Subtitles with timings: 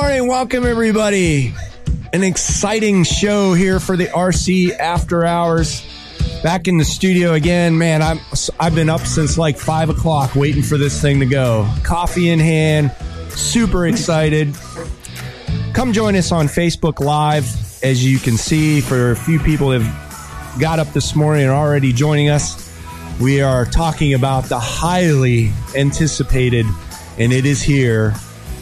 [0.00, 0.28] Morning.
[0.28, 1.52] Welcome, everybody.
[2.12, 5.84] An exciting show here for the RC After Hours.
[6.40, 8.00] Back in the studio again, man.
[8.00, 8.20] I'm
[8.60, 11.68] I've been up since like five o'clock waiting for this thing to go.
[11.82, 12.92] Coffee in hand,
[13.30, 14.56] super excited.
[15.74, 17.46] Come join us on Facebook Live.
[17.82, 21.52] As you can see, for a few people that have got up this morning and
[21.52, 22.72] already joining us,
[23.20, 26.66] we are talking about the highly anticipated,
[27.18, 28.14] and it is here,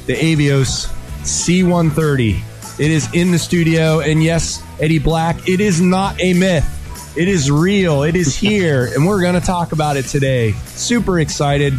[0.06, 0.95] the Avios
[1.26, 2.78] C130.
[2.78, 6.72] It is in the studio, and yes, Eddie Black, it is not a myth.
[7.16, 8.02] It is real.
[8.02, 10.52] It is here, and we're going to talk about it today.
[10.66, 11.74] Super excited.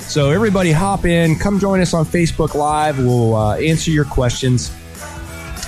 [0.00, 2.98] So, everybody, hop in, come join us on Facebook Live.
[2.98, 4.74] We'll uh, answer your questions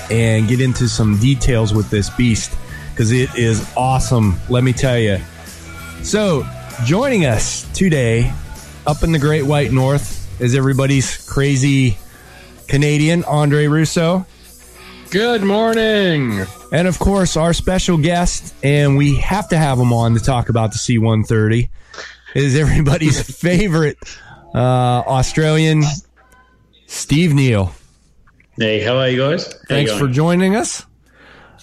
[0.09, 2.57] and get into some details with this beast
[2.91, 4.37] because it is awesome.
[4.49, 5.19] Let me tell you.
[6.03, 6.47] So,
[6.83, 8.33] joining us today
[8.85, 11.97] up in the Great White North is everybody's crazy
[12.67, 14.25] Canadian, Andre Russo.
[15.09, 16.45] Good morning.
[16.71, 20.49] And of course, our special guest, and we have to have him on to talk
[20.49, 21.69] about the C130,
[22.35, 23.97] is everybody's favorite
[24.53, 24.57] uh,
[25.07, 25.83] Australian,
[26.87, 27.71] Steve Neal.
[28.57, 29.45] Hey, how are you guys?
[29.47, 30.85] How Thanks you for joining us.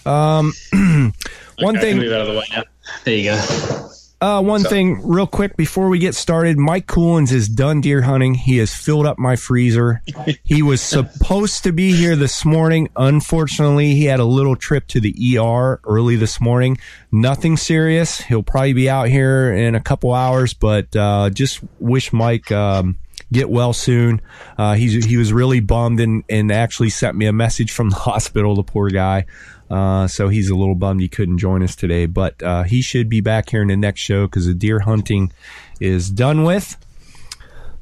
[0.06, 2.62] Um, one Okay, thing, move out of the way now.
[3.04, 3.90] There you go.
[4.24, 6.56] Uh, one thing, real quick before we get started.
[6.56, 8.32] Mike Coolins is done deer hunting.
[8.32, 10.00] He has filled up my freezer.
[10.44, 12.88] he was supposed to be here this morning.
[12.96, 16.78] Unfortunately, he had a little trip to the ER early this morning.
[17.12, 18.18] Nothing serious.
[18.22, 22.50] He'll probably be out here in a couple hours, but uh, just wish Mike.
[22.50, 22.96] Um,
[23.32, 24.20] Get well soon.
[24.56, 27.96] Uh, he's he was really bummed and, and actually sent me a message from the
[28.10, 28.54] hospital.
[28.54, 29.26] The poor guy.
[29.74, 33.08] Uh, so he's a little bummed he couldn't join us today, but uh, he should
[33.08, 35.32] be back here in the next show because the deer hunting
[35.80, 36.76] is done with.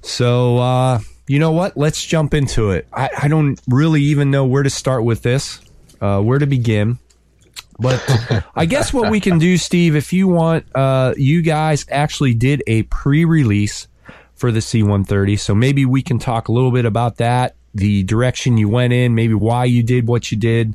[0.00, 1.76] So uh, you know what?
[1.76, 2.88] Let's jump into it.
[2.94, 5.60] I, I don't really even know where to start with this,
[6.00, 6.98] uh, where to begin.
[7.78, 8.02] But
[8.54, 12.62] I guess what we can do, Steve, if you want, uh, you guys actually did
[12.66, 13.86] a pre-release
[14.34, 18.56] for the C130, so maybe we can talk a little bit about that, the direction
[18.56, 20.74] you went in, maybe why you did what you did,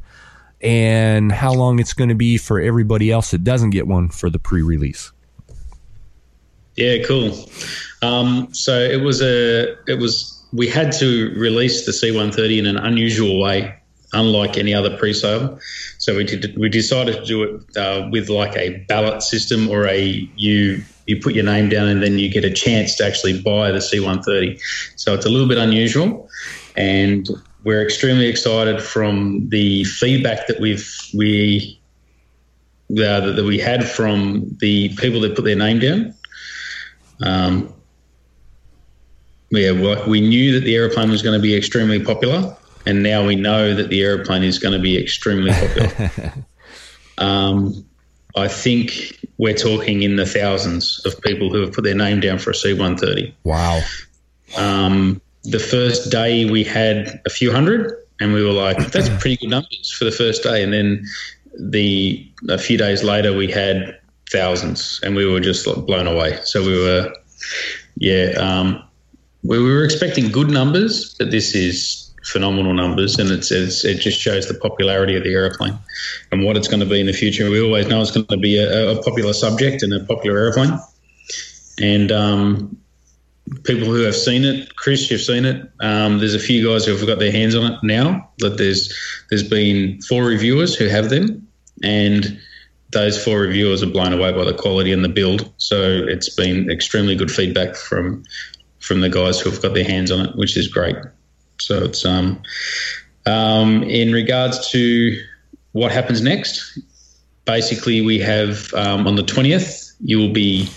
[0.62, 4.30] and how long it's going to be for everybody else that doesn't get one for
[4.30, 5.12] the pre-release.
[6.76, 7.34] Yeah, cool.
[8.02, 12.78] Um, so it was a it was we had to release the C130 in an
[12.78, 13.76] unusual way,
[14.14, 15.60] unlike any other pre-sale.
[15.98, 19.88] So we did we decided to do it uh, with like a ballot system or
[19.88, 23.42] a you you put your name down and then you get a chance to actually
[23.42, 24.62] buy the C130.
[24.98, 26.30] So it's a little bit unusual,
[26.76, 27.28] and
[27.68, 31.78] we're extremely excited from the feedback that we've we
[32.92, 36.14] uh, that, that we had from the people that put their name down.
[37.22, 37.74] Um,
[39.50, 39.74] yeah,
[40.08, 42.56] we knew that the aeroplane was going to be extremely popular,
[42.86, 46.34] and now we know that the aeroplane is going to be extremely popular.
[47.18, 47.86] um,
[48.38, 52.40] I think we're talking in the thousands of people who have put their name down
[52.40, 53.34] for a C-130.
[53.44, 53.82] Wow.
[54.56, 59.38] Um, the first day we had a few hundred, and we were like, "That's pretty
[59.38, 61.06] good numbers for the first day." And then
[61.60, 63.98] the a few days later, we had
[64.32, 66.40] thousands, and we were just like blown away.
[66.44, 67.14] So we were,
[67.96, 68.84] yeah, um,
[69.44, 74.20] we were expecting good numbers, but this is phenomenal numbers, and it's, it's it just
[74.20, 75.78] shows the popularity of the aeroplane
[76.32, 77.50] and what it's going to be in the future.
[77.50, 80.78] We always know it's going to be a, a popular subject and a popular aeroplane,
[81.80, 82.78] and um,
[83.64, 85.70] people who have seen it, Chris, you've seen it.
[85.80, 88.30] Um, there's a few guys who have got their hands on it now.
[88.40, 88.94] That there's
[89.30, 91.48] there's been four reviewers who have them,
[91.84, 92.40] and
[92.92, 95.52] those four reviewers are blown away by the quality and the build.
[95.58, 98.24] So it's been extremely good feedback from
[98.80, 100.96] from the guys who have got their hands on it, which is great.
[101.60, 102.42] So it's um,
[103.26, 105.22] um, in regards to
[105.72, 106.80] what happens next.
[107.46, 110.70] Basically, we have um, on the twentieth, you will be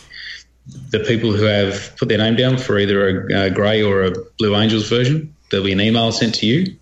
[0.67, 4.13] the people who have put their name down for either a, a grey or a
[4.39, 5.35] Blue Angels version.
[5.51, 6.77] There'll be an email sent to you,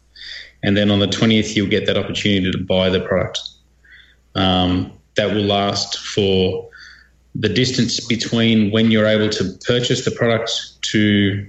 [0.62, 3.40] and then on the twentieth, you'll get that opportunity to buy the product.
[4.34, 6.68] Um, that will last for
[7.34, 10.50] the distance between when you're able to purchase the product
[10.82, 11.46] to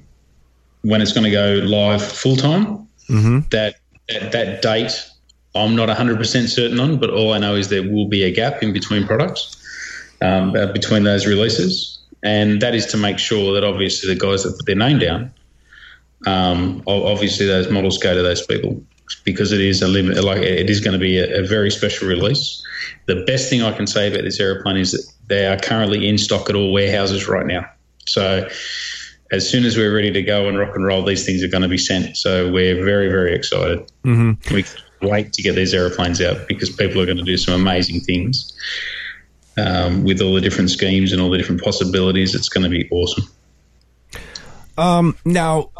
[0.81, 2.87] when it's going to go live full time.
[3.09, 3.39] Mm-hmm.
[3.51, 3.75] That,
[4.07, 4.91] that that date,
[5.55, 8.61] I'm not 100% certain on, but all I know is there will be a gap
[8.61, 9.55] in between products,
[10.21, 14.43] um, uh, between those releases, and that is to make sure that obviously the guys
[14.43, 15.31] that put their name down,
[16.27, 18.81] um, obviously those models go to those people
[19.23, 20.23] because it is a limit.
[20.23, 22.63] Like it is going to be a, a very special release.
[23.05, 26.17] The best thing I can say about this aeroplane is that they are currently in
[26.17, 27.65] stock at all warehouses right now.
[28.05, 28.49] So
[29.31, 31.61] as soon as we're ready to go and rock and roll, these things are going
[31.61, 32.17] to be sent.
[32.17, 33.79] So we're very, very excited.
[34.03, 34.53] Mm-hmm.
[34.53, 37.53] We can't wait to get these aeroplanes out because people are going to do some
[37.53, 38.53] amazing things
[39.59, 42.35] um, with all the different schemes and all the different possibilities.
[42.35, 43.25] It's going to be awesome.
[44.77, 45.71] Um, now,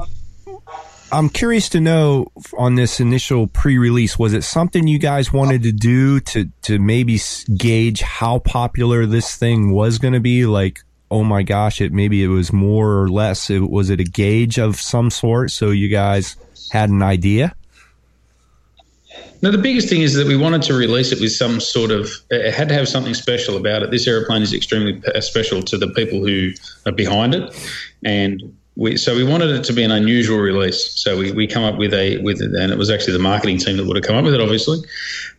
[1.11, 2.27] I'm curious to know
[2.57, 7.19] on this initial pre-release, was it something you guys wanted to do to to maybe
[7.55, 10.45] gauge how popular this thing was going to be?
[10.45, 13.49] Like, oh my gosh, it maybe it was more or less.
[13.49, 15.51] It, was it a gauge of some sort?
[15.51, 16.35] So you guys
[16.71, 17.55] had an idea.
[19.41, 22.09] Now, the biggest thing is that we wanted to release it with some sort of,
[22.29, 23.91] it had to have something special about it.
[23.91, 26.51] This aeroplane is extremely uh, special to the people who
[26.85, 27.53] are behind it.
[28.03, 30.93] And we, so we wanted it to be an unusual release.
[30.95, 33.57] So we, we come up with a, with it, and it was actually the marketing
[33.57, 34.79] team that would have come up with it, obviously.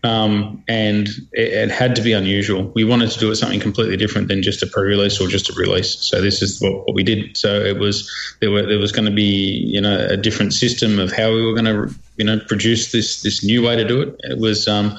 [0.04, 2.70] Um, and it, it had to be unusual.
[2.74, 5.54] We wanted to do it something completely different than just a pre-release or just a
[5.54, 5.96] release.
[6.02, 7.34] So this is what, what we did.
[7.34, 8.10] So it was,
[8.40, 11.42] there were, there was going to be, you know, a different system of how we
[11.42, 14.16] were going to, you know, produce this, this new way to do it.
[14.24, 14.98] It was, um,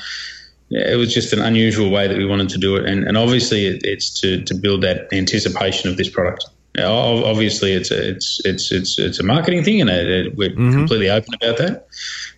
[0.71, 3.65] it was just an unusual way that we wanted to do it, and, and obviously
[3.65, 6.45] it, it's to, to build that anticipation of this product.
[6.79, 11.09] Obviously, it's a it's it's it's it's a marketing thing, and it, it, we're completely
[11.09, 11.87] open about that.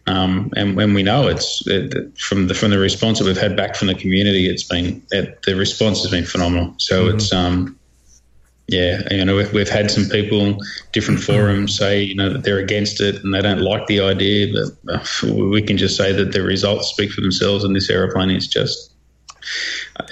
[0.06, 3.56] Um, and when we know it's it, from the from the response that we've had
[3.56, 6.74] back from the community, it's been the response has been phenomenal.
[6.77, 7.80] So it's um,
[8.68, 10.57] yeah, you know, we've, we've had some people,
[10.94, 14.53] different forums say, you know, that they're against it and they don't like the idea,
[14.53, 17.63] but uh, we can just say that the results speak for themselves.
[17.63, 18.94] And this aeroplane is just,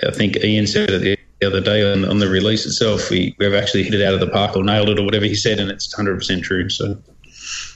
[0.04, 3.36] I think Ian said it the- the other day on, on the release itself, we,
[3.40, 5.60] we've actually hit it out of the park or nailed it or whatever he said,
[5.60, 6.70] and it's 100% true.
[6.70, 6.98] So,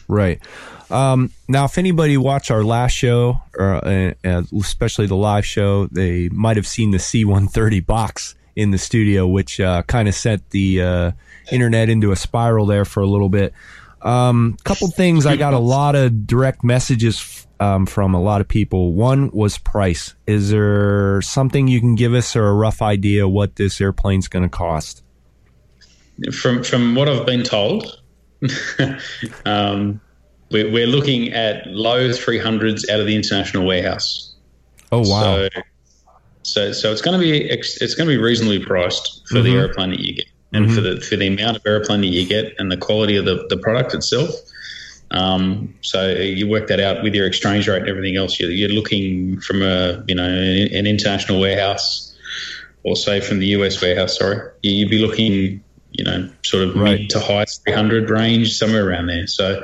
[0.08, 0.40] Right.
[0.92, 5.88] Um, now, if anybody watched our last show, or uh, uh, especially the live show,
[5.88, 10.48] they might have seen the C-130 box in the studio, which uh, kind of sent
[10.52, 11.12] the uh,
[11.52, 13.52] internet into a spiral there for a little bit.
[14.06, 15.26] Um, couple things.
[15.26, 18.94] I got a lot of direct messages um, from a lot of people.
[18.94, 20.14] One was price.
[20.28, 24.44] Is there something you can give us or a rough idea what this airplane's going
[24.44, 25.02] to cost?
[26.32, 28.00] from from what I've been told,
[29.46, 30.00] um,
[30.52, 34.34] we're, we're looking at low 300s out of the international warehouse.
[34.92, 35.48] Oh wow!
[35.48, 35.50] So,
[36.44, 39.60] so, so it's going to be it's going to be reasonably priced for the Mhm.
[39.60, 42.54] airplane that you get, and for the for the amount of airplane that you get,
[42.60, 44.30] and the quality of the, the product itself.
[45.12, 48.40] Um, so you work that out with your exchange rate and everything else.
[48.40, 52.16] You're, you're looking from a you know an, international warehouse,
[52.84, 54.18] or say from the US warehouse.
[54.18, 57.02] Sorry, you- you'd be looking you know sort of Right.
[57.02, 59.28] mid to high 300 range, somewhere around there.
[59.28, 59.64] So.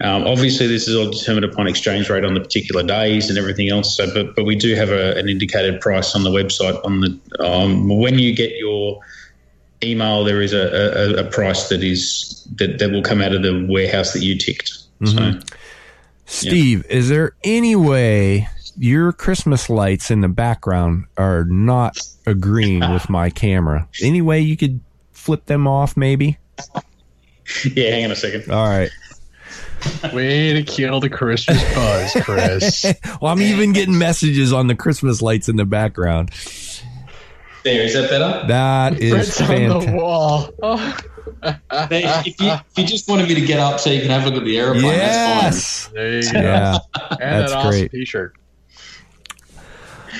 [0.00, 3.68] Um, obviously, this is all determined upon exchange rate on the particular days and everything
[3.68, 3.96] else.
[3.96, 6.80] So, but but we do have a, an indicated price on the website.
[6.84, 9.00] On the um, when you get your
[9.82, 13.42] email, there is a, a, a price that is that, that will come out of
[13.42, 14.68] the warehouse that you ticked.
[14.68, 15.40] So, mm-hmm.
[16.26, 23.08] Steve, is there any way your Christmas lights in the background are not agreeing with
[23.08, 23.88] my camera?
[24.02, 24.80] Any way you could
[25.12, 26.38] flip them off, maybe?
[27.74, 28.50] yeah, hang on a second.
[28.50, 28.90] All right.
[30.12, 32.86] Way to kill the Christmas buzz, Chris.
[33.20, 36.30] Well, I'm even getting messages on the Christmas lights in the background.
[37.64, 38.46] There, is that better?
[38.46, 39.94] That is It's on the fantastic.
[39.94, 40.50] wall.
[41.40, 44.24] Oh, if, you, if you just wanted me to get up so you can have
[44.26, 45.86] a look at the aeroplane, Yes.
[45.94, 46.40] there you go.
[46.40, 46.78] Yeah.
[47.12, 47.90] And That's an awesome great.
[47.92, 48.34] T-shirt.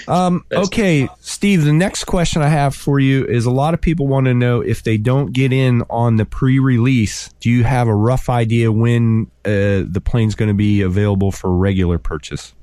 [0.06, 4.06] Um, okay, Steve, the next question I have for you is a lot of people
[4.06, 7.88] want to know if they don't get in on the pre release, do you have
[7.88, 12.54] a rough idea when uh, the plane's going to be available for regular purchase?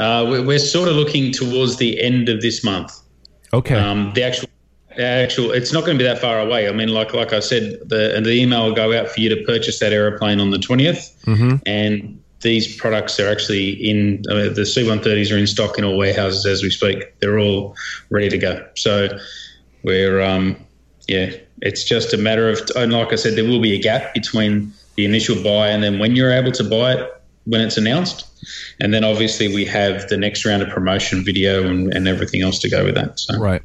[0.00, 2.98] Uh, we're, we're sort of looking towards the end of this month.
[3.52, 3.74] Okay.
[3.74, 4.48] Um, the actual,
[4.98, 6.68] actual, it's not going to be that far away.
[6.68, 9.44] I mean, like like I said, the the email will go out for you to
[9.44, 14.62] purchase that aeroplane on the 20th hmm and these products are actually in uh, the
[14.62, 17.18] C130s are in stock in all warehouses as we speak.
[17.20, 17.76] They're all
[18.08, 18.66] ready to go.
[18.76, 19.08] So
[19.82, 20.56] we're um,
[21.06, 24.14] yeah, it's just a matter of and like I said, there will be a gap
[24.14, 28.26] between the initial buy and then when you're able to buy it when it's announced.
[28.80, 32.58] And then obviously we have the next round of promotion video and, and everything else
[32.60, 33.18] to go with that.
[33.18, 33.62] So Right.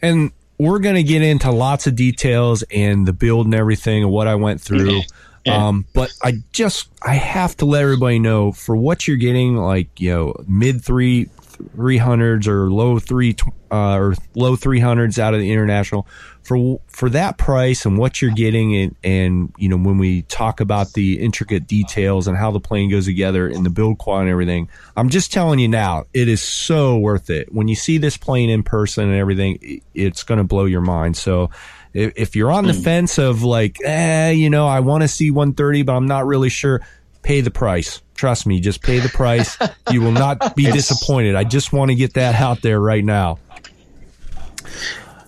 [0.00, 4.12] And we're going to get into lots of details and the build and everything and
[4.12, 5.00] what I went through.
[5.44, 5.66] Yeah.
[5.68, 10.00] Um, but I just, I have to let everybody know for what you're getting, like,
[10.00, 11.30] you know, mid three,
[11.76, 13.36] 300s or low three
[13.70, 16.06] uh, or low 300s out of the international.
[16.42, 20.60] For for that price and what you're getting and and you know when we talk
[20.60, 24.30] about the intricate details and how the plane goes together and the build quality and
[24.32, 27.52] everything i'm just telling you now it is so worth it.
[27.54, 31.16] When you see this plane in person and everything it's going to blow your mind.
[31.16, 31.50] So
[31.94, 32.82] if, if you're on the mm.
[32.82, 36.80] fence of like eh you know i want to C-130 but i'm not really sure
[37.22, 39.56] pay the price trust me just pay the price
[39.90, 43.38] you will not be disappointed i just want to get that out there right now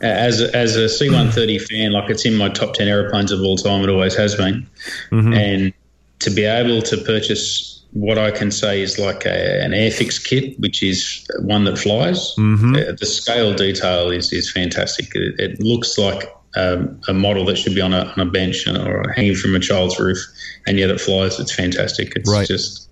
[0.04, 3.56] as a, as a C130 fan, like it's in my top 10 aeroplanes of all
[3.56, 3.82] time.
[3.82, 4.66] It always has been.
[5.10, 5.32] Mm-hmm.
[5.32, 5.72] And
[6.20, 10.58] to be able to purchase what I can say is like a, an Airfix kit,
[10.58, 12.74] which is one that flies, mm-hmm.
[12.74, 15.14] Uh, the scale detail is, is fantastic.
[15.14, 16.24] It, it looks like
[16.56, 19.60] um, a model that should be on a, on a bench or hanging from a
[19.60, 20.18] child's roof,
[20.66, 21.38] and yet it flies.
[21.40, 22.12] It's fantastic.
[22.16, 22.46] It's right.
[22.46, 22.88] just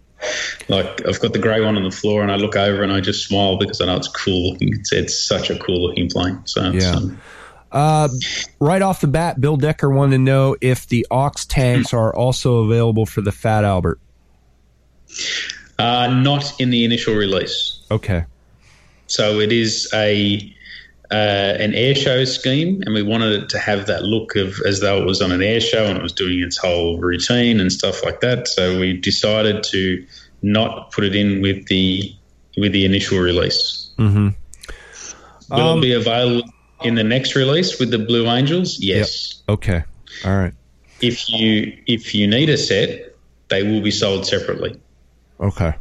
[0.68, 3.00] like I've got the grey one on the floor, and I look over and I
[3.00, 4.74] just smile because I know it's cool looking.
[4.74, 6.40] It's, it's such a cool looking plane.
[6.44, 6.92] So yeah.
[6.92, 7.20] Um,
[7.70, 8.08] uh,
[8.60, 12.64] right off the bat, Bill Decker wanted to know if the aux tanks are also
[12.64, 13.98] available for the Fat Albert.
[15.78, 17.80] Uh, not in the initial release.
[17.90, 18.24] Okay.
[19.06, 20.54] So it is a
[21.12, 24.80] uh, an air show scheme, and we wanted it to have that look of as
[24.80, 27.70] though it was on an air show and it was doing its whole routine and
[27.70, 28.48] stuff like that.
[28.48, 30.06] So we decided to
[30.40, 32.14] not put it in with the
[32.56, 33.90] with the initial release.
[33.98, 34.28] Mm-hmm.
[35.54, 36.48] Will um, it be available
[36.82, 38.78] in the next release with the Blue Angels?
[38.80, 39.42] Yes.
[39.48, 39.54] Yep.
[39.54, 39.84] Okay.
[40.24, 40.54] All right.
[41.02, 43.16] If you if you need a set,
[43.48, 44.80] they will be sold separately.
[45.38, 45.74] Okay.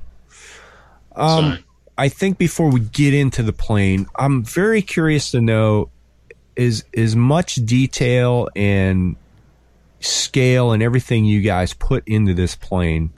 [1.15, 1.63] Um, so,
[2.01, 5.91] I think before we get into the plane, I'm very curious to know
[6.55, 9.15] is is much detail and
[10.00, 13.12] scale and everything you guys put into this plane.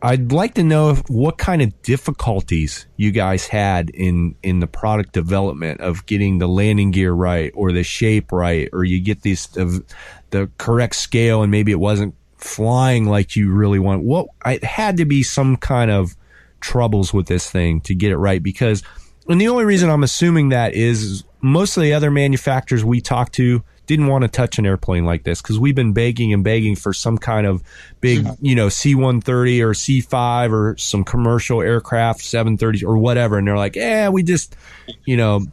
[0.00, 5.12] I'd like to know what kind of difficulties you guys had in in the product
[5.12, 9.48] development of getting the landing gear right or the shape right, or you get these
[9.48, 9.84] the,
[10.30, 14.04] the correct scale and maybe it wasn't flying like you really want.
[14.04, 16.14] What it had to be some kind of
[16.62, 18.82] troubles with this thing to get it right because
[19.28, 23.34] and the only reason I'm assuming that is most of the other manufacturers we talked
[23.34, 26.76] to didn't want to touch an airplane like this because we've been begging and begging
[26.76, 27.62] for some kind of
[28.00, 33.38] big, you know, C-130 or C-5 or some commercial aircraft, 730s or whatever.
[33.38, 34.56] And they're like, yeah, we just,
[35.04, 35.46] you know.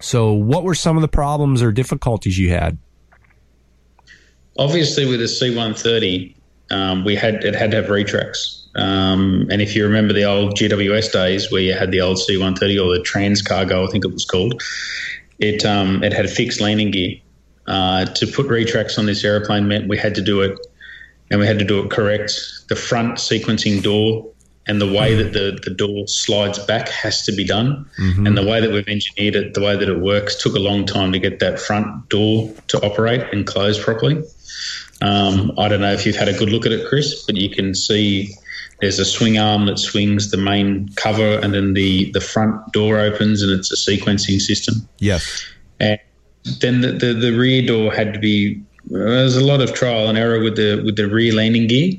[0.00, 2.76] So, what were some of the problems or difficulties you had?
[4.58, 6.34] Obviously, with the C-130,
[6.70, 8.61] um, we had it had to have retracts.
[8.74, 12.82] Um, and if you remember the old GWS days where you had the old C130
[12.82, 14.62] or the Transcargo, I think it was called,
[15.38, 17.16] it um, it had a fixed landing gear.
[17.66, 20.58] Uh, to put retracts on this aeroplane meant we had to do it,
[21.30, 22.32] and we had to do it correct.
[22.68, 24.32] The front sequencing door
[24.66, 27.84] and the way that the, the door slides back has to be done.
[27.98, 28.26] Mm-hmm.
[28.26, 30.86] And the way that we've engineered it, the way that it works, took a long
[30.86, 34.22] time to get that front door to operate and close properly.
[35.00, 37.50] Um, I don't know if you've had a good look at it, Chris, but you
[37.50, 38.34] can see
[38.82, 42.98] there's a swing arm that swings the main cover, and then the the front door
[42.98, 44.74] opens, and it's a sequencing system.
[44.98, 45.46] Yes.
[45.78, 46.00] And
[46.60, 48.60] then the, the, the rear door had to be.
[48.86, 51.92] There's a lot of trial and error with the with the rear landing gear,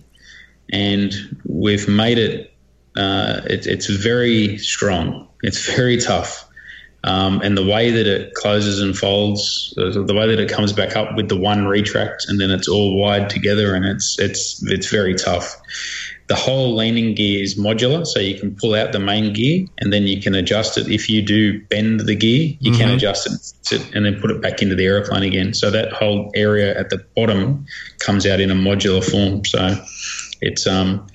[0.74, 1.14] and
[1.46, 2.54] we've made it.
[2.98, 5.30] Uh, it it's very strong.
[5.42, 6.46] It's very tough.
[7.06, 10.96] Um, and the way that it closes and folds, the way that it comes back
[10.98, 14.90] up with the one retract, and then it's all wide together, and it's it's it's
[14.90, 15.56] very tough
[16.28, 19.92] the whole landing gear is modular, so you can pull out the main gear and
[19.92, 20.88] then you can adjust it.
[20.88, 22.82] If you do bend the gear, you mm-hmm.
[22.82, 25.54] can adjust it and then put it back into the aeroplane again.
[25.54, 27.66] So that whole area at the bottom
[28.00, 29.44] comes out in a modular form.
[29.44, 29.76] So
[30.42, 31.08] it's um,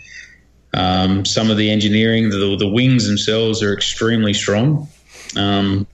[0.74, 4.88] um, some of the engineering, the, the wings themselves are extremely strong.
[5.36, 5.86] Um,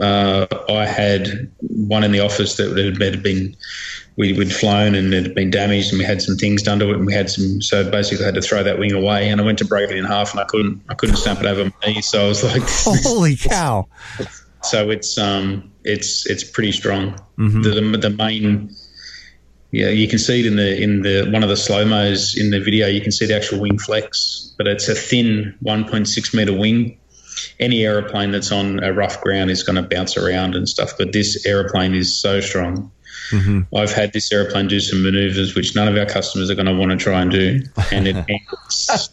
[0.00, 3.56] uh, I had one in the office that had been
[4.18, 6.90] we, would flown and it had been damaged and we had some things done to
[6.90, 9.40] it and we had some so basically I had to throw that wing away and
[9.40, 11.64] I went to break it in half and I couldn't I couldn't snap it over
[11.64, 13.88] my knee so I was like holy cow.
[14.60, 17.12] So it's um it's it's pretty strong.
[17.38, 17.62] Mm-hmm.
[17.62, 18.74] the, the, the main
[19.70, 22.50] yeah you can see it in the in the one of the slow mos in
[22.50, 26.58] the video you can see the actual wing flex but it's a thin 1.6 meter
[26.58, 26.98] wing.
[27.60, 31.12] Any aeroplane that's on a rough ground is going to bounce around and stuff but
[31.12, 32.90] this aeroplane is so strong
[33.30, 33.74] Mm-hmm.
[33.74, 36.74] I've had this airplane do some maneuvers which none of our customers are going to
[36.74, 37.60] want to try and do,
[37.92, 39.10] and it handles,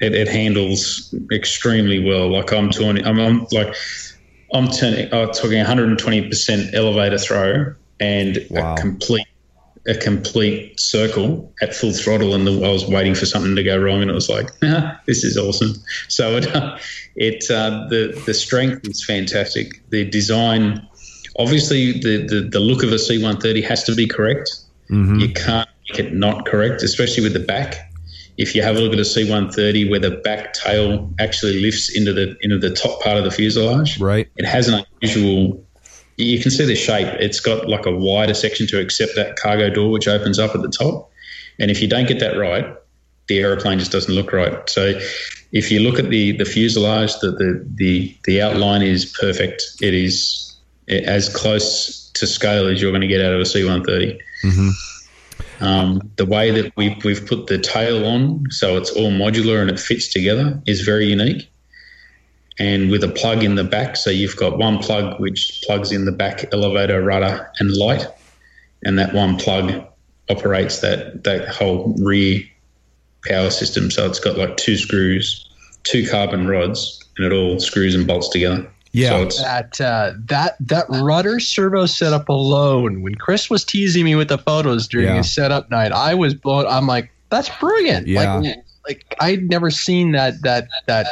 [0.00, 2.30] it, it, handles extremely well.
[2.30, 3.74] Like I'm turning, I'm, I'm like
[4.52, 8.74] I'm turning, I'm talking 120 percent elevator throw and wow.
[8.74, 9.26] a complete
[9.88, 13.78] a complete circle at full throttle, and the, I was waiting for something to go
[13.78, 15.74] wrong, and it was like, ah, this is awesome.
[16.08, 16.78] So it, uh,
[17.16, 19.88] it uh, the the strength is fantastic.
[19.90, 20.86] The design,
[21.38, 24.50] obviously, the the, the look of a C130 has to be correct.
[24.90, 25.18] Mm-hmm.
[25.20, 27.92] You can't make it not correct, especially with the back.
[28.36, 32.12] If you have a look at a C130 where the back tail actually lifts into
[32.12, 34.28] the into the top part of the fuselage, Right.
[34.36, 35.64] it has an unusual.
[36.18, 37.08] You can see the shape.
[37.20, 40.62] It's got like a wider section to accept that cargo door, which opens up at
[40.62, 41.10] the top.
[41.58, 42.74] And if you don't get that right,
[43.28, 44.68] the aeroplane just doesn't look right.
[44.68, 44.98] So,
[45.52, 49.62] if you look at the the fuselage, the the the, the outline is perfect.
[49.80, 50.45] It is
[50.88, 54.18] as close to scale as you're going to get out of a C-130.
[54.42, 54.72] Mhm.
[55.60, 59.70] Um, the way that we've, we've put the tail on, so it's all modular and
[59.70, 61.50] it fits together, is very unique.
[62.58, 66.04] And with a plug in the back, so you've got one plug which plugs in
[66.04, 68.06] the back elevator, rudder, and light,
[68.84, 69.84] and that one plug
[70.30, 72.40] operates that that whole rear
[73.26, 73.90] power system.
[73.90, 75.46] So it's got like two screws,
[75.82, 78.66] two carbon rods, and it all screws and bolts together.
[78.96, 79.28] Yeah.
[79.28, 83.02] So That uh, that that rudder servo setup alone.
[83.02, 85.16] When Chris was teasing me with the photos during Yeah.
[85.18, 86.66] his setup night, I was blown.
[86.66, 88.06] I'm like, that's brilliant.
[88.06, 88.36] Yeah.
[88.38, 88.56] Like,
[88.88, 91.06] like I'd never seen that that that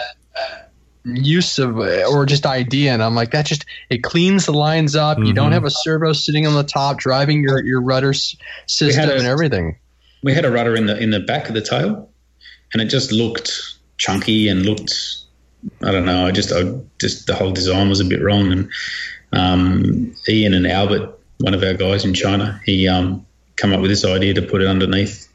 [1.05, 5.19] use of or just idea, and I'm like, that just it cleans the lines up.
[5.19, 5.55] You don't Mhm.
[5.55, 8.35] have a servo sitting on the top driving your your rudder s-
[8.67, 9.77] system a- and everything.
[10.23, 12.09] we had a rudder in the in the back of the tail,
[12.73, 13.53] and it just looked
[13.99, 14.95] chunky and looked.
[15.83, 16.27] I don't know.
[16.27, 16.63] I just I
[16.99, 18.53] just the whole design was a bit wrong.
[18.53, 18.71] And
[19.33, 23.91] um, Ian and Albert, one of our guys in China, he um, come up with
[23.91, 25.29] this idea to put it underneath,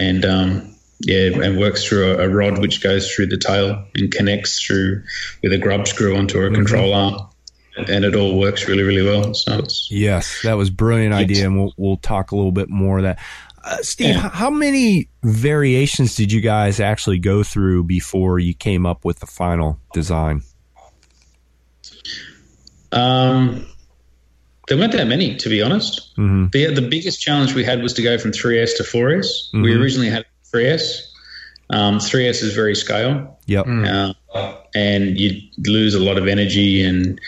[0.00, 4.10] and um, yeah, and works through a, a rod which goes through the tail and
[4.10, 5.02] connects through
[5.42, 7.28] with a grub screw onto a control arm,
[7.76, 9.34] and it all works really really well.
[9.34, 12.98] So it's Yes, that was brilliant idea, and we'll we'll talk a little bit more
[12.98, 13.18] of that.
[13.68, 14.30] Uh, Steve, Yeah.
[14.30, 19.26] how many variations did you guys actually go through before you came up with the
[19.26, 20.42] final design?
[22.92, 23.66] Um,
[24.68, 26.16] there weren't that many, to be honest.
[26.16, 26.52] Mhm.
[26.52, 29.50] The the biggest challenge we had was to go from 3S to 4S.
[29.52, 29.80] We Mhm.
[29.80, 31.02] originally had 3S.
[31.70, 33.66] Um, 3S is very scale, Yep.
[33.66, 34.12] uh,
[34.76, 37.20] and you'd lose a lot of energy, and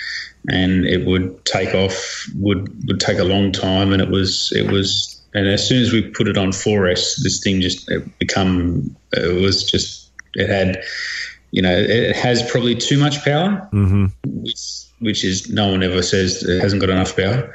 [0.49, 4.71] and it would take off would would take a long time, and it was it
[4.71, 5.17] was.
[5.39, 9.41] And as soon as we put it on 4S, this thing just it become it
[9.41, 10.83] was just it had
[11.53, 16.03] you know it has probably too much power hmm which, which is no one ever
[16.03, 17.55] says it hasn't got enough power.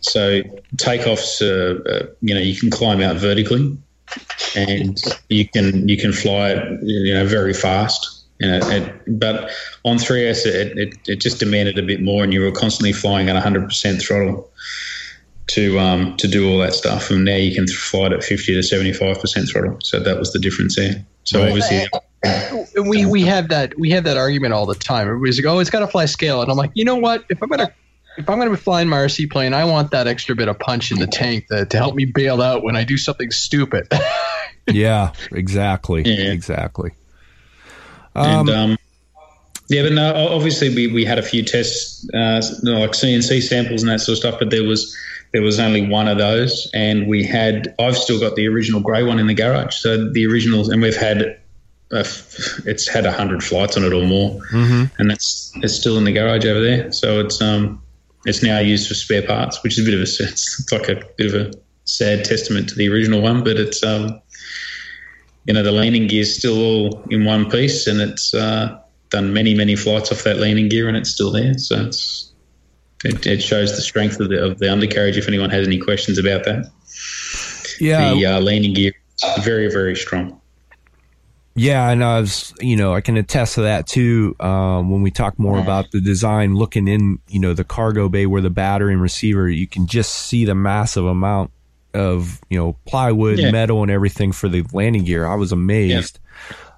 [0.00, 0.40] So
[0.76, 3.76] takeoffs, uh, uh, you know, you can climb out vertically,
[4.56, 8.24] and you can you can fly it, you know, very fast.
[8.38, 9.50] You know, it, but
[9.84, 13.28] on 3S, it, it, it just demanded a bit more, and you were constantly flying
[13.28, 14.50] at 100% throttle
[15.54, 17.10] to um, to do all that stuff.
[17.10, 19.78] And now you can fly it at 50 to 75% throttle.
[19.82, 21.04] So that was the difference there.
[21.24, 21.48] So Right.
[21.48, 25.06] obviously, we we have that we have that argument all the time.
[25.06, 27.24] Everybody's like, "Oh, it's got to fly scale," and I'm like, you know what?
[27.28, 27.72] If I'm gonna
[28.18, 30.90] if I'm gonna be flying my RC plane, I want that extra bit of punch
[30.92, 33.88] in the tank to, to help me bail out when I do something stupid.
[34.72, 36.02] Yeah, exactly.
[36.04, 36.30] Yeah.
[36.30, 36.92] Exactly.
[38.14, 38.78] and Um, um,
[39.68, 43.42] yeah, but no, obviously we, we had a few tests, uh, you know, like CNC
[43.42, 44.96] samples and that sort of stuff, but there was
[45.32, 49.02] there was only one of those, and we had I've still got the original grey
[49.02, 51.36] one in the garage, so the originals, and we've had
[51.92, 52.04] a
[52.66, 54.90] it's had a hundred flights on it or more, mhm.
[54.98, 56.92] and that's it's still in the garage over there.
[56.92, 57.82] So it's um
[58.24, 61.02] it's now used for spare parts, which is a bit of a it's like a
[61.16, 61.52] bit of a
[61.84, 64.20] sad testament to the original one, but it's um
[65.46, 69.32] you know the landing gear is still all in one piece, and it's uh, done
[69.32, 71.56] many many flights off that landing gear, and it's still there.
[71.58, 72.29] So it's
[73.04, 75.16] it, it shows the strength of the of the undercarriage.
[75.16, 76.70] If anyone has any questions about that,
[77.80, 78.14] Yeah.
[78.14, 78.92] the uh, landing gear
[79.38, 80.36] is very very strong.
[81.56, 84.36] Yeah, and I was, you know, I can attest to that too.
[84.38, 88.24] Um, when we talk more about the design, looking in, you know, the cargo bay
[88.26, 91.50] where the battery and receiver, you can just see the massive amount
[91.92, 93.50] of, you know, plywood, Yeah.
[93.50, 95.26] metal, and everything for the landing gear.
[95.26, 96.20] I was amazed.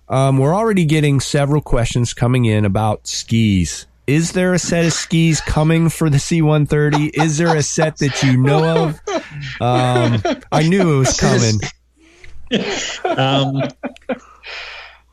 [0.08, 3.86] Um, we're already getting several questions coming in about skis.
[4.12, 7.10] Is there a set of skis coming for the C-130?
[7.14, 9.00] Is there a set that you know of?
[9.60, 10.22] Um,
[10.52, 11.58] I knew it was coming.
[13.04, 13.62] Um,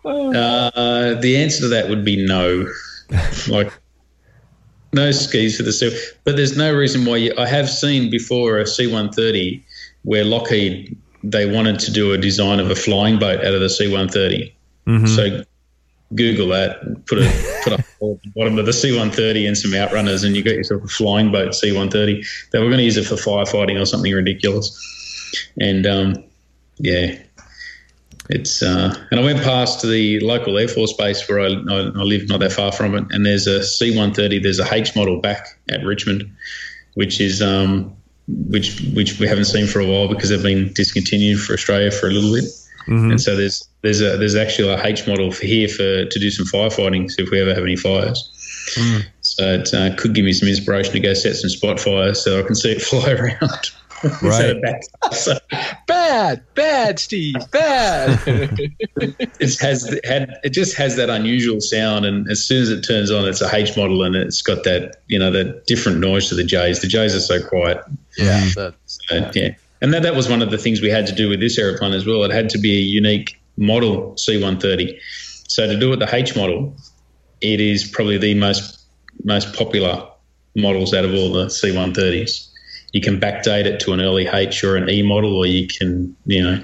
[0.04, 2.68] uh, the answer to that would be no.
[3.48, 3.72] like
[4.92, 5.98] no skis for the C.
[6.26, 7.34] But there's no reason why you.
[7.38, 9.64] I have seen before a C-130
[10.04, 13.70] where Lockheed they wanted to do a design of a flying boat out of the
[13.70, 14.52] C-130.
[14.88, 15.08] Mhm.
[15.08, 15.44] So
[16.16, 19.72] Google that, put a put a hole at the bottom of the C-130 and some
[19.72, 22.50] outrunners, and you got yourself a flying boat C-130.
[22.52, 24.76] They were going to use it for firefighting or something ridiculous.
[25.60, 26.24] and um,
[26.78, 27.16] yeah,
[28.30, 32.04] it's uh, and I went past the local Air Force base where I, I, I
[32.04, 34.42] live not that far from it, and there's a C-130.
[34.42, 36.32] There's a H model back at Richmond,
[36.96, 37.96] which is um,
[38.28, 42.08] which which we haven't seen for a while because they've been discontinued for Australia for
[42.08, 42.46] a little bit.
[42.88, 43.12] Mm-hmm.
[43.12, 46.30] And so there's there's a there's actually a H model for here for to do
[46.30, 47.10] some firefighting.
[47.10, 48.32] So if we ever have any fires,
[48.76, 49.06] mm.
[49.22, 52.40] so it uh, could give me some inspiration to go set some spot fires so
[52.40, 53.72] I can see it fly around.
[54.22, 54.82] Right.
[55.12, 55.38] so,
[55.86, 58.18] bad, bad, Steve, bad.
[58.28, 63.12] it has had it just has that unusual sound, and as soon as it turns
[63.12, 66.36] on, it's a H model, and it's got that you know that different noise to
[66.36, 66.80] the J's.
[66.80, 67.84] The J's are so quiet.
[68.18, 68.74] Yeah, so,
[69.34, 69.56] yeah.
[69.82, 71.94] And that, that was one of the things we had to do with this aeroplane
[71.94, 72.24] as well.
[72.24, 74.98] It had to be a unique model C-130.
[75.48, 76.76] So to do it the H model,
[77.42, 78.78] it is probably the most
[79.26, 80.08] most popular
[80.56, 82.48] models out of all the C-130s.
[82.94, 86.16] You can backdate it to an early H or an E model, or you can,
[86.26, 86.64] you know,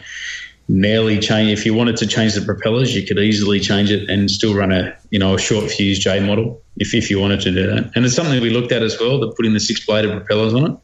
[0.68, 1.52] nearly change.
[1.52, 4.72] If you wanted to change the propellers, you could easily change it and still run
[4.72, 7.92] a, you know, a short fuse J model if, if you wanted to do that.
[7.96, 10.54] And it's something we looked at as well, to put in the six bladed propellers
[10.54, 10.78] on it.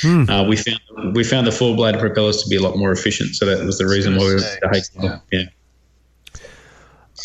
[0.00, 0.28] Hmm.
[0.28, 3.34] Uh, we found we found the four bladed propellers to be a lot more efficient,
[3.34, 5.18] so that was the reason why we were the yeah.
[5.30, 5.44] yeah.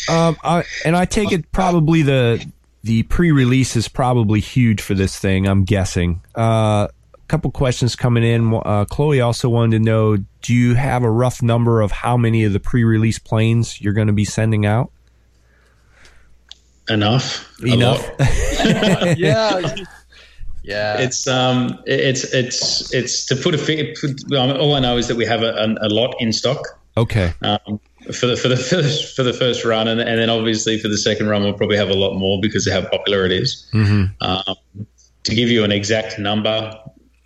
[0.10, 2.46] Um, I, and I take it probably the
[2.84, 5.48] the pre-release is probably huge for this thing.
[5.48, 6.22] I'm guessing.
[6.36, 8.54] Uh, a couple questions coming in.
[8.54, 12.44] Uh, Chloe also wanted to know: Do you have a rough number of how many
[12.44, 14.92] of the pre-release planes you're going to be sending out?
[16.90, 17.54] Enough.
[17.62, 18.10] Enough.
[19.18, 19.76] yeah.
[20.68, 23.94] Yeah, it's um, it's it's it's to put a figure.
[24.38, 26.62] All I know is that we have a, a lot in stock.
[26.98, 27.34] Okay.
[27.42, 27.80] Um,
[28.14, 30.98] for the for the first for the first run, and, and then obviously for the
[30.98, 33.66] second run, we'll probably have a lot more because of how popular it is.
[33.74, 34.22] Mm-hmm.
[34.22, 34.56] Um,
[35.24, 36.78] to give you an exact number,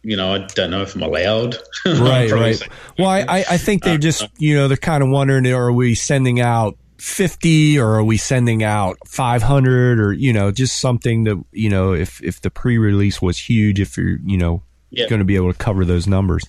[0.04, 1.58] you know, I don't know if I'm allowed.
[1.86, 2.62] right, right.
[2.97, 6.41] Well, I, I think they're just, you know, they're kind of wondering, are we sending
[6.41, 11.68] out 50 or are we sending out 500 or you know just something that you
[11.68, 14.62] know if if the pre-release was huge if you're you know
[14.92, 15.10] yep.
[15.10, 16.44] going to be able to cover those numbers?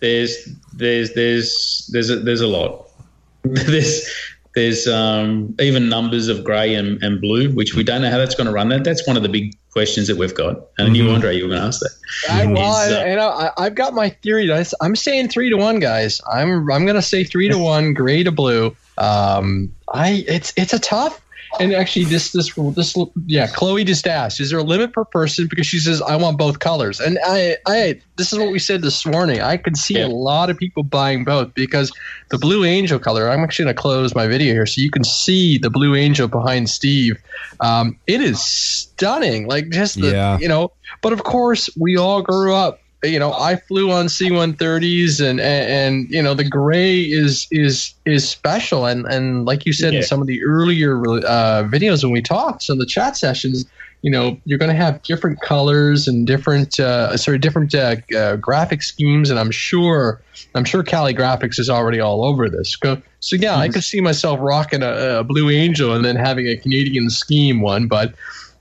[0.00, 2.88] There's there's there's there's a, there's a lot.
[3.44, 4.06] There's
[4.54, 8.34] there's um, even numbers of grey and, and blue which we don't know how that's
[8.34, 8.68] going to run.
[8.70, 10.56] That that's one of the big questions that we've got.
[10.78, 10.94] And mm-hmm.
[10.96, 11.92] you andre you were going to ask that.
[12.28, 14.52] I, well, I, uh, and I, i've got my theory.
[14.80, 16.20] I'm saying three to one guys.
[16.30, 20.72] I'm i'm going to say three to one gray to blue um, I it's it's
[20.72, 21.20] a tough.
[21.58, 25.48] And actually, this this this yeah, Chloe just asked, is there a limit per person?
[25.50, 28.82] Because she says I want both colors, and I I this is what we said
[28.82, 29.40] this morning.
[29.40, 30.06] I could see yeah.
[30.06, 31.90] a lot of people buying both because
[32.28, 33.28] the Blue Angel color.
[33.28, 36.28] I'm actually going to close my video here so you can see the Blue Angel
[36.28, 37.16] behind Steve.
[37.58, 40.38] Um, it is stunning, like just the yeah.
[40.38, 40.70] you know.
[41.02, 45.70] But of course, we all grew up you know, I flew on C-130s, and, and,
[45.70, 50.00] and you know the gray is is is special, and and like you said yeah.
[50.00, 53.64] in some of the earlier uh, videos when we talked, so the chat sessions,
[54.02, 58.36] you know, you're going to have different colors and different uh, sorry different uh, uh,
[58.36, 60.20] graphic schemes, and I'm sure
[60.54, 62.76] I'm sure Callie Graphics is already all over this.
[62.82, 63.60] So, so yeah, mm-hmm.
[63.60, 67.62] I could see myself rocking a, a Blue Angel and then having a Canadian scheme
[67.62, 68.14] one, but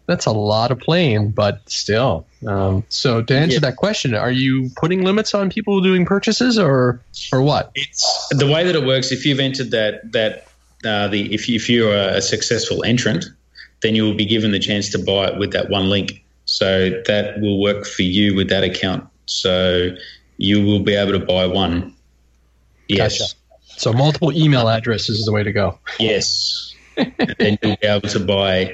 [0.09, 2.25] that's a lot of playing, but still.
[2.47, 3.59] Um, so to answer yeah.
[3.59, 6.99] that question, are you putting limits on people doing purchases, or
[7.31, 7.71] or what?
[7.75, 9.11] It's the way that it works.
[9.11, 10.47] If you've entered that that
[10.83, 13.25] uh, the if you, if you're a successful entrant,
[13.81, 16.23] then you will be given the chance to buy it with that one link.
[16.45, 19.07] So that will work for you with that account.
[19.27, 19.95] So
[20.37, 21.93] you will be able to buy one.
[22.87, 23.19] Yes.
[23.19, 23.35] Gotcha.
[23.77, 25.77] So multiple email addresses is the way to go.
[25.99, 26.73] Yes.
[26.97, 28.73] and you'll be able to buy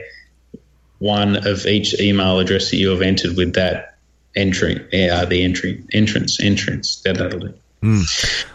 [1.06, 4.00] one of each email address that you have entered with that
[4.36, 4.76] entry,
[5.08, 7.02] uh, the entry, entrance, entrance.
[7.02, 7.54] That, that'll do.
[7.84, 8.46] Mm.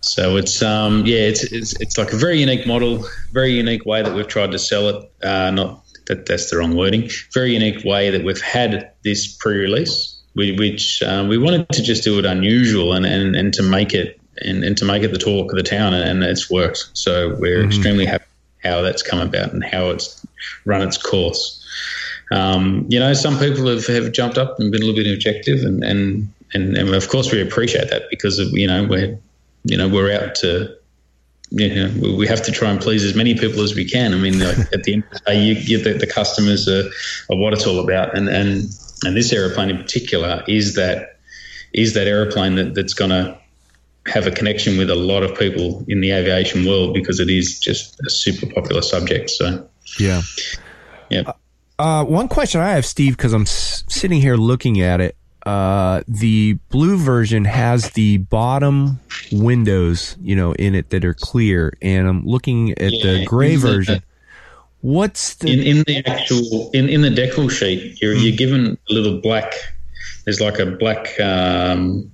[0.00, 4.02] So it's um yeah it's, it's it's like a very unique model, very unique way
[4.02, 5.10] that we've tried to sell it.
[5.22, 7.10] Uh, not that that's the wrong wording.
[7.32, 12.18] Very unique way that we've had this pre-release, which um, we wanted to just do
[12.18, 15.50] it unusual and, and, and to make it and, and to make it the talk
[15.50, 16.90] of the town, and, and it's worked.
[16.92, 17.68] So we're mm-hmm.
[17.68, 18.24] extremely happy
[18.62, 20.24] how that's come about and how it's
[20.64, 21.57] run its course
[22.30, 25.62] um, you know, some people have, have jumped up and been a little bit objective,
[25.62, 29.18] and, and, and, and of course we appreciate that because of, you know we're
[29.64, 30.74] you know we're out to
[31.50, 34.12] you know we have to try and please as many people as we can.
[34.12, 36.84] I mean, like at the end of the day, you, you the, the customers are,
[37.30, 38.64] are what it's all about, and and
[39.04, 41.18] and this aeroplane in particular is that
[41.72, 43.38] is that aeroplane that, that's going to
[44.06, 47.60] have a connection with a lot of people in the aviation world because it is
[47.60, 49.30] just a super popular subject.
[49.30, 50.22] So yeah,
[51.10, 51.32] yeah.
[51.78, 55.16] Uh, one question I have, Steve, because I'm s- sitting here looking at it.
[55.46, 59.00] uh, the blue version has the bottom
[59.32, 63.60] windows, you know, in it that are clear, and I'm looking at the gray in
[63.60, 64.02] the- version.
[64.82, 68.92] What's the in in the actual in, in the decal sheet you're you're given a
[68.92, 69.52] little black
[70.24, 72.12] there's like a black um,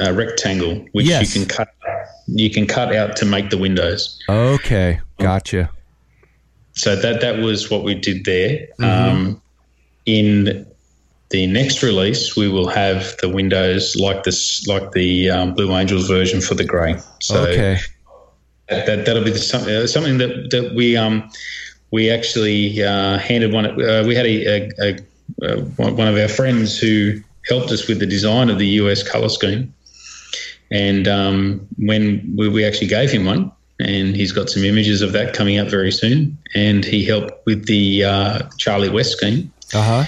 [0.00, 1.34] uh, rectangle which Yes.
[1.34, 1.68] you can cut
[2.28, 5.00] you can cut out to make the windows okay?
[5.18, 5.70] Gotcha.
[6.78, 8.84] So that that was what we did there Mm-hmm.
[8.84, 9.42] um,
[10.06, 10.66] in
[11.30, 16.08] the next release we will have the windows like this like the um, blue angels
[16.08, 17.78] version for the gray so okay.
[18.68, 21.28] that, that that'll be the, something uh, something that that we um
[21.90, 23.66] we actually uh, handed one.
[23.66, 27.98] Uh, we had a, a, a, a one of our friends who helped us with
[27.98, 29.72] the design of the US color scheme,
[30.70, 35.12] and um, when we, we actually gave him one, and he's got some images of
[35.12, 39.52] that coming up very soon, and he helped with the uh, Charlie West scheme.
[39.72, 40.04] Uh huh.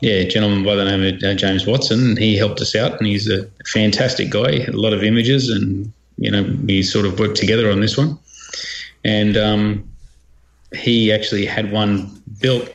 [0.00, 3.06] Yeah, a gentleman by the name of uh, James Watson, he helped us out, and
[3.06, 4.64] he's a fantastic guy.
[4.66, 8.18] A lot of images, and you know, we sort of worked together on this one.
[9.04, 9.88] And um,
[10.74, 12.68] he actually had one built,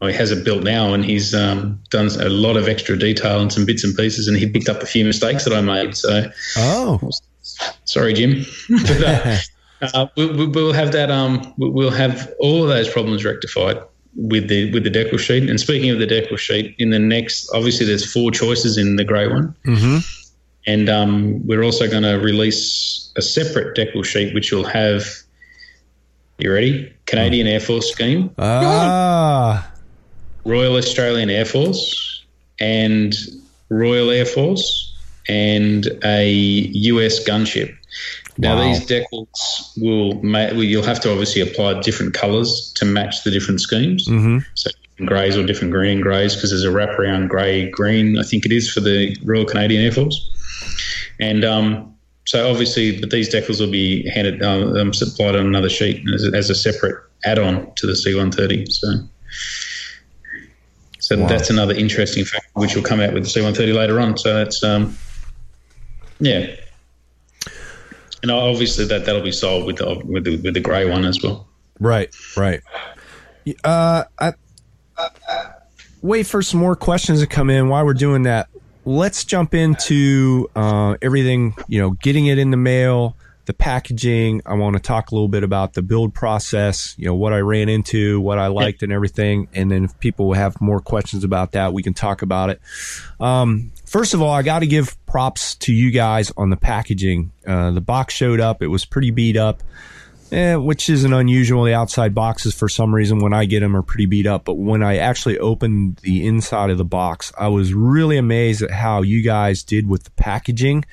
[0.00, 3.40] or he has it built now, and he's um, done a lot of extra detail
[3.40, 5.96] and some bits and pieces, and he picked up a few mistakes that I made.
[5.96, 7.10] So Oh.
[7.84, 8.44] Sorry, Jim.
[8.68, 9.00] but,
[9.82, 11.10] uh, uh, we, we'll have that.
[11.10, 13.78] Um, we- we'll have all of those problems rectified
[14.14, 15.48] with the with the decal sheet.
[15.50, 19.04] And speaking of the decal sheet, in the next, obviously, there's four choices in the
[19.04, 19.98] grey one, Mm-hmm.
[20.66, 25.04] and um, we're also going to release a separate decal sheet, which will have.
[26.38, 26.92] You ready?
[27.06, 29.70] Canadian Air Force scheme, Ah.
[30.44, 32.24] Royal Australian Air Force,
[32.60, 33.14] and
[33.70, 34.85] Royal Air Force,
[35.28, 37.74] and a US gunship.
[38.38, 38.66] Now Wow.
[38.68, 43.30] these decals will, ma- well, you'll have to obviously apply different colours to match the
[43.30, 44.06] different schemes.
[44.06, 44.38] Mm-hmm.
[44.54, 48.18] So different greys or different green and greys because there's a wraparound grey green.
[48.18, 50.30] I think it is for the Royal Canadian Air Force.
[51.18, 51.94] And um,
[52.26, 56.24] so obviously, but these decals will be handed uh, um, supplied on another sheet as
[56.26, 58.70] a, as a separate add-on to the C130.
[58.70, 58.88] So.
[60.98, 61.28] So Wow.
[61.28, 64.18] that's another interesting fact which will come out with the C130 later on.
[64.18, 64.96] So that's um,
[66.20, 66.54] yeah,
[68.22, 71.22] and obviously that that'll be sold with the with the, with the grey one as
[71.22, 71.48] well.
[71.78, 72.60] Right, right.
[73.62, 74.32] Uh, I,
[76.02, 78.48] wait for some more questions to come in while we're doing that.
[78.84, 84.42] Let's jump into uh, everything, you know, getting it in the mail, the packaging.
[84.46, 87.38] I want to talk a little bit about the build process, you know, what I
[87.38, 89.48] ran into, what I liked, and everything.
[89.54, 92.60] And then if people have more questions about that, we can talk about it.
[93.18, 97.32] Um, first of all, I got to give props to you guys on the packaging.
[97.46, 99.62] Uh, the box showed up, it was pretty beat up.
[100.32, 101.62] Eh, which isn't unusual.
[101.62, 104.44] The outside boxes, for some reason, when I get them, are pretty beat up.
[104.44, 108.72] But when I actually opened the inside of the box, I was really amazed at
[108.72, 110.84] how you guys did with the packaging.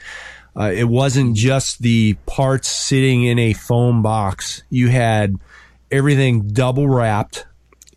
[0.56, 4.62] Uh, it wasn't just the parts sitting in a foam box.
[4.69, 5.36] You had
[5.91, 7.47] everything double wrapped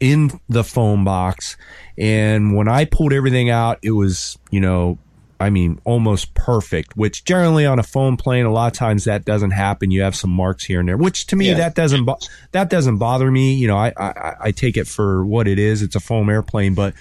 [0.00, 1.58] in the foam box.
[1.98, 4.98] And when I pulled everything out, it was, you know,
[5.38, 9.24] I mean, almost perfect, which generally on a foam plane, a lot of times that
[9.26, 9.90] doesn't happen.
[9.90, 11.54] You have some marks here and there, which to me, Yeah.
[11.58, 12.18] that doesn't, bo-
[12.52, 13.54] that doesn't bother me.
[13.54, 15.82] You know, I, I, I take it for what it is.
[15.82, 16.94] It's a foam airplane, but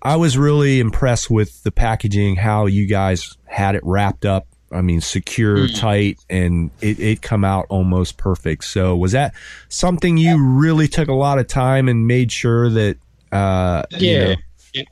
[0.00, 4.46] I was really impressed with the packaging, how you guys had it wrapped up.
[4.70, 5.78] I mean, secure, mm.
[5.78, 8.64] tight, and it, it come out almost perfect.
[8.64, 9.34] So was that
[9.68, 12.96] something you really took a lot of time and made sure that,
[13.32, 14.34] uh, you Yeah, know-
[14.74, 14.82] yeah,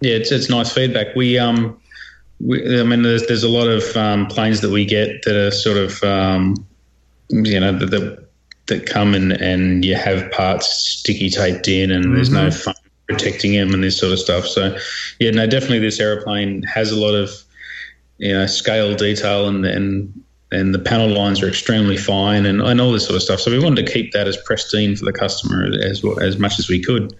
[0.00, 0.14] yeah.
[0.16, 1.14] It's it's nice feedback.
[1.14, 1.78] We um,
[2.40, 5.50] we, I mean, there's there's a lot of um, planes that we get that are
[5.50, 6.54] sort of um,
[7.30, 8.28] you know that that,
[8.66, 12.74] that come and and you have parts sticky taped in, and there's no fun
[13.08, 14.46] protecting them and this sort of stuff.
[14.46, 14.76] So
[15.20, 17.30] yeah, no, definitely this aeroplane has a lot of
[18.18, 22.80] you know scale detail and and and the panel lines are extremely fine and, and
[22.80, 23.40] all this sort of stuff.
[23.40, 26.68] So we wanted to keep that as pristine for the customer as as much as
[26.68, 27.14] we could.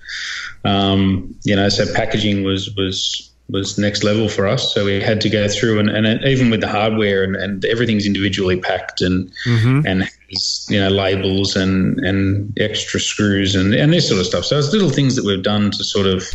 [0.65, 4.73] Um, you know, so packaging was was was next level for us.
[4.73, 8.07] So we had to go through and, and even with the hardware and, and everything's
[8.07, 9.85] individually packed and Mhm.
[9.87, 14.45] and has, you know labels and and extra screws and and this sort of stuff.
[14.47, 16.27] So it's little things that we've done to sort of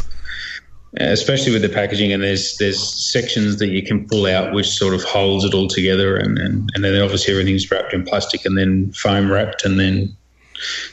[0.98, 4.94] especially with the packaging and there's there's sections that you can pull out which sort
[4.94, 8.58] of holds it all together and, and, and then obviously everything's wrapped in plastic and
[8.58, 10.16] then foam wrapped and then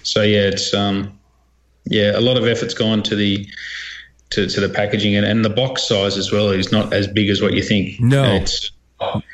[0.02, 1.18] so yeah it's um
[1.86, 3.48] yeah a lot of effort's gone to the
[4.30, 7.30] to, to the packaging and, and the box size as well is not as big
[7.30, 8.34] as what you think No.
[8.34, 8.70] it's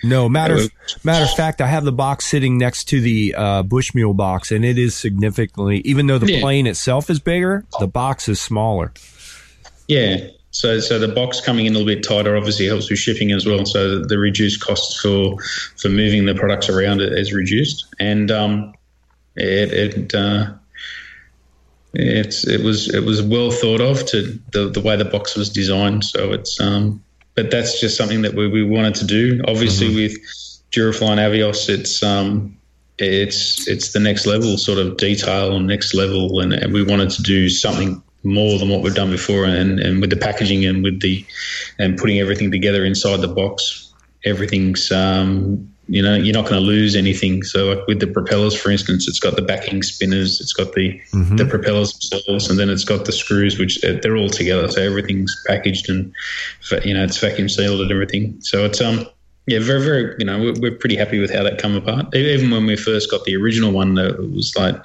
[0.05, 0.71] No, matter of,
[1.05, 4.65] matter of fact, I have the box sitting next to the uh, Bushmule box, and
[4.65, 5.79] it is significantly.
[5.85, 6.41] Even though the Yeah.
[6.41, 8.93] plane itself is bigger, the box is smaller.
[9.87, 10.27] Yeah.
[10.53, 13.47] So, so the box coming in a little bit tighter obviously helps with shipping as
[13.47, 13.65] well.
[13.65, 15.39] So the, reduced costs for
[15.77, 18.75] for moving the products around it is reduced, and um,
[19.35, 20.53] it, it uh,
[21.95, 25.49] it's it was it was well thought of to the the way the box was
[25.49, 26.05] designed.
[26.05, 27.03] So it's um,
[27.35, 29.43] but that's just something that we, we wanted to do.
[29.49, 29.97] Obviously, mm-hmm.
[29.97, 30.19] with
[30.71, 32.59] Durafly and Avios, it's um,
[32.99, 37.09] it's it's the next level sort of detail and next level, and, and we wanted
[37.09, 40.83] to do something more than what we've done before, and, and with the packaging and
[40.83, 41.25] with the
[41.79, 43.93] and putting everything together inside the box,
[44.25, 47.43] everything's um, you know you're not going to lose anything.
[47.43, 51.01] So like with the propellers, for instance, it's got the backing spinners, it's got the
[51.13, 51.37] mm-hmm.
[51.37, 54.69] the propellers themselves, and then it's got the screws, which uh, they're all together.
[54.69, 56.13] So everything's packaged and
[56.85, 58.41] you know it's vacuum sealed and everything.
[58.41, 59.07] So it's um
[59.47, 62.15] yeah very very you know we're, we're pretty happy with how that come apart.
[62.15, 64.77] Even when we first got the original one, it was like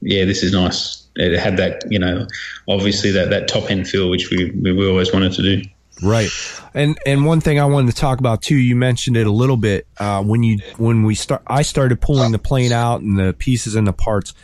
[0.00, 1.03] yeah this is nice.
[1.16, 2.26] It had that you know
[2.68, 5.62] obviously that that top end feel which we we always wanted to do.
[6.02, 6.28] Right.
[6.74, 9.56] And and one thing I wanted to talk about too, you mentioned it a little
[9.56, 11.42] bit uh, when you when we start.
[11.46, 14.34] I started pulling the plane out and the pieces and the parts.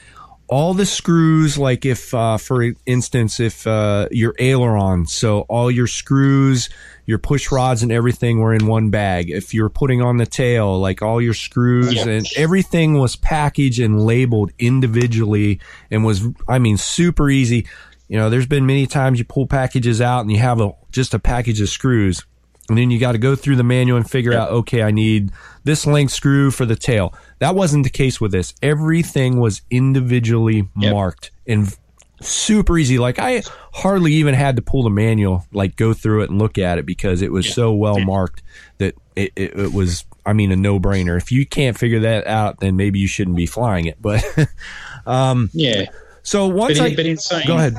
[0.51, 5.87] All the screws, like if, uh, for instance, if uh, your aileron, so all your
[5.87, 6.69] screws,
[7.07, 9.31] your push rods, and everything were in one bag.
[9.31, 12.09] If you're putting on the tail, like all your screws yeah.
[12.09, 17.67] and everything was packaged and labeled individually, and was, I mean, super easy
[18.11, 21.15] you know, there's been many times you pull packages out and you have a just
[21.15, 22.27] a package of screws.
[22.69, 25.31] And then you got to go through the manual and figure out, okay, I need
[25.65, 27.15] this length screw for the tail.
[27.39, 28.55] That wasn't the case with this.
[28.63, 30.93] Everything was individually yep.
[30.93, 31.77] marked and
[32.21, 32.99] super easy.
[32.99, 33.43] Like I
[33.73, 36.87] hardly even had to pull the manual, like go through it and look at it
[36.87, 37.53] because it was yeah.
[37.53, 38.43] so well marked
[38.79, 41.17] that it, it, it, was, I mean, a no brainer.
[41.17, 44.01] If you can't figure that out, then maybe you shouldn't be flying it.
[44.01, 44.25] But,
[45.07, 45.87] um, yeah.
[46.23, 47.77] So once but, I, but insane, go ahead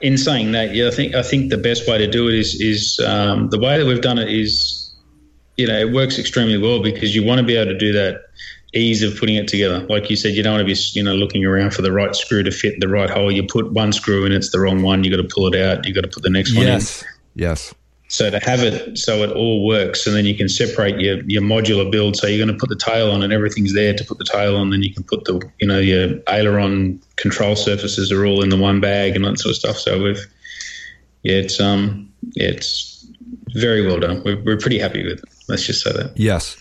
[0.00, 2.60] in saying that, yeah, I think I think the best way to do it is
[2.60, 4.77] is um, the way that we've done it is,
[5.58, 8.22] you know, it works extremely well because you want to be able to do that
[8.74, 9.80] ease of putting it together.
[9.80, 12.14] Like you said, you don't want to be you know looking around for the right
[12.14, 13.30] screw to fit the right hole.
[13.30, 15.04] You put one screw in, it's the wrong one.
[15.04, 15.86] You got to pull it out.
[15.86, 16.56] You got to put the next yes.
[16.56, 16.72] one in.
[16.72, 17.04] Yes.
[17.34, 17.74] Yes.
[18.10, 21.42] So to have it so it all works, and then you can separate your, your
[21.42, 22.16] modular build.
[22.16, 24.56] So you're going to put the tail on, and everything's there to put the tail
[24.56, 24.70] on.
[24.70, 28.56] Then you can put the you know your aileron control surfaces are all in the
[28.56, 29.76] one bag and that sort of stuff.
[29.76, 30.24] So we've
[31.22, 33.06] yeah, it's um it's
[33.54, 34.22] very well done.
[34.24, 35.24] We're, we're pretty happy with it.
[35.48, 36.12] Let's just say that.
[36.16, 36.56] Yes.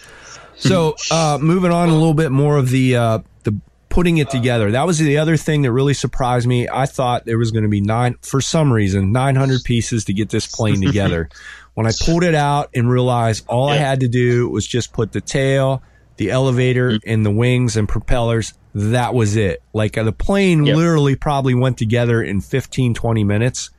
[0.56, 4.72] So uh, moving on a little bit more of the uh, the putting it together.
[4.72, 6.68] That was the other thing that really surprised me.
[6.68, 10.30] I thought there was going to be nine, for some reason, 900 pieces to get
[10.30, 11.30] this plane together.
[11.78, 15.12] when I pulled it out and realized all I had to do was just put
[15.12, 15.84] the tail,
[16.18, 17.10] the elevator, mm-hmm.
[17.10, 19.62] and the wings and propellers, that was it.
[19.74, 20.76] Like uh, the plane yep.
[20.76, 23.70] literally probably went together in 15, 20 minutes.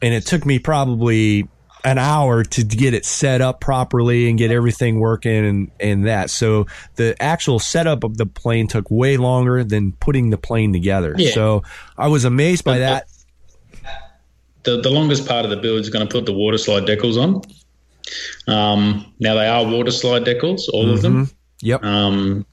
[0.00, 1.48] And it took me probably
[1.86, 6.30] an hour to get it set up properly and get everything working and, and that.
[6.30, 11.14] So the actual setup of the plane took way longer than putting the plane together.
[11.16, 11.30] Yeah.
[11.30, 11.62] So
[11.96, 13.06] I was amazed by that.
[14.64, 17.22] The, the longest part of the build is going to put the water slide decals
[17.22, 17.42] on.
[18.52, 20.92] Um, now they are water slide decals, all mm-hmm.
[20.92, 21.26] of them.
[21.26, 21.66] Mm-hmm.
[21.68, 21.84] Yep.
[21.84, 22.46] Um,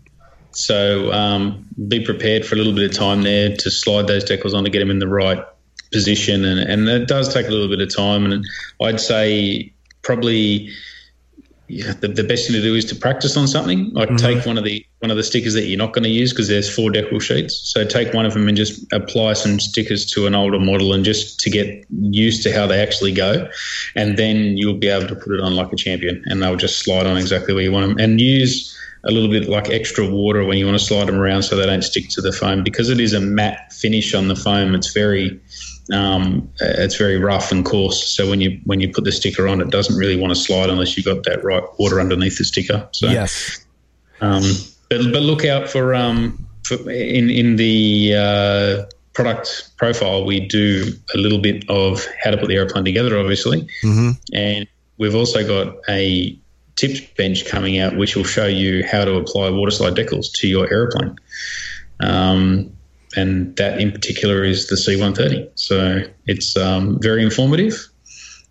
[0.51, 4.53] so um, be prepared for a little bit of time there to slide those decals
[4.53, 5.43] on to get them in the right
[5.93, 8.25] position, and, and it does take a little bit of time.
[8.25, 8.45] And
[8.81, 10.69] I'd say probably
[11.73, 13.91] yeah, the, the best thing to do is to practice on something.
[13.93, 14.17] Like mm-hmm.
[14.17, 16.47] take one of the one of the stickers that you're not going to use because
[16.47, 17.55] there's four decal sheets.
[17.73, 21.03] So take one of them and just apply some stickers to an older model and
[21.03, 23.49] just to get used to how they actually go,
[23.95, 26.79] and then you'll be able to put it on like a champion, and they'll just
[26.79, 27.97] slide on exactly where you want them.
[27.97, 31.43] And use a little bit like extra water when you want to slide them around
[31.43, 34.35] so they don't stick to the foam because it is a matte finish on the
[34.35, 34.75] foam.
[34.75, 35.41] It's very
[35.91, 38.07] um, it's very rough and coarse.
[38.07, 40.69] So when you when you put the sticker on, it doesn't really want to slide
[40.69, 42.87] unless you've got that right water underneath the sticker.
[42.91, 43.65] So yes,
[44.21, 44.43] um,
[44.89, 50.25] but but look out for um for in in the uh, product profile.
[50.25, 54.11] We do a little bit of how to put the airplane together, obviously, mm-hmm.
[54.33, 54.67] and
[54.97, 56.37] we've also got a
[56.75, 60.47] tips bench coming out, which will show you how to apply water slide decals to
[60.47, 61.17] your aeroplane.
[61.99, 62.72] Um,
[63.15, 65.49] and that in particular is the C130.
[65.55, 67.89] So it's um, very informative.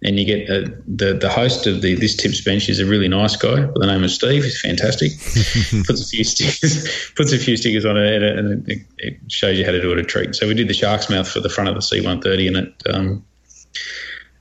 [0.05, 3.07] And you get uh, the the host of the this tips bench is a really
[3.07, 4.43] nice guy by the name of Steve.
[4.43, 5.13] He's fantastic.
[5.87, 9.65] puts a few stickers puts a few stickers on it, and it, it, shows you
[9.65, 10.35] how to do it a treat.
[10.35, 13.25] So we did the shark's mouth for the front of the C130, and it um,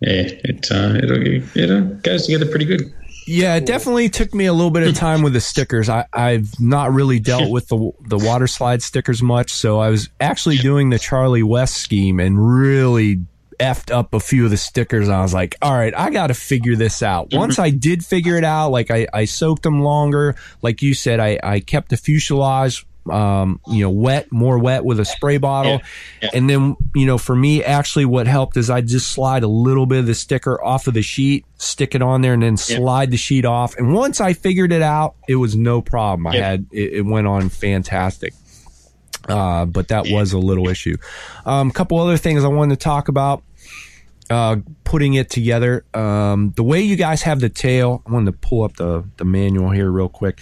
[0.01, 2.91] yeah, it uh, it, it goes together pretty good.
[3.25, 5.89] Yeah, it definitely took me a little bit of time with the stickers.
[5.89, 10.09] I, I've not really dealt with the the water slide stickers much, so I was
[10.19, 13.21] actually doing the Charlie West scheme and really
[13.61, 15.07] effed up a few of the stickers.
[15.07, 17.29] I was like, all right, I got to figure this out.
[17.29, 17.37] Mm-hmm.
[17.37, 20.35] Once I did figure it out, like I, I soaked them longer.
[20.63, 24.99] Like you said, I, I kept the fuselage, um, you know, wet, more wet with
[24.99, 25.73] a spray bottle.
[25.73, 25.79] Yeah,
[26.21, 26.29] yeah.
[26.33, 29.85] And then, you know, for me, actually what helped is I just slide a little
[29.85, 33.11] bit of the sticker off of the sheet, stick it on there and then slide
[33.11, 33.75] the sheet off.
[33.77, 36.27] And once I figured it out, it was no problem.
[36.27, 38.33] I had, it, it went on fantastic.
[39.27, 40.97] Uh, but that was a little issue.
[41.45, 43.43] A um, couple other things I wanted to talk about.
[44.29, 45.83] Uh, putting it together.
[45.93, 49.25] Um, the way you guys have the tail, I wanted to pull up the, the
[49.25, 50.39] manual here real quick.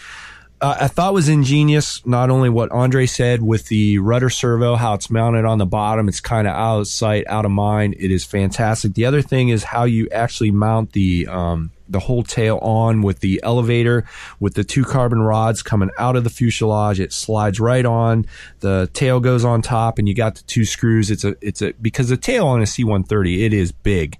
[0.61, 2.05] Uh, I thought was ingenious.
[2.05, 6.09] Not only what Andre said with the rudder servo, how it's mounted on the bottom,
[6.09, 7.95] it's kind of out of sight, out of mind.
[7.97, 8.93] It is fantastic.
[8.93, 13.21] The other thing is how you actually mount the um, the whole tail on with
[13.21, 14.05] the elevator,
[14.41, 16.99] with the two carbon rods coming out of the fuselage.
[16.99, 18.25] It slides right on.
[18.59, 21.09] The tail goes on top, and you got the two screws.
[21.09, 24.17] It's a it's a because the tail on a C-130 it is big.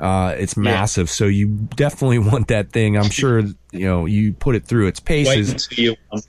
[0.00, 2.96] Uh, it's massive, so you definitely want that thing.
[2.96, 3.40] I'm sure
[3.72, 5.50] you know you put it through its Wait paces.
[5.68, 6.20] until you um,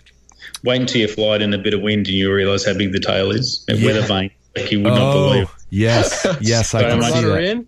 [0.64, 2.92] wait until you fly it in a bit of wind and you realise how big
[2.92, 3.66] the tail is.
[3.68, 3.88] And Yeah.
[3.94, 5.50] weather vane, like you would not Oh, believe.
[5.70, 7.44] yes, yes, I So can much- see Rudder that.
[7.44, 7.68] in.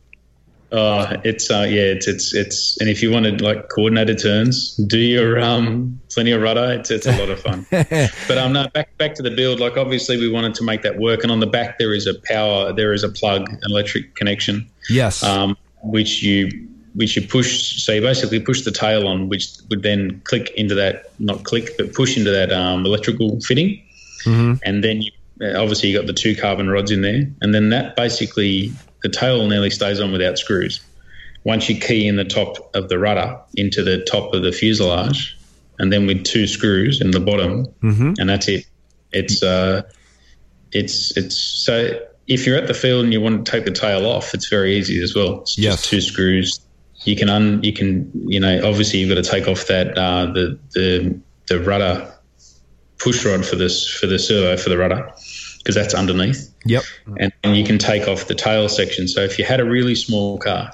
[0.72, 4.98] Uh, it's uh, yeah, it's it's it's, and if you wanted like coordinated turns, do
[5.00, 6.74] your um plenty of rudder.
[6.80, 7.66] It's it's a lot of fun.
[8.28, 9.60] but um, no, back back to the build.
[9.62, 12.16] Like obviously we wanted to make that work, and on the back there is a
[12.26, 15.56] power, there is a plug, an electric connection, Yes, um,
[15.86, 16.50] which you
[16.94, 17.84] which you push.
[17.84, 21.72] So you basically push the tail on, which would then click into that, not click,
[21.78, 23.82] but push into that um, electrical fitting,
[24.24, 24.60] Mhm.
[24.64, 25.12] and then you
[25.42, 28.72] uh, obviously you got the two carbon rods in there, and then that basically
[29.04, 30.80] the tail nearly stays on without screws.
[31.44, 35.36] Once you key in the top of the rudder into the top of the fuselage,
[35.78, 38.16] and then with two screws in the bottom, Mhm.
[38.18, 38.66] and that's it.
[39.12, 39.82] It's uh,
[40.72, 44.06] it's it's so if you're at the field and you want to take the tail
[44.06, 45.42] off, it's very easy as well.
[45.42, 45.82] It's Yes.
[45.82, 46.60] just two screws.
[47.04, 50.26] You can un you can you know obviously you've got to take off that uh,
[50.28, 52.12] the the the rudder
[52.98, 55.12] push rod for this for the servo for the rudder
[55.60, 56.84] because that's underneath yep,
[57.18, 59.08] and, and you can take off the tail section.
[59.08, 60.72] So if you had a really small car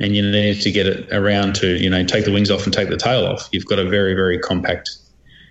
[0.00, 2.72] and you needed to get it around to, you know, take the wings off and
[2.72, 4.90] take the tail off, you've got a very, very compact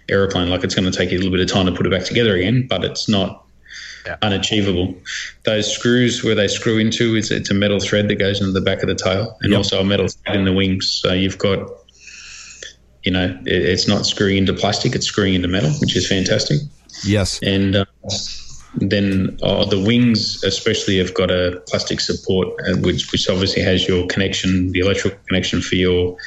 [0.09, 0.49] aeroplane.
[0.49, 2.03] Like it's going to take you a little bit of time to put it back
[2.03, 3.46] together again, but it's not
[4.21, 4.95] unachievable.
[5.43, 8.61] Those screws where they screw into, it's, it's a metal thread that goes into the
[8.61, 9.57] back of the tail and Yep.
[9.57, 10.99] also a metal thread in the wings.
[11.03, 11.69] So you've got,
[13.03, 16.59] you know, it, it's not screwing into plastic, it's screwing into metal, which is fantastic
[17.05, 17.85] yes, and uh,
[18.75, 23.87] then uh, the wings especially have got a plastic support uh, which which obviously has
[23.87, 26.17] your connection the electrical connection for your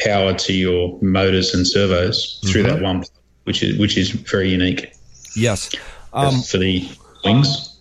[0.00, 3.04] power to your motors and servos through that one
[3.44, 4.92] which is which is very unique
[5.34, 5.70] yes.
[6.10, 6.88] Um, for the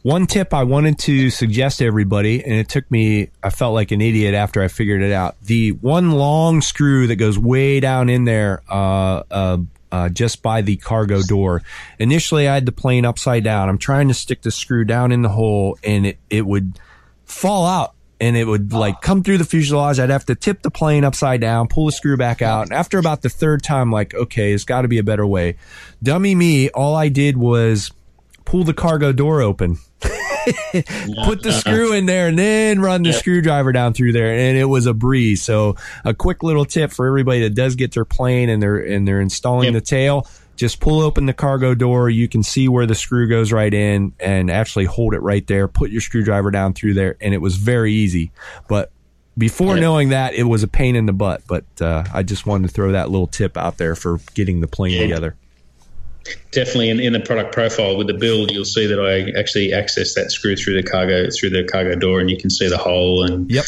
[0.04, 3.92] One tip I wanted to suggest to everybody, and it took me, I felt like
[3.92, 5.36] an idiot after I figured it out.
[5.42, 9.58] The one long screw that goes way down in there, uh, uh,
[9.92, 11.62] uh, just by the cargo door.
[12.00, 13.70] Initially, I had the plane upside down.
[13.70, 16.80] I'm trying to stick the screw down in the hole, and it, it would
[17.26, 17.94] fall out.
[18.20, 20.00] And it would like come through the fuselage.
[20.00, 22.64] I'd have to tip the plane upside down, pull the screw back out.
[22.64, 25.58] And after about the third time, like, okay, it's got to be a better way.
[26.02, 27.92] Dummy me, all I did was
[28.48, 29.78] pull the cargo door open.
[31.26, 34.66] Put the screw in there and then run the screwdriver down through there and it
[34.66, 35.44] was a breeze.
[35.44, 35.76] So
[36.06, 39.20] a quick little tip for everybody that does get their plane and they're and they're
[39.20, 39.74] installing Yep.
[39.74, 42.10] the tail just pull open the cargo door.
[42.10, 45.68] You can see where the screw goes right in and actually hold it right there.
[45.68, 48.32] Put your screwdriver down through there and it was very easy.
[48.70, 48.92] But
[49.38, 49.82] before Yeah.
[49.82, 51.42] knowing that it was a pain in the butt.
[51.48, 54.68] But uh, i just wanted to throw that little tip out there for getting the
[54.68, 55.36] plane together
[56.52, 60.14] definitely in, in the product profile with the build you'll see that i actually access
[60.16, 63.24] that screw through the cargo through the cargo door and you can see the hole
[63.24, 63.66] and yep.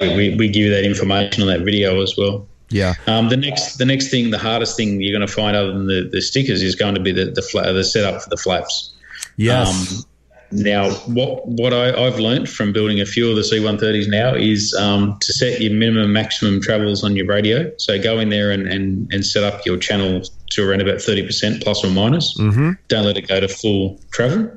[0.00, 2.46] We, we give you that information on that video as well.
[2.70, 2.94] Yeah.
[3.06, 5.86] Um, the next, the next thing, the hardest thing you're going to find other than
[5.86, 8.94] the, the stickers is going to be the the, fla- the setup for the flaps.
[9.36, 9.68] yes.
[9.68, 10.04] Um,
[10.50, 14.74] now, what what I, I've learned from building a few of the C130s now is
[14.74, 17.70] um, to set your minimum maximum travels on your radio.
[17.76, 21.62] So go in there and, and, and set up your channel to around about 30%
[21.62, 22.38] plus or minus.
[22.38, 22.72] mm-hmm.
[22.88, 24.50] Don't let it go to full travel.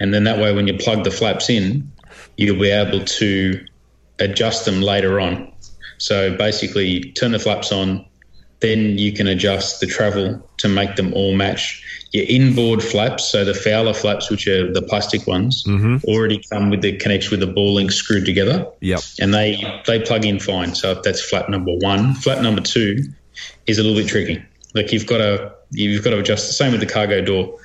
[0.00, 1.90] And then that way, when you plug the flaps in,
[2.36, 3.64] you'll be able to
[4.18, 5.52] adjust them later on.
[5.98, 8.04] So basically, turn the flaps on,
[8.60, 11.82] then you can adjust the travel to make them all match.
[12.12, 15.96] Your inboard flaps, so the Fowler flaps, which are the plastic ones, Mm-hmm.
[16.08, 20.00] already come with the connection with the ball link screwed together, yep and they they
[20.00, 20.74] plug in fine.
[20.74, 22.14] So that's flap number one.
[22.14, 22.98] Flap number two
[23.66, 24.40] is a little bit tricky.
[24.74, 27.58] Like you've got to you've got to adjust the same with the cargo door.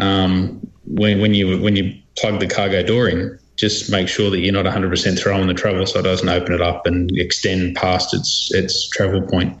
[0.00, 4.40] Um, when when you when you plug the cargo door in, just make sure that
[4.40, 8.12] you're not 100% throwing the travel so it doesn't open it up and extend past
[8.12, 9.56] its its travel point.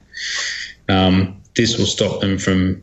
[0.88, 2.82] Um, this will stop them from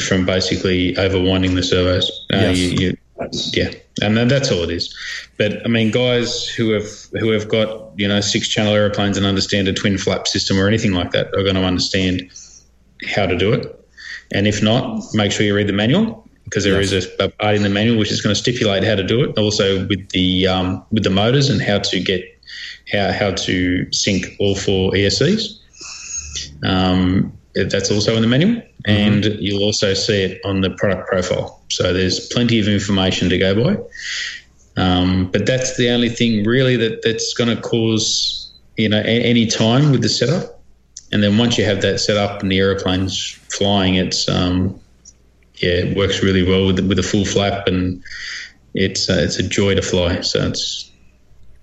[0.00, 2.10] from basically overwinding the servos.
[2.32, 2.58] Uh, Yes.
[2.58, 2.96] you, you,
[3.52, 3.70] yeah,
[4.02, 4.94] and that's all it is.
[5.38, 6.88] But I mean, guys who have
[7.18, 10.68] who have got you know six channel aeroplanes and understand a twin flap system or
[10.68, 12.30] anything like that are going to understand
[13.06, 13.74] how to do it.
[14.32, 17.56] And if not, make sure you read the manual because there is a, a part
[17.56, 19.38] in the manual which is going to stipulate how to do it.
[19.38, 22.22] Also with the um, with the motors and how to get
[22.92, 25.58] how how to sync all four ESCs.
[26.62, 31.60] Um, that's also in the manual, and you'll also see it on the product profile.
[31.70, 33.78] So there's plenty of information to go by.
[34.80, 39.22] Um, but that's the only thing really that, that's going to cause you know a,
[39.24, 40.60] any time with the setup.
[41.10, 44.78] And then once you have that set up and the aeroplane's flying, it's um,
[45.56, 48.02] yeah, it works really well with the, with a full flap, and
[48.74, 50.20] it's uh, it's a joy to fly.
[50.20, 50.90] So it's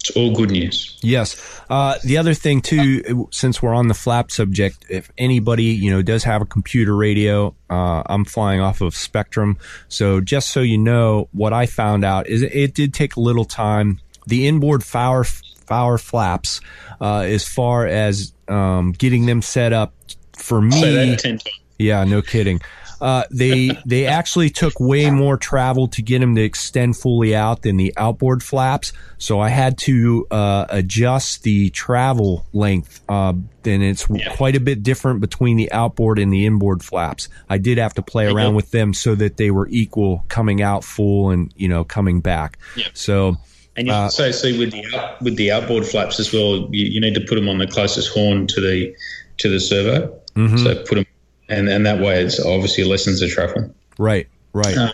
[0.08, 0.98] it's all good news.
[1.02, 1.62] Yes.
[1.70, 6.02] Uh, the other thing too, since we're on the flap subject, if anybody you know
[6.02, 9.58] does have a computer radio, uh, I'm flying off of Spektrum.
[9.88, 13.46] So just so you know, what I found out is it did take a little
[13.46, 14.00] time.
[14.28, 16.62] The inboard Fowler Fowler flaps,
[17.02, 19.94] uh, as far as um, getting them set up
[20.34, 20.80] for me.
[20.80, 21.60] Say that ten times.
[21.78, 22.62] Yeah, no kidding.
[23.02, 27.62] Uh, they they actually took way more travel to get them to extend fully out
[27.62, 28.94] than the outboard flaps.
[29.18, 33.02] So I had to uh, adjust the travel length.
[33.08, 33.34] Uh,
[33.66, 37.30] and it's quite a bit different between the outboard and the inboard flaps.
[37.50, 40.84] I did have to play around with them so that they were equal coming out
[40.84, 42.60] full and you know coming back.
[42.76, 42.88] Yeah.
[42.94, 43.38] So
[43.76, 46.86] And you Uh, also see with the out, with the outboard flaps as well, you,
[46.86, 48.96] you need to put them on the closest horn to the
[49.38, 50.22] to the servo.
[50.36, 50.58] Mm-hmm.
[50.58, 51.06] So put them,
[51.50, 53.74] and and that way it's obviously lessens the travel.
[53.98, 54.94] right, right.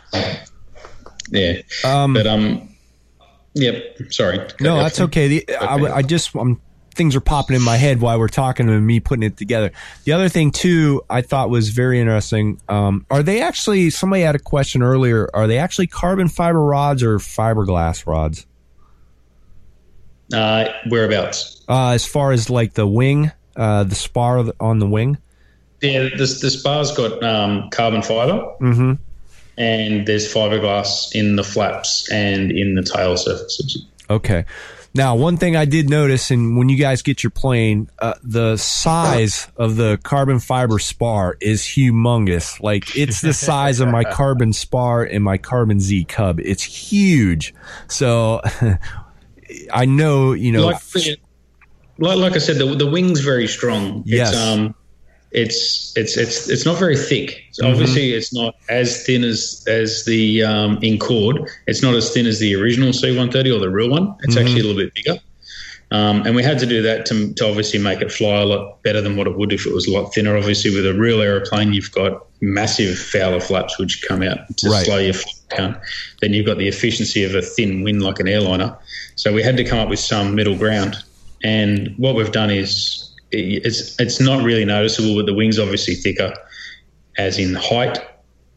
[1.29, 2.75] Yeah, Um, but um,
[3.53, 3.97] yep.
[4.09, 4.45] Sorry.
[4.59, 5.27] No, that's okay.
[5.29, 6.59] The, I, I just um,
[6.93, 9.71] things are popping in my head while we're talking and me putting it together.
[10.03, 12.59] The other thing too, I thought was very interesting.
[12.67, 13.89] Um, are they actually?
[13.91, 15.29] Somebody had a question earlier.
[15.33, 18.45] Are they actually carbon fiber rods or fiberglass rods?
[20.33, 21.63] Uh, whereabouts?
[21.67, 25.17] Uh, as far as like the wing, uh, the spar on the wing.
[25.81, 28.93] Yeah, this the spar's got um, carbon fiber, Mm-hmm.
[29.57, 33.85] and there's fiberglass in the flaps and in the tail surfaces.
[34.09, 34.45] Okay.
[34.93, 38.57] Now, one thing I did notice, and when you guys get your plane, uh, the
[38.57, 42.59] size of the carbon fiber spar is humongous.
[42.61, 46.41] Like it's the size of my carbon spar and my carbon Z Cub.
[46.41, 47.53] It's huge.
[47.87, 48.41] So
[49.73, 50.81] I know, you know, like,
[51.97, 54.03] like, like I said, the, the wing's very strong.
[54.05, 54.29] Yes.
[54.29, 54.75] It's, um,
[55.31, 57.43] it's it's it's it's not very thick.
[57.51, 57.71] So Mm-hmm.
[57.73, 61.47] Obviously, it's not as thin as as the um, in chord.
[61.67, 64.15] It's not as thin as the original C130 or the real one.
[64.23, 64.45] It's Mm-hmm.
[64.45, 65.19] actually a little bit bigger.
[65.93, 68.81] Um, and we had to do that to, to obviously make it fly a lot
[68.81, 70.37] better than what it would if it was a lot thinner.
[70.37, 74.85] Obviously, with a real aeroplane, you've got massive Fowler flaps which come out to Right.
[74.85, 75.81] slow your flight down.
[76.21, 78.77] Then you've got the efficiency of a thin wing like an airliner.
[79.15, 80.95] So we had to come up with some middle ground.
[81.43, 86.33] And what we've done is it's it's not really noticeable, but the wing's obviously thicker,
[87.17, 87.99] as in height,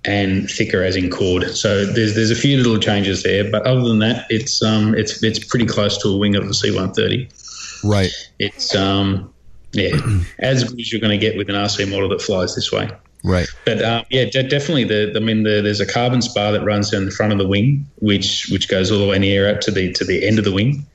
[0.05, 1.51] and thicker as in chord.
[1.51, 5.23] So there's there's a few little changes there, but other than that, it's um it's
[5.23, 7.85] it's pretty close to a wing of the C130.
[7.85, 8.11] right.
[8.39, 9.33] It's um
[9.73, 9.97] yeah
[10.39, 12.91] as good as you're going to get with an RC model that flies this way.
[13.25, 13.49] Right.
[13.65, 14.85] But um, yeah, de- definitely.
[14.85, 17.49] The I mean, the, there's a carbon spar that runs down the front of the
[17.49, 20.45] wing, which which goes all the way near out to the to the end of
[20.45, 20.87] the wing,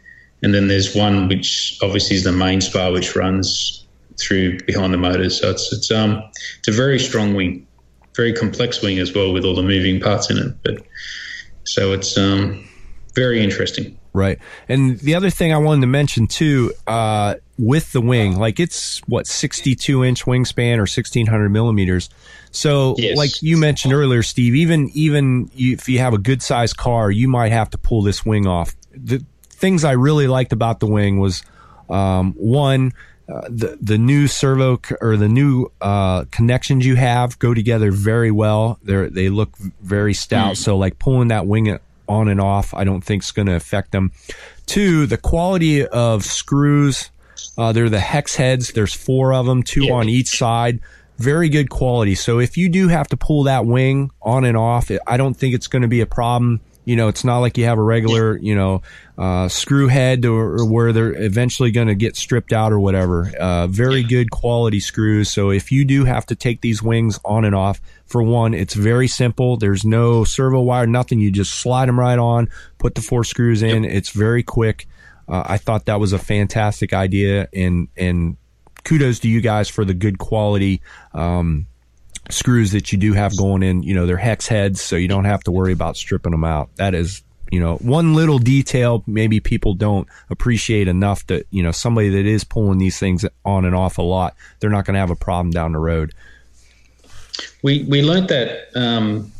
[0.41, 3.87] and then there's one which obviously is the main spar, which runs
[4.19, 5.39] through behind the motors.
[5.39, 6.21] So it's it's um
[6.59, 7.67] it's a very strong wing,
[8.15, 10.55] very complex wing as well with all the moving parts in it.
[10.63, 10.81] But
[11.65, 12.67] so it's um
[13.15, 13.97] very interesting.
[14.13, 14.39] Right.
[14.67, 18.99] And the other thing I wanted to mention too, uh, with the wing, like it's
[19.07, 22.09] what, 62 inch wingspan or 1600 millimeters.
[22.51, 23.17] So Yes.
[23.17, 27.11] like you mentioned earlier, Steve, even, even you, if you have a good sized car,
[27.11, 28.75] you might have to pull this wing off.
[28.91, 29.23] The
[29.59, 31.43] things I really liked about the wing was,
[31.89, 32.93] um, one,
[33.31, 37.91] uh, the the new servo c- or the new uh, connections you have go together
[37.91, 38.79] very well.
[38.83, 40.57] They they look very stout.
[40.57, 43.91] So like pulling that wing on and off, I don't think is going to affect
[43.91, 44.11] them.
[44.65, 47.11] Two, the quality of screws.
[47.57, 48.71] Uh, they're the hex heads.
[48.71, 49.93] There's four of them, two Yeah.
[49.93, 50.79] on each side.
[51.17, 52.15] Very good quality.
[52.15, 55.53] So if you do have to pull that wing on and off, I don't think
[55.53, 56.61] it's going to be a problem.
[56.89, 58.81] You know, it's not like you have a regular, you know,
[59.15, 63.31] uh, screw head or, or where they're eventually going to get stripped out or whatever.
[63.39, 65.29] Uh, very good quality screws.
[65.29, 68.73] So if you do have to take these wings on and off, for one, it's
[68.73, 69.55] very simple.
[69.55, 71.19] There's no servo wire, nothing.
[71.19, 73.85] You just slide them right on, put the four screws in.
[73.85, 74.87] It's very quick.
[75.27, 78.35] Uh, I thought that was a fantastic idea, and and
[78.83, 80.81] kudos to you guys for the good quality
[81.13, 81.67] um,
[82.29, 83.83] screws that you do have going in.
[83.83, 86.69] You know, they're hex heads, so you don't have to worry about stripping them out.
[86.75, 91.71] That is, you know, one little detail maybe people don't appreciate enough that you know
[91.71, 94.99] somebody that is pulling these things on and off a lot, they're not going to
[94.99, 96.13] have a problem down the road.
[97.63, 99.31] We we learned that um,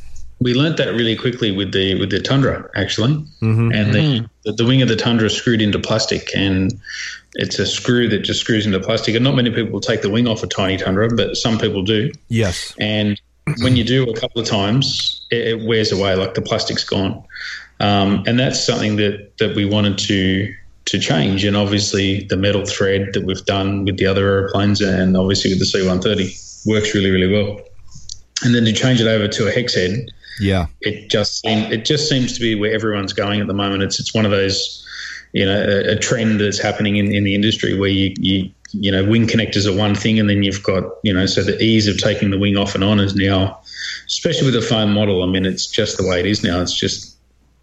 [0.41, 3.71] we learnt that really quickly with the with the Tundra actually, mm-hmm.
[3.73, 6.79] and the, the, the wing of the Tundra screwed into plastic, and
[7.34, 9.15] it's a screw that just screws into plastic.
[9.15, 12.11] And not many people take the wing off a tiny Tundra, but some people do.
[12.27, 13.19] Yes, and
[13.61, 17.23] when you do a couple of times, it, it wears away, like the plastic's gone,
[17.80, 20.53] um, and that's something that that we wanted to
[20.86, 21.43] to change.
[21.45, 25.59] And obviously, the metal thread that we've done with the other aeroplanes, and obviously with
[25.59, 27.61] the C-130, works really really well.
[28.41, 30.07] And then to change it over to a hex head
[30.39, 33.84] yeah, it just seem, it just seems to be where everyone's going at the moment.
[33.84, 34.86] It's it's one of those
[35.34, 38.91] you know a, a trend that's happening in, in the industry where you, you you
[38.91, 41.88] know wing connectors are one thing, and then you've got you know so the ease
[41.88, 43.59] of taking the wing off and on is now,
[44.07, 45.23] especially with the foam model.
[45.23, 46.61] I mean, it's just the way it is now.
[46.61, 47.17] It's just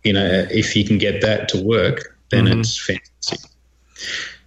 [0.05, 2.61] you know if you can get that to work, then mm-hmm.
[2.61, 3.51] it's fantastic.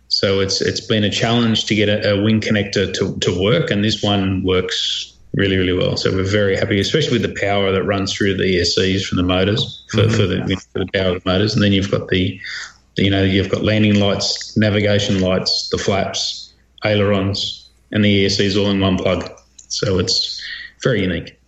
[0.07, 3.71] So it's it's been a challenge to get a, a wing connector to, to work,
[3.71, 5.97] and this one works really, really well.
[5.97, 9.23] So we're very happy, especially with the power that runs through the ESCs from the
[9.23, 10.11] motors for, mm-hmm.
[10.11, 11.53] for, the, for the power of the motors.
[11.53, 12.39] And then you've got the,
[12.99, 18.69] you know, you've got landing lights, navigation lights, the flaps, ailerons, and the ESCs all
[18.69, 19.29] in one plug.
[19.67, 20.41] So it's
[20.83, 21.39] very unique.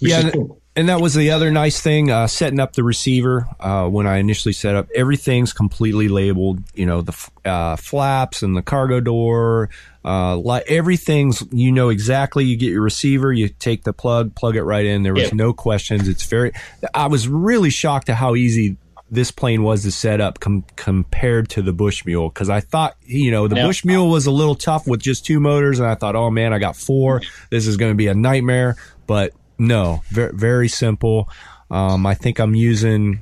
[0.00, 0.30] Yeah.
[0.30, 0.60] Cool.
[0.76, 3.48] And that was the other nice thing, uh, setting up the receiver.
[3.58, 6.62] Uh, when I initially set up, everything's completely labeled.
[6.74, 9.68] You know, the uh, flaps and the cargo door,
[10.04, 12.44] uh, like everything's, you know exactly.
[12.44, 15.02] You get your receiver, you take the plug, plug it right in.
[15.02, 16.06] There was no questions.
[16.06, 16.52] It's very.
[16.94, 18.76] I was really shocked at how easy
[19.10, 23.30] this plane was to set up com- compared to the Bushmule because I thought you
[23.30, 23.64] know the yeah.
[23.64, 26.58] Bushmule was a little tough with just two motors, and I thought, oh man, I
[26.58, 27.20] got four.
[27.50, 28.76] This is going to be a nightmare.
[29.06, 31.28] But no, very very simple.
[31.70, 33.20] Um, I think I'm using.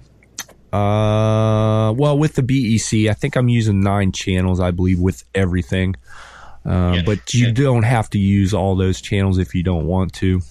[0.70, 4.61] Uh, well, with the BEC, I think I'm using nine channels.
[4.61, 5.95] I believe with everything.
[6.66, 7.03] Uh, yeah.
[7.07, 7.53] But you yeah.
[7.55, 10.43] don't have to use all those channels if you don't want to.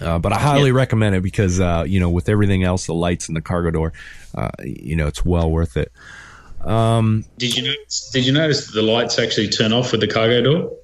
[0.00, 0.76] Uh, but I highly yeah.
[0.76, 3.92] recommend it because uh, you know with everything else, the lights and the cargo door,
[4.34, 5.92] uh, you know it's well worth it.
[6.62, 10.42] Um, did you notice, did you notice the lights actually turn off with the cargo
[10.42, 10.76] door?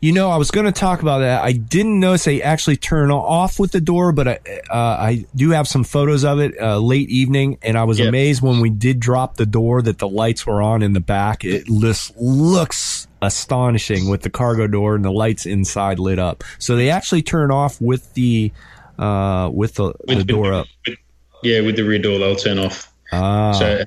[0.00, 1.42] You know, I was going to talk about that.
[1.42, 4.38] I didn't notice they actually turn off with the door, but I,
[4.70, 8.08] uh, I do have some photos of it uh, late evening, and I was yep.
[8.08, 11.44] amazed when we did drop the door that the lights were on in the back.
[11.44, 16.44] It just looks astonishing with the cargo door and the lights inside lit up.
[16.60, 18.52] So they actually turn off with the
[19.00, 20.66] uh, with the, with, the door up.
[20.86, 20.98] With,
[21.42, 22.92] yeah, with the rear door, they'll turn off.
[23.10, 23.52] Ah.
[23.52, 23.84] So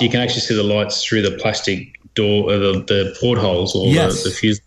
[0.00, 3.86] you can actually see the lights through the plastic door, uh, the, the portholes or
[3.86, 4.24] yes.
[4.24, 4.60] the, the fuse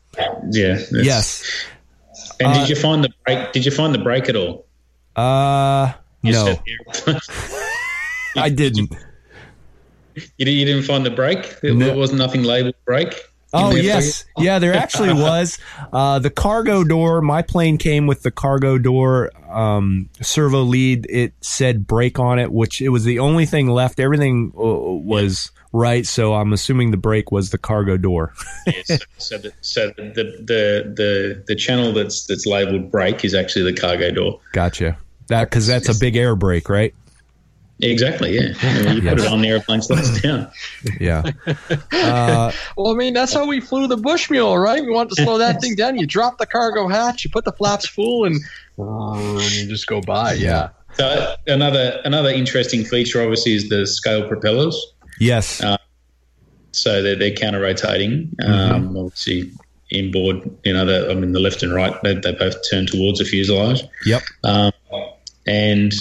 [0.50, 0.80] yeah.
[0.92, 1.44] Yes.
[2.40, 3.52] And uh, did you find the brake?
[3.52, 4.66] Did you find the brake at all?
[5.16, 6.60] Uh, you no.
[8.36, 8.94] I didn't.
[10.16, 11.60] You, you didn't find the brake?
[11.62, 11.94] There no.
[11.96, 13.16] was nothing labeled brake.
[13.52, 14.60] Oh yes, yeah.
[14.60, 15.58] There actually was
[15.92, 17.22] uh, the cargo door.
[17.22, 21.08] My plane came with the cargo door um, servo lead.
[21.10, 24.00] It said brake on it, which it was the only thing left.
[24.00, 26.06] Everything uh, was right.
[26.06, 28.34] So I'm assuming the brake was the cargo door.
[28.86, 33.72] so, so, the, so the, the the the channel that's that's labeled brake is actually
[33.72, 34.40] the cargo door.
[34.54, 34.98] Gotcha.
[35.28, 36.94] That because that's a big air brake, right?
[37.82, 38.36] Exactly.
[38.36, 38.42] Yeah.
[38.92, 39.14] You yes.
[39.14, 40.52] put it on the airplane, slows down.
[41.00, 41.24] Yeah.
[41.94, 44.82] Uh, well, I mean, that's how we flew the Bushmule, right?
[44.82, 45.98] We want to slow that thing down.
[45.98, 48.36] You drop the cargo hatch, you put the flaps full, and
[48.78, 50.34] you just go by.
[50.34, 50.70] Yeah.
[50.94, 54.76] So another another interesting feature, obviously, is the scale propellers.
[55.20, 55.62] Yes.
[55.62, 55.78] Uh,
[56.72, 58.36] so they're, they're counter rotating.
[58.44, 58.98] Um, mm-hmm.
[58.98, 59.52] Obviously,
[59.92, 63.20] inboard, you know, the, I mean, the left and right, they, they both turn towards
[63.20, 63.84] the fuselage.
[64.06, 64.22] Yep.
[64.44, 64.72] Um,
[65.46, 65.94] and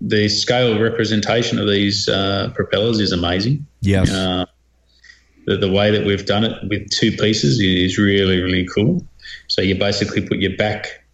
[0.00, 3.66] the scale representation of these uh, propellers is amazing.
[3.80, 4.10] Yes.
[4.10, 4.46] Uh,
[5.46, 9.06] the, the way that we've done it with two pieces is really, really cool.
[9.48, 11.04] So you basically put your back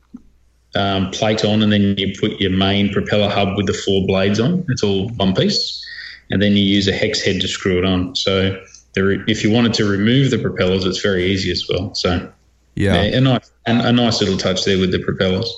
[0.75, 4.39] um, plate on and then you put your main propeller hub with the four blades
[4.39, 4.65] on.
[4.69, 5.85] It's all one piece
[6.31, 8.15] and then you use a hex head to screw it on.
[8.17, 8.61] So
[8.95, 11.95] there, if you wanted to remove the propellers, it's very easy as well.
[11.95, 12.33] So
[12.75, 15.53] yeah, a nice a nice little touch there with the propellers.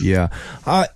[0.00, 0.28] Yeah.
[0.66, 0.86] Uh,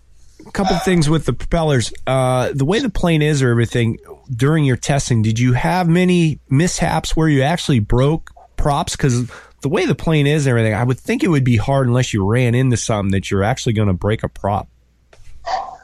[0.46, 1.92] a couple of things with the propellers.
[2.07, 3.99] Uh, the way the plane is or everything
[4.34, 8.96] during your testing, did you have many mishaps where you actually broke props?
[8.96, 9.30] Because
[9.61, 12.14] the way the plane is and everything, I would think it would be hard unless
[12.14, 14.68] you ran into something that you're actually going to break a prop.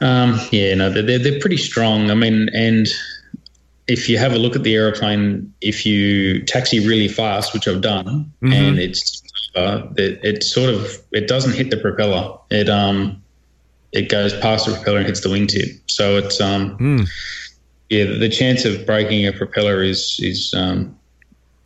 [0.01, 2.11] Um, yeah, no, they're, they're pretty strong.
[2.11, 2.87] I mean, and
[3.87, 7.81] if you have a look at the aeroplane, if you taxi really fast, which I've
[7.81, 8.51] done, mm-hmm.
[8.51, 9.21] and it's
[9.55, 12.37] uh, it, it, sort of it doesn't hit the propeller.
[12.49, 13.21] It um
[13.91, 15.79] it goes past the propeller and hits the wingtip.
[15.87, 17.07] So it's um mm.
[17.89, 20.97] yeah, the chance of breaking a propeller is is um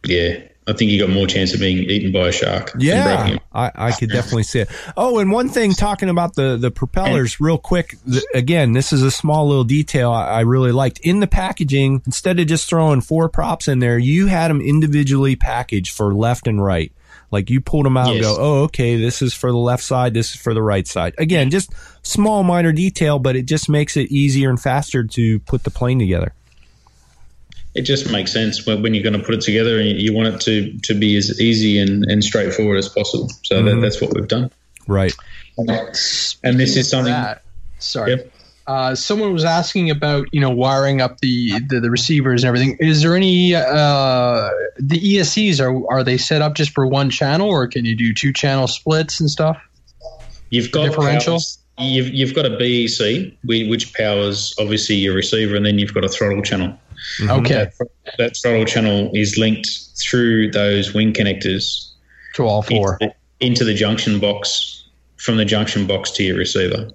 [0.06, 2.74] yeah I think you got more chance of being eaten by a shark.
[2.78, 4.70] Yeah, I, I could definitely see it.
[4.96, 7.96] Oh, and one thing, talking about the the propellers, real quick.
[8.06, 12.04] The, again, this is a small little detail I, I, really liked in the packaging.
[12.06, 16.48] Instead of just throwing four props in there, you had them individually packaged for left
[16.48, 16.92] and right.
[17.32, 18.16] Like you pulled them out yes.
[18.16, 20.88] and go, oh, okay, this is for the left side, this is for the right
[20.88, 21.14] side.
[21.18, 25.64] Again, just small minor detail, but it just makes it easier and faster to put
[25.64, 26.34] the plane together
[27.76, 30.34] it just makes sense when, when, you're going to put it together and you want
[30.34, 33.30] it to, to be as easy and, and straightforward as possible.
[33.44, 33.66] So mm-hmm.
[33.66, 34.52] that, that's what we've done.
[34.88, 35.14] Right.
[36.44, 37.14] And this is something.
[37.14, 37.44] That,
[37.78, 38.12] sorry.
[38.12, 38.32] Yep.
[38.66, 42.78] Uh, someone was asking about you know wiring up the, the, the receivers and everything.
[42.80, 47.50] Is there any uh, the ESCs are are they set up just for one channel
[47.50, 49.58] or can you do two channel splits and stuff?
[50.52, 51.40] You've got differential.
[51.80, 56.10] You've you've got a BEC which powers obviously your receiver, and then you've got a
[56.10, 56.78] throttle channel.
[57.20, 57.30] Mm-hmm.
[57.32, 57.72] Okay.
[58.18, 59.70] That, throttle channel is linked
[60.02, 61.92] through those wing connectors
[62.36, 63.06] to all four into
[63.40, 64.84] the, into the junction box
[65.18, 66.90] from the junction box to your receiver.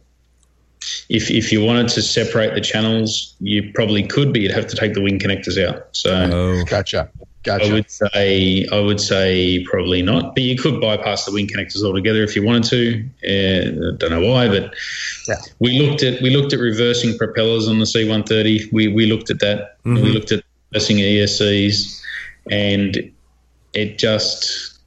[1.09, 4.77] If, if you wanted to separate the channels, you probably could, but you'd have to
[4.77, 5.89] take the wing connectors out.
[5.93, 7.11] So, oh, gotcha.
[7.45, 7.67] Gotcha.
[7.67, 11.85] I would say I would say probably not, but you could bypass the wing connectors
[11.85, 13.05] altogether if you wanted to.
[13.23, 14.75] Uh, I don't know why, but
[15.29, 15.37] yeah.
[15.59, 18.73] we looked at we looked at reversing propellers on the C130.
[18.73, 19.77] We we looked at that.
[19.85, 19.95] Mm-hmm.
[20.03, 20.43] We looked at
[20.73, 22.01] reversing ESCs,
[22.51, 23.13] and
[23.75, 24.79] it just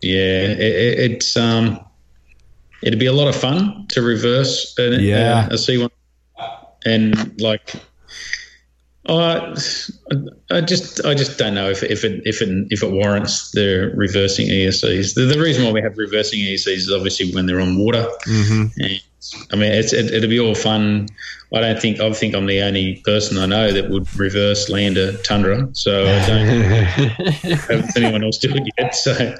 [0.00, 1.84] yeah, it, it's um
[2.82, 5.46] it'd be a lot of fun to reverse a, yeah.
[5.46, 5.90] a, a C1
[6.84, 7.74] and like
[9.06, 9.54] uh,
[10.50, 13.92] I just I just don't know if if it if it if it warrants the
[13.94, 15.14] reversing ESCs.
[15.14, 18.06] The, the reason why we have reversing ESCs is obviously when they're on water.
[18.26, 18.80] Mm-hmm.
[18.80, 19.00] And,
[19.52, 21.08] I mean, it's, it, it'll be all fun.
[21.52, 24.96] I don't think I think I'm the only person I know that would reverse land
[24.96, 25.68] a tundra.
[25.72, 26.46] So I don't
[27.58, 28.94] have anyone else do it yet.
[28.94, 29.34] So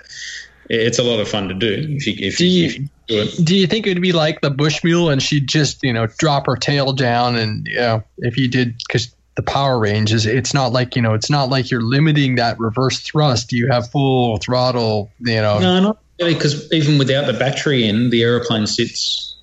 [0.71, 3.23] it's a lot of fun to do if you if, do you, if you do
[3.23, 3.45] it.
[3.45, 6.07] Do you think it would be like the bush mule and she'd just you know
[6.07, 10.27] drop her tail down and you know if you did because the power range is
[10.27, 13.53] it's not like you know it's not like you're limiting that reverse thrust.
[13.53, 15.59] You have full throttle you know.
[15.59, 19.37] No not really because even without the battery in the aeroplane sits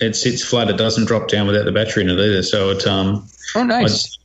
[0.00, 0.68] it sits flat.
[0.68, 2.42] It doesn't drop down without the battery in it either.
[2.42, 4.18] So it um oh nice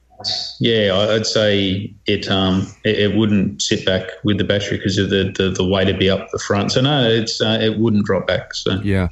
[0.60, 5.10] yeah, I'd say it um it, it wouldn't sit back with the battery because of
[5.10, 6.72] the, the, the weight to be up the front.
[6.72, 8.54] So no, it's uh, it wouldn't drop back.
[8.54, 9.10] So yeah,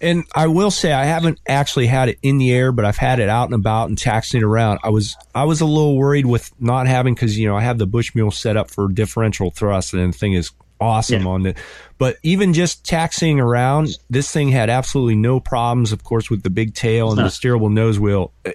[0.00, 3.20] and I will say I haven't actually had it in the air, but I've had
[3.20, 4.80] it out and about and taxiing around.
[4.82, 7.78] I was I was a little worried with not having because you know I have
[7.78, 11.28] the Bushmule set up for differential thrust, and the thing is awesome yeah.
[11.28, 11.58] on it.
[11.98, 15.92] But even just taxiing around, this thing had absolutely no problems.
[15.92, 17.26] Of course, with the big tail and huh.
[17.26, 18.52] the steerable nose wheel, uh,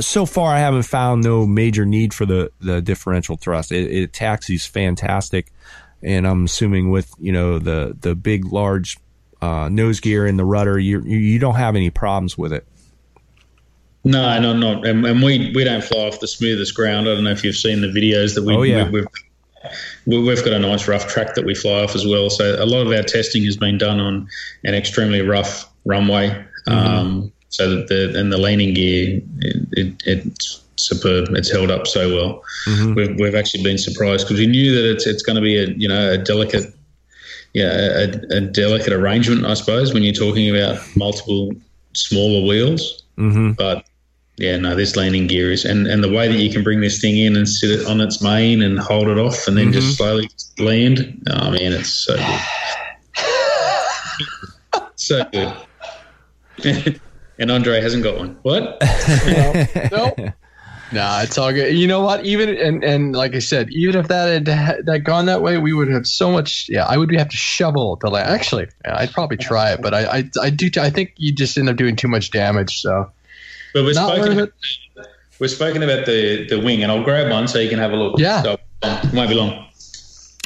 [0.00, 3.72] so far I haven't found no major need for the the differential thrust.
[3.72, 5.52] It, it taxis fantastic,
[6.02, 8.98] and I'm assuming with you know the the big large
[9.44, 12.66] uh, nose gear and the rudder, you you don't have any problems with it.
[14.04, 14.86] No, no, not.
[14.86, 17.08] And, and, we we don't fly off the smoothest ground.
[17.08, 18.88] I don't know if you've seen the videos that we, oh, yeah.
[18.90, 19.00] we,
[20.06, 22.28] we've we've got a nice rough track that we fly off as well.
[22.28, 24.28] So a lot of our testing has been done on
[24.64, 26.28] an extremely rough runway.
[26.68, 26.72] Mm-hmm.
[26.72, 31.28] Um, so that the and the landing gear it, it, it's superb.
[31.36, 32.42] It's held up so well.
[32.66, 32.94] Mm-hmm.
[32.94, 35.68] We've we've actually been surprised because we knew that it's it's going to be a
[35.68, 36.74] you know a delicate
[37.52, 41.52] yeah a, a, delicate arrangement I suppose when you're talking about multiple
[41.92, 43.52] smaller wheels, mm-hmm.
[43.52, 43.86] but.
[44.36, 47.00] Yeah, no, this landing gear is, and, and the way that you can bring this
[47.00, 49.74] thing in and sit it on its main and hold it off and then mm-hmm.
[49.74, 50.28] just slowly
[50.58, 51.24] land.
[51.30, 52.40] Oh, man, it's so good.
[54.96, 55.24] so
[56.56, 57.00] good.
[57.38, 58.38] and Andre hasn't got one.
[58.42, 58.78] What?
[59.26, 60.32] no, no.
[60.92, 61.76] Nah, it's all good.
[61.76, 62.24] You know what?
[62.24, 65.72] Even and and like I said, even if that had that gone that way, we
[65.72, 66.66] would have so much.
[66.68, 68.28] Yeah, I would have to shovel the land.
[68.28, 70.70] Actually, yeah, I'd probably try it, but I I, I do.
[70.70, 72.80] T- I think you just end up doing too much damage.
[72.80, 73.10] So,
[73.72, 74.52] but we're spoken about,
[75.40, 77.96] we're spoken about the the wing, and I'll grab one so you can have a
[77.96, 78.18] look.
[78.18, 79.66] Yeah, so, um, won't be long.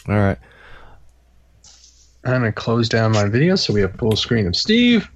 [0.09, 0.39] All right.
[2.24, 5.11] I'm gonna close down my video so we have full screen of Steve.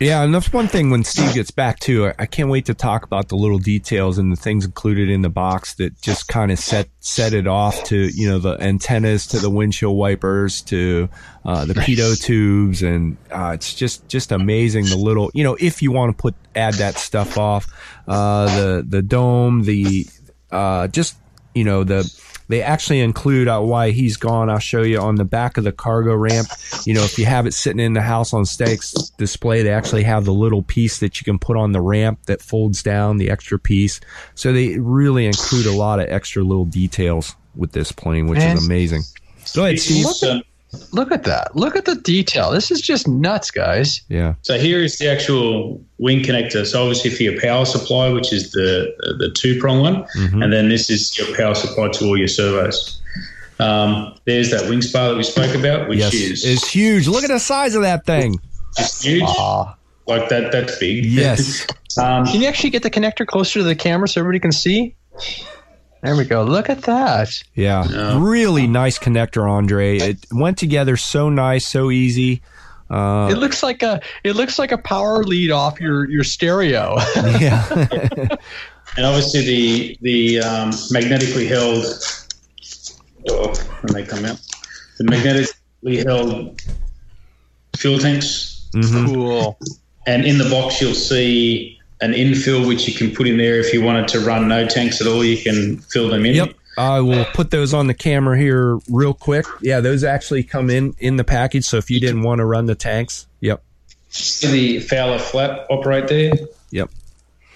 [0.00, 2.12] Yeah, and that's one thing when Steve gets back to.
[2.18, 5.28] I can't wait to talk about the little details and the things included in the
[5.28, 9.38] box that just kind of set set it off to you know the antennas to
[9.38, 11.08] the windshield wipers to
[11.44, 15.80] uh, the pitot tubes, and uh, it's just just amazing the little you know if
[15.80, 17.66] you want to put add that stuff off
[18.08, 20.06] uh, the the dome the
[20.50, 21.16] uh, just
[21.54, 22.02] you know the
[22.48, 24.50] they actually include uh, why he's gone.
[24.50, 26.48] I'll show you on the back of the cargo ramp.
[26.84, 30.04] You know, if you have it sitting in the house on stakes display, they actually
[30.04, 33.30] have the little piece that you can put on the ramp that folds down, the
[33.30, 34.00] extra piece.
[34.34, 38.66] So they really include a lot of extra little details with this plane, which is
[38.66, 39.02] amazing.
[39.54, 40.44] Go ahead, Steve.
[40.92, 41.54] Look at, that.
[41.56, 42.50] Look at the detail.
[42.50, 44.02] This is just nuts, guys.
[44.08, 44.34] Yeah.
[44.42, 46.66] So here is the actual wing connector.
[46.66, 50.42] So obviously for your power supply, which is the the two prong one, Mhm.
[50.44, 53.00] and then this is your power supply to all your servos.
[53.60, 57.06] Um, there's that wing spar that we spoke about, which Yes, is it's huge.
[57.06, 58.38] Look at the size of that thing.
[58.76, 59.22] just huge.
[59.26, 59.76] Ah.
[60.06, 61.04] Like that, that's big.
[61.04, 61.66] Yes.
[61.96, 64.96] Um, Can you actually get the connector closer to the camera so everybody can see?
[66.04, 66.44] There we go.
[66.44, 67.42] Look at that.
[67.54, 67.84] Yeah.
[67.88, 68.18] Yeah.
[68.22, 69.96] Really nice connector, Andre.
[69.96, 72.42] It went together so nice, so easy.
[72.90, 76.96] Uh, It looks like a it looks like a power lead off your your stereo.
[77.40, 77.66] yeah.
[78.98, 81.84] and obviously the the um, magnetically held.
[83.30, 84.38] Oh, when they come out,
[84.98, 86.60] the magnetically held
[87.78, 89.06] fuel tanks Mhm.
[89.14, 89.58] cool.
[90.06, 93.72] And in the box, you'll see an infill which you can put in there if
[93.72, 95.24] you wanted to run no tanks at all.
[95.24, 96.34] You can fill them in.
[96.34, 96.54] Yep.
[96.76, 99.46] I will put those on the camera here real quick.
[99.60, 101.64] Yeah, those actually come in in the package.
[101.64, 103.62] So if you didn't want to run the tanks, yep.
[104.10, 106.32] See the Fowler flap operate there,
[106.70, 106.90] Yep.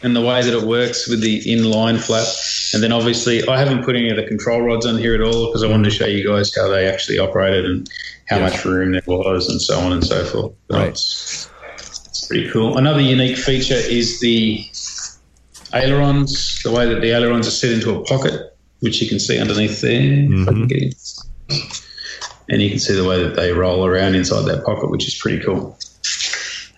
[0.03, 2.27] and the way that it works with the inline flap.
[2.75, 5.47] And then obviously, I haven't put any of the control rods on here at all
[5.47, 7.89] because I wanted to show you guys how they actually operated and
[8.29, 10.53] how much room there was, and so on and so forth.
[10.71, 10.97] Right.
[12.29, 12.79] Pretty cool.
[12.79, 14.65] Another unique feature is the
[15.73, 16.63] ailerons.
[16.63, 19.81] The way that the ailerons are set into a pocket, which you can see underneath
[19.81, 20.01] there.
[20.03, 20.95] If I can get it.
[22.51, 25.15] And you can see the way that they roll around inside that pocket, which is
[25.15, 25.77] pretty cool.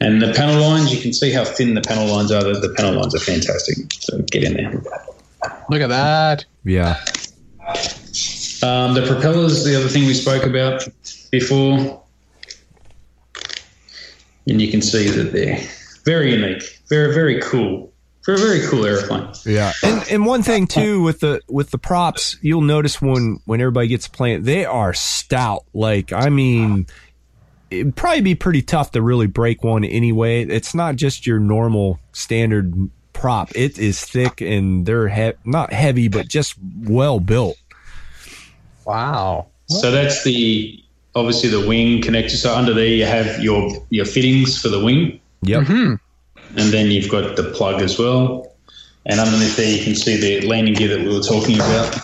[0.01, 2.43] And the panel lines, you can see how thin the panel lines are.
[2.43, 3.93] The, the panel lines are fantastic.
[3.93, 4.83] So get in there.
[5.69, 6.47] Look at that.
[6.65, 6.97] Yeah.
[8.63, 10.89] Um, the propellers, the other thing we spoke about
[11.31, 12.03] before.
[14.51, 15.61] And you can see that they're
[16.05, 17.93] very unique, very, very cool.
[18.23, 19.33] For a very cool airplane.
[19.47, 19.73] Yeah.
[19.83, 23.89] And and one thing too with the with the props, you'll notice when when everybody
[23.89, 25.65] gets playing, they are stout.
[25.73, 26.87] Like I mean
[27.71, 30.45] it'd probably be pretty tough to really break one anyway.
[30.45, 33.57] It's not just your normal standard prop.
[33.57, 37.57] It is thick and they're he- not heavy, but just well built.
[38.85, 39.47] Wow.
[39.69, 40.83] So that's the
[41.15, 42.37] obviously the wing connector.
[42.37, 45.21] So under there you have your your fittings for the wing.
[45.43, 45.67] Yep.
[45.67, 45.95] Hmm.
[46.57, 48.53] and then you've got the plug as well.
[49.07, 51.97] And underneath there, you can see the landing gear that we were talking about.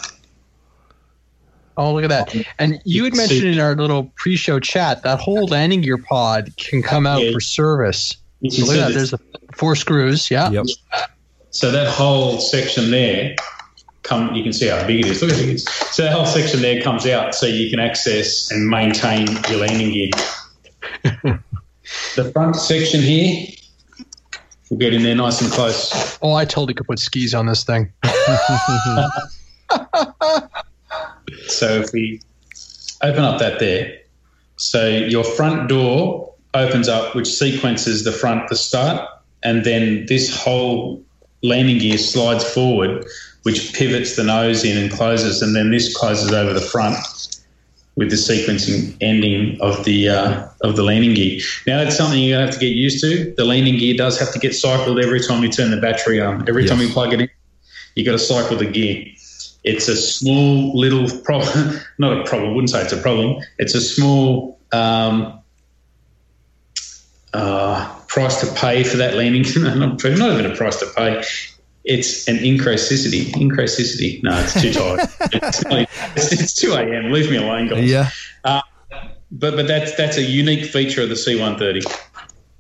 [1.77, 2.35] Oh, look at that.
[2.59, 6.83] And you had mentioned in our little pre-show chat that whole landing gear pod can
[6.83, 7.33] come out Yeah.
[7.33, 8.17] for service.
[8.41, 8.95] You So look at that.
[8.95, 9.19] There's a
[9.55, 10.31] four screws.
[10.31, 10.51] Yeah.
[10.51, 10.67] Yep.
[11.51, 13.37] so that whole section there,
[14.07, 15.23] come you can see how big it is.
[15.23, 15.69] Look how big it is.
[15.69, 19.93] So the whole section there comes out, so you can access and maintain your landing
[19.93, 20.11] gear.
[22.17, 23.49] the front section here,
[24.71, 26.19] we'll get in there nice and close.
[26.23, 27.93] Oh, I totally could put skis on this thing.
[31.49, 32.21] So if we
[33.03, 33.99] open up that there,
[34.57, 39.09] so your front door opens up, which sequences the front, the start,
[39.43, 41.03] and then this whole
[41.43, 43.07] landing gear slides forward,
[43.47, 46.97] which pivots the nose in and closes, and then this closes over the front
[47.95, 51.41] with the sequencing ending of the uh, of the landing gear.
[51.65, 53.33] Now that's something you're gonna have to get used to.
[53.37, 56.49] The landing gear does have to get cycled every time you turn the battery on.
[56.49, 57.31] Every time you plug it in,
[57.95, 59.07] you got to cycle the gear.
[59.63, 62.51] It's a small little problem, not a problem.
[62.51, 63.45] I wouldn't say it's a problem.
[63.59, 65.41] It's a small um,
[67.33, 69.43] uh, price to pay for that landing.
[69.57, 71.23] not even a price to pay.
[71.87, 73.27] It's an incrasicity.
[73.33, 74.21] Incrasicity.
[74.23, 75.01] No, it's too tired.
[75.33, 77.13] it's, it's, it's 2 a.m.
[77.13, 77.89] Leave me alone, guys.
[77.89, 78.11] Yeah.
[78.45, 78.61] Uh,
[79.31, 81.83] but but that's that's a unique feature of the C130.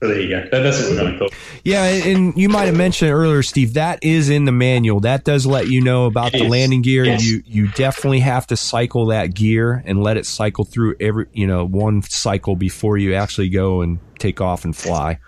[0.02, 0.42] So there you go.
[0.50, 1.28] That, that's what we're going to call.
[1.28, 1.34] it.
[1.64, 3.74] Yeah, and and you might have mentioned earlier, Steve.
[3.74, 5.00] That is in the manual.
[5.00, 6.50] That does let you know about It the is.
[6.50, 7.04] landing gear.
[7.04, 7.24] Yes.
[7.24, 11.46] You you definitely have to cycle that gear and let it cycle through every you
[11.46, 15.18] know one cycle before you actually go and take off and fly.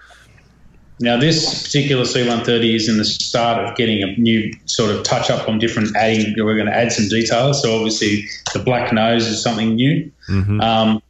[1.00, 5.30] Now, this particular C130 is in the start of getting a new sort of touch
[5.30, 6.34] up on different adding.
[6.36, 7.62] We're going to add some details.
[7.62, 10.10] So obviously, the black nose is something new.
[10.26, 11.02] hmm Um,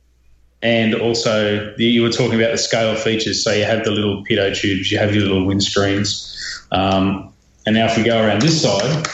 [0.60, 3.42] and also the, you were talking about the scale features.
[3.44, 7.32] So you have the little pitot tubes, you have your little wind screens, um,
[7.64, 9.06] and now if we go around this side,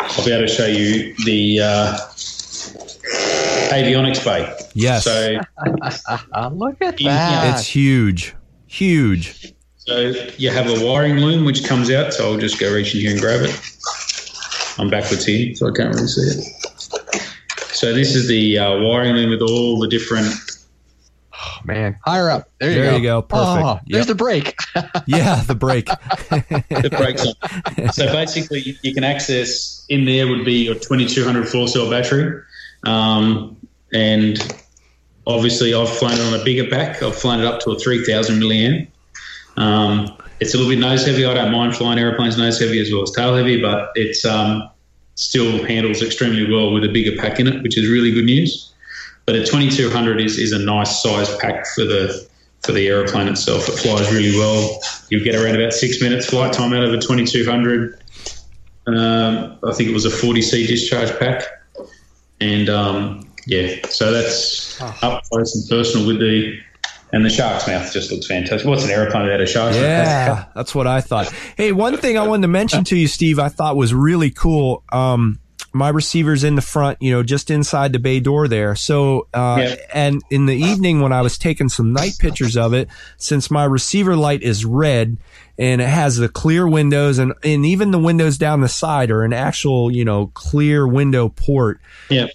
[0.00, 1.96] I'll be able to show you the uh,
[3.72, 4.54] avionics bay.
[4.74, 5.04] Yes.
[5.04, 5.38] So
[6.52, 7.54] Look at that.
[7.58, 8.34] It's huge,
[8.72, 9.52] huge.
[9.78, 9.98] So
[10.38, 12.12] you have a wiring loom which comes out.
[12.14, 13.60] So I'll just go reach in here and grab it.
[14.78, 17.22] I'm backwards here, so I can't really see it.
[17.74, 20.32] So this is the uh, wiring loom with all the different.
[21.64, 22.48] Man, higher up.
[22.60, 22.96] There you There go.
[22.96, 23.22] you go.
[23.22, 23.64] Perfect.
[23.66, 24.06] Oh, there's Yep.
[24.08, 24.54] the break.
[25.06, 25.86] Yeah, the brake.
[25.86, 27.92] The brakes on.
[27.92, 32.40] So basically, you, you can access in there would be your 2200 four cell battery,
[32.84, 33.56] um,
[33.92, 34.38] and
[35.26, 37.02] obviously I've flown it on a bigger back.
[37.02, 38.88] I've flown it up to a 3000 milliamp.
[39.56, 41.24] Um, it's a little bit nose heavy.
[41.24, 44.68] I don't mind flying airplanes nose heavy as well as tail heavy, but it's um,
[45.14, 48.72] still handles extremely well with a bigger pack in it, which is really good news.
[49.24, 52.28] But a 2200 is, is a nice size pack for the
[52.64, 53.68] for the aeroplane itself.
[53.68, 54.80] It flies really well.
[55.10, 58.00] You get around about six minutes flight time out of a 2200.
[58.86, 61.44] Um, I think it was a 40C discharge pack,
[62.40, 66.58] and um, yeah, so that's up close and personal with the.
[67.14, 68.66] And the shark's mouth just looks fantastic.
[68.66, 69.84] What's an aeroplane without a shark's mouth?
[69.84, 71.30] Yeah, that's what I thought.
[71.58, 74.82] Hey, one thing I wanted to mention to you, Steve, I thought was really cool.
[74.90, 75.38] Um,
[75.74, 78.74] my receiver's in the front, you know, just inside the bay door there.
[78.74, 79.74] So, uh, Yeah.
[79.92, 82.88] and in the evening when I was taking some night pictures of it,
[83.18, 85.18] since my receiver light is red
[85.58, 89.22] and it has the clear windows and, and even the windows down the side are
[89.22, 91.78] an actual, you know, clear window port
[92.08, 92.28] Yeah.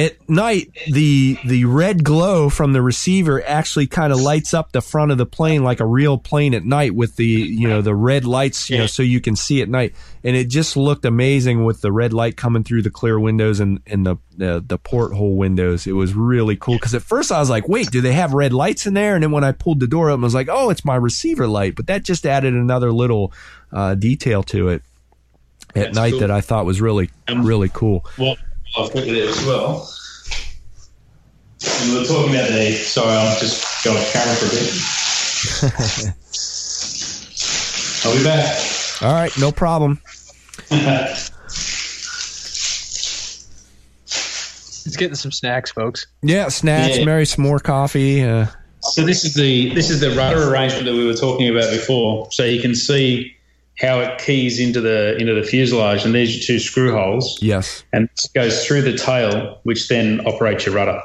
[0.00, 4.80] At night the the red glow from the receiver actually kind of lights up the
[4.80, 7.94] front of the plane like a real plane at night with the you know the
[7.94, 9.94] red lights you know so you can see at night.
[10.24, 13.80] And it just looked amazing with the red light coming through the clear windows and
[13.86, 15.86] and the the, the porthole windows.
[15.86, 16.76] It was really cool.
[16.76, 19.14] Because at first I was like wait do they have red lights in there?
[19.14, 21.46] And then when I pulled the door up I was like oh it's my receiver
[21.46, 21.74] light.
[21.74, 23.32] But that just added another little
[23.72, 24.82] uh, detail to it
[25.70, 26.20] at That's night cool.
[26.20, 28.04] that I thought was really Um, really cool.
[28.18, 28.36] Well,
[28.76, 29.88] I've got you there as well.
[31.82, 32.72] And we were talking about the.
[32.72, 34.70] Sorry, I'll just go off camera for a bit.
[38.04, 38.58] I'll be back.
[39.02, 40.00] all right no problem
[44.86, 46.06] It's getting some snacks, folks.
[46.22, 47.04] Yeah, snacks, Yeah.
[47.04, 48.22] Mary, some more coffee.
[48.24, 48.46] Uh,
[48.80, 52.28] So this is the this is the rudder arrangement that we were talking about before.
[52.32, 53.36] So you can see
[53.80, 57.38] how it keys into the into the fuselage, and there's your two screw holes.
[57.40, 57.82] yes.
[57.92, 61.00] and this goes through the tail, which then operates your rudder.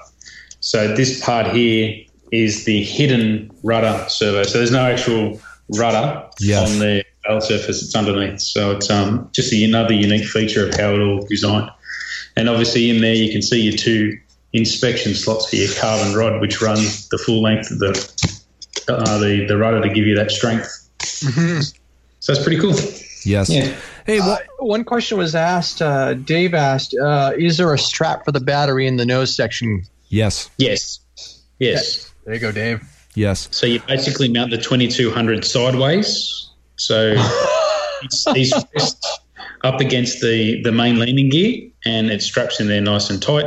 [0.60, 1.96] So this part here
[2.32, 4.44] is the hidden rudder servo.
[4.44, 5.40] So there's no actual
[5.78, 6.70] rudder Yes.
[6.74, 8.42] on the tail surface; it's underneath.
[8.42, 11.70] So it's um, just another unique feature of how it all designed.
[12.36, 14.18] And obviously, in there you can see your two
[14.52, 16.78] inspection slots for your carbon rod, which run
[17.12, 17.92] the full length of the
[18.90, 20.70] uh, the the rudder to give you that strength.
[22.26, 22.74] So that's pretty cool.
[23.24, 23.52] Yes.
[23.52, 23.72] Yeah.
[24.08, 25.80] Hey, Uh, one question was asked.
[25.80, 29.84] Uh, Dave asked, uh, "Is there a strap for the battery in the nose section?"
[30.10, 30.50] yes.
[30.58, 31.00] Yes.
[31.60, 32.12] Yes.
[32.26, 32.82] There you go, Dave.
[33.14, 33.48] Yes.
[33.52, 36.50] So you basically mount the 2200 sideways.
[36.78, 37.14] So
[38.02, 39.06] it's, he's pressed
[39.64, 43.46] up against the, the main landing gear and it straps in there nice and tight.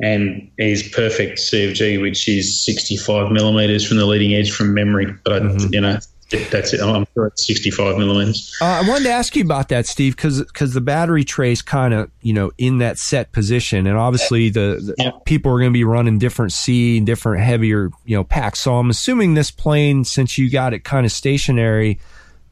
[0.00, 5.14] And he's perfect CFG, which is 65 millimeters from the leading edge from memory.
[5.24, 5.98] But, I, you know,
[6.30, 6.80] that's it.
[6.80, 8.54] I'm sure it's 65 millimeters.
[8.60, 12.10] Uh, I wanted to ask you about that, Steve, because the battery tray's kind of
[12.20, 15.10] you know in that set position, and obviously the, the Yeah.
[15.24, 18.60] people are going to be running different C, and different heavier you know packs.
[18.60, 21.98] So I'm assuming this plane, since you got it kind of stationary,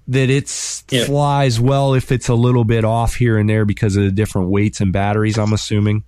[0.08, 0.50] that it
[0.90, 1.04] Yeah.
[1.04, 4.48] flies well if it's a little bit off here and there because of the different
[4.48, 5.36] weights and batteries.
[5.38, 6.02] I'm assuming.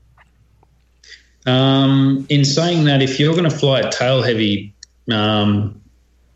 [1.46, 4.74] Um, in saying that, if you're going to fly it tail heavy,
[5.10, 5.80] um,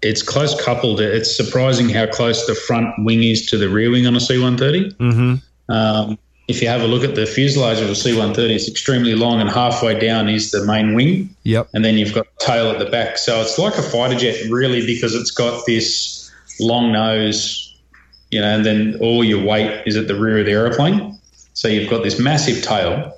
[0.02, 1.00] it's close coupled.
[1.00, 4.92] It's surprising how close the front wing is to the rear wing on a C-130.
[4.96, 5.72] Mm-hmm.
[5.72, 9.40] Um, if you have a look at the fuselage of a C-130, it's extremely long,
[9.40, 11.68] and halfway down is the main wing, Yep.
[11.72, 13.16] and then you've got tail at the back.
[13.16, 16.30] So it's like a fighter jet, really, because it's got this
[16.60, 17.74] long nose,
[18.32, 21.16] you know, and then all your weight is at the rear of the aeroplane.
[21.54, 23.12] So you've got this massive tail.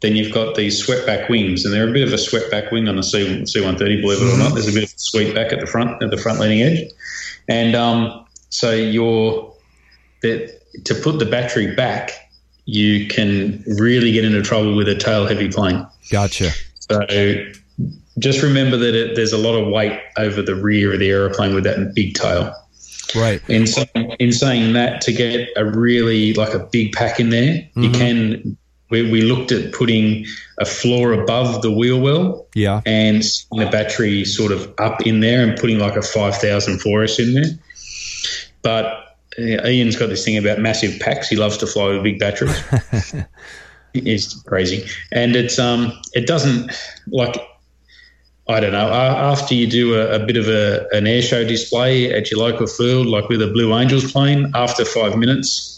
[0.00, 2.96] Then you've got these swept-back wings, and they're a bit of a swept-back wing on
[2.96, 4.00] the C one thirty.
[4.00, 6.10] Believe it or not, there's a bit of a sweep back at the front, at
[6.10, 6.90] the front leading edge,
[7.48, 9.52] and um, so you're
[10.22, 12.10] that to put the battery back,
[12.66, 15.86] you can really get into trouble with a tail-heavy plane.
[16.10, 16.50] Gotcha.
[16.90, 17.00] So
[18.18, 21.54] just remember that it, there's a lot of weight over the rear of the aeroplane
[21.54, 22.54] with that big tail.
[23.14, 23.40] Right.
[23.48, 27.68] In, saying- in saying that, to get a really like a big pack in there,
[27.76, 27.94] you Mhm.
[27.94, 28.56] can
[28.90, 30.26] we, we looked at putting
[30.58, 32.80] a floor above the wheel well Yeah.
[32.86, 33.22] and
[33.52, 37.50] the battery sort of up in there and putting like a 5000 4S in there.
[38.62, 38.86] But
[39.38, 41.28] uh, Ian's got this thing about massive packs.
[41.28, 42.62] He loves to fly with big batteries.
[43.94, 44.86] it's crazy.
[45.12, 46.70] And it's um it doesn't
[47.08, 47.36] like
[48.48, 48.88] I don't know.
[48.88, 52.68] After you do a, a bit of a, an air show display at your local
[52.68, 55.75] field, like with a Blue Angels plane, after five minutes,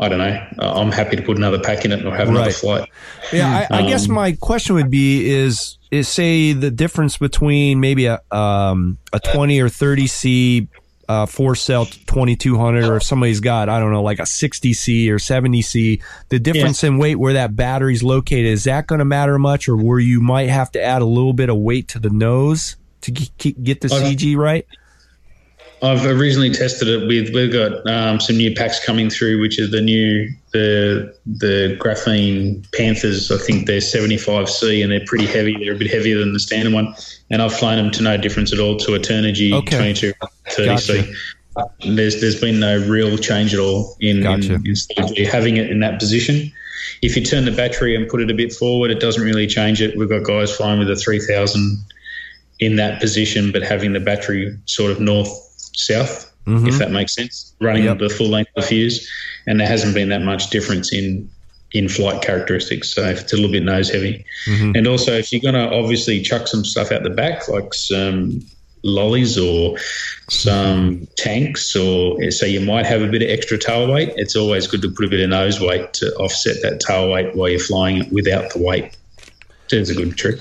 [0.00, 0.46] I don't know.
[0.60, 2.88] uh, I'm happy to put another pack in it or have another flight.
[3.32, 7.80] Yeah, I, I guess Um, my question would be is is say the difference between
[7.80, 10.68] maybe a um, a twenty or thirty C
[11.08, 14.26] uh, four cell twenty two hundred, or if somebody's got I don't know like a
[14.26, 18.86] sixty C or seventy C, the difference in weight where that battery's located is that
[18.86, 21.56] going to matter much, or where you might have to add a little bit of
[21.56, 24.66] weight to the nose to g- get the CG right?
[25.82, 27.34] I've originally tested it with.
[27.34, 32.66] We've got um, some new packs coming through, which is the new the the graphene
[32.72, 33.30] Panthers.
[33.30, 35.56] I think they're 75C and they're pretty heavy.
[35.58, 36.94] They're a bit heavier than the standard one,
[37.30, 39.92] and I've flown them to no difference at all to a Turnigy Okay.
[39.92, 41.14] 2230C.
[41.86, 44.54] There's there's been no real change at all in, Gotcha.
[44.54, 44.74] in,
[45.16, 46.52] in having it in that position.
[47.02, 49.80] If you turn the battery and put it a bit forward, it doesn't really change
[49.80, 49.96] it.
[49.96, 51.78] We've got guys flying with a 3000
[52.60, 55.47] in that position, but having the battery sort of north
[55.78, 56.78] south, if mm-hmm.
[56.78, 57.98] that makes sense, running Yep.
[57.98, 59.08] the full length of the fuse,
[59.46, 61.28] and there hasn't been that much difference in
[61.72, 62.94] in flight characteristics.
[62.94, 64.72] So if it's a little bit nose heavy, mm-hmm.
[64.74, 68.40] and also if you're going to obviously chuck some stuff out the back, like some
[68.82, 69.76] lollies or
[70.28, 74.12] some tanks, or so you might have a bit of extra tail weight.
[74.16, 77.34] It's always good to put a bit of nose weight to offset that tail weight
[77.36, 78.96] while you're flying it without the weight.
[79.70, 80.38] It's a good trick.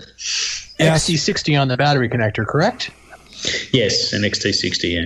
[0.79, 1.09] Yes.
[1.09, 2.91] XT60 on the battery connector, correct?
[3.73, 5.05] Yes, an XT60, yeah.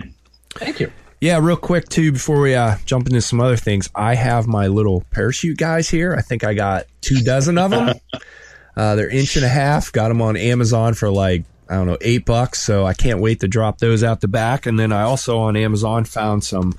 [0.56, 0.92] Thank you.
[1.22, 3.90] Yeah, real quick too before we uh, jump into some other things.
[3.94, 6.16] I have my little parachute guys here.
[6.16, 7.94] I think I got two dozen of them.
[8.76, 9.92] uh, they're inch and a half.
[9.92, 12.60] Got them on Amazon for like I don't know eight bucks.
[12.60, 14.66] So I can't wait to drop those out the back.
[14.66, 16.74] And then I also on Amazon found some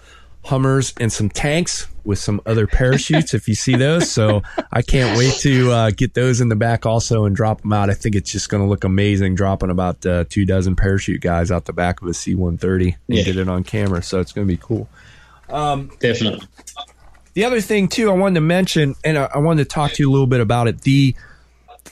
[0.45, 3.32] Hummers and some tanks with some other parachutes.
[3.32, 6.84] if you see those, so I can't wait to uh, get those in the back
[6.84, 7.90] also and drop them out.
[7.90, 11.51] I think it's just going to look amazing dropping about uh, two dozen parachute guys
[11.53, 13.22] out the back of a C one thirty and Yeah.
[13.22, 14.03] get it on camera.
[14.03, 14.88] So it's going to be cool.
[16.01, 16.47] Definitely.
[17.34, 20.03] The other thing too, I wanted to mention, and I, I wanted to talk to
[20.03, 20.82] you a little bit about it.
[20.82, 21.14] The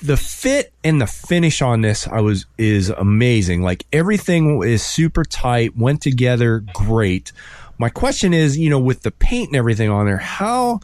[0.03, 3.63] the fit and the finish on this, I was is amazing.
[3.63, 7.33] Like everything is super tight, went together great.
[7.81, 10.81] My question is, you know, with the paint and everything on there, how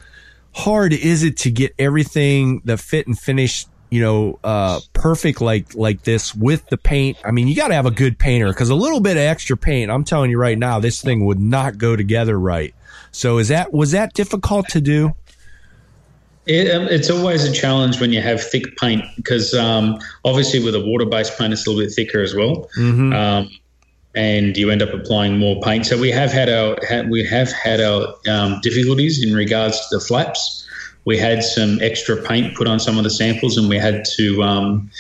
[0.55, 5.75] hard is it to get everything the fit and finish you know uh perfect like
[5.75, 7.19] like this with the paint?
[7.23, 9.59] I mean you got to have a good painter because a little bit of extra
[9.59, 12.75] paint i'm telling you right now this thing would not go together right.
[13.13, 15.15] So is that was that difficult to do?
[16.47, 20.75] It, um, it's always a challenge when you have thick paint because um, obviously with
[20.75, 22.71] a water-based paint, it's a little bit thicker as well,
[23.13, 23.51] um,
[24.17, 25.85] and you end up applying more paint.
[25.87, 26.77] So we have had our
[27.09, 30.67] we have had our um, difficulties in regards to the flaps.
[31.05, 34.43] We had some extra paint put on some of the samples, and we had to
[34.43, 34.91] um,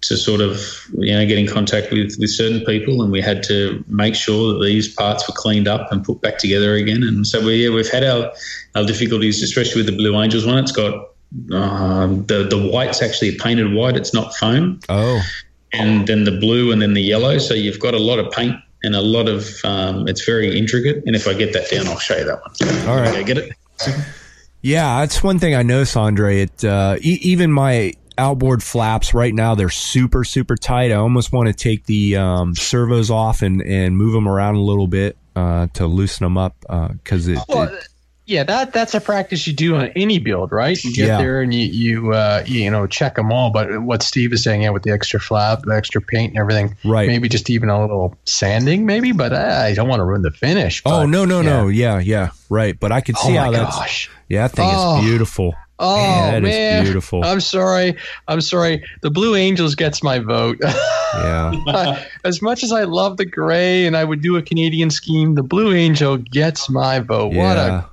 [0.00, 3.42] to sort of you know get in contact with with certain people, and we had
[3.44, 7.02] to make sure that these parts were cleaned up and put back together again.
[7.02, 8.32] And so we yeah, we've had our
[8.74, 10.58] our difficulties, especially with the Blue Angels one.
[10.58, 11.10] It's got
[11.52, 15.22] um, the the white's actually painted white; it's not foam, oh
[15.78, 17.38] and then the blue, and then the yellow.
[17.38, 21.02] So you've got a lot of paint and a lot of um, it's very intricate.
[21.06, 22.88] And if I get that down, I'll show you that one.
[22.88, 23.08] All right.
[23.08, 23.52] Okay, get it.
[24.62, 26.40] Yeah, that's one thing I noticed, Andre.
[26.42, 30.90] It uh, e- even my outboard flaps right now they're super super tight.
[30.90, 34.60] I almost want to take the um, servos off and and move them around a
[34.62, 37.88] little bit uh, to loosen them up because it, Well, it-
[38.26, 40.82] yeah, that that's a practice you do on any build, right?
[40.82, 41.18] You get Yeah.
[41.18, 43.50] there and you you uh, you know check them all.
[43.50, 46.76] But what Steve is saying, yeah, with the extra flap, the extra paint and everything,
[46.84, 47.06] Right.
[47.08, 49.12] Maybe just even a little sanding, maybe.
[49.12, 50.82] But uh, I don't want to ruin the finish.
[50.84, 51.50] oh no no yeah.
[51.50, 52.78] no yeah yeah right.
[52.78, 54.10] But I could Oh see my how that's gosh.
[54.28, 54.98] yeah that thing Oh.
[54.98, 55.54] is beautiful.
[55.78, 57.22] Oh Man, that is man, beautiful.
[57.22, 57.96] I'm sorry.
[58.26, 58.82] I'm sorry.
[59.02, 60.58] The Blue Angels gets my vote.
[61.14, 62.02] Yeah.
[62.24, 65.42] as much as I love the gray and I would do a Canadian scheme, the
[65.42, 67.32] Blue Angel gets my vote.
[67.32, 67.86] What a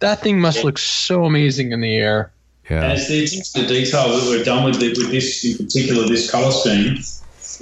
[0.00, 2.32] that thing must look so amazing in the air.
[2.68, 2.92] And Yeah.
[2.92, 6.30] it's the, it's the detail that we've done with, the, with this, in particular, this
[6.30, 6.98] colour scheme.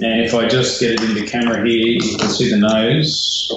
[0.01, 3.51] And if I just get it into camera here, you can see the nose.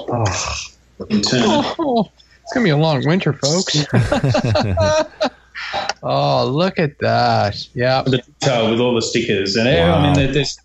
[1.11, 2.11] In turn, Oh,
[2.43, 3.85] it's gonna be a long winter, folks.
[6.03, 7.67] oh, look at that!
[7.75, 9.57] Yeah, the detail with all the stickers.
[9.57, 10.59] And yeah, I mean, there- there's,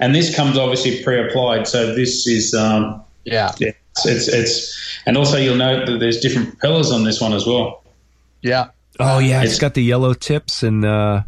[0.00, 1.68] and this comes obviously pre-applied.
[1.68, 3.72] So this is, um, yeah, yeah,
[4.04, 7.46] it's, it's, it's, and also you'll note that there's different propellers on this one as
[7.46, 7.82] well.
[8.42, 8.68] yeah.
[8.98, 11.22] Oh yeah, it's, It's- got the yellow tips and uh,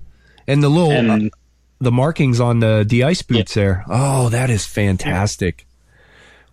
[0.47, 1.37] and the little And uh,
[1.81, 3.85] the markings on the the ice boots there.
[3.89, 5.67] Oh, that is fantastic.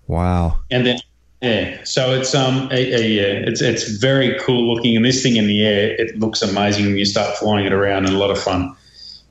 [0.07, 0.59] Wow.
[0.69, 0.99] and then
[1.41, 5.35] yeah, so it's um a, a, yeah, it's it's very cool looking, and this thing
[5.37, 8.29] in the air, it looks amazing when you start flying it around, and a lot
[8.31, 8.75] of fun.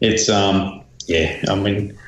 [0.00, 1.98] It's um yeah, I mean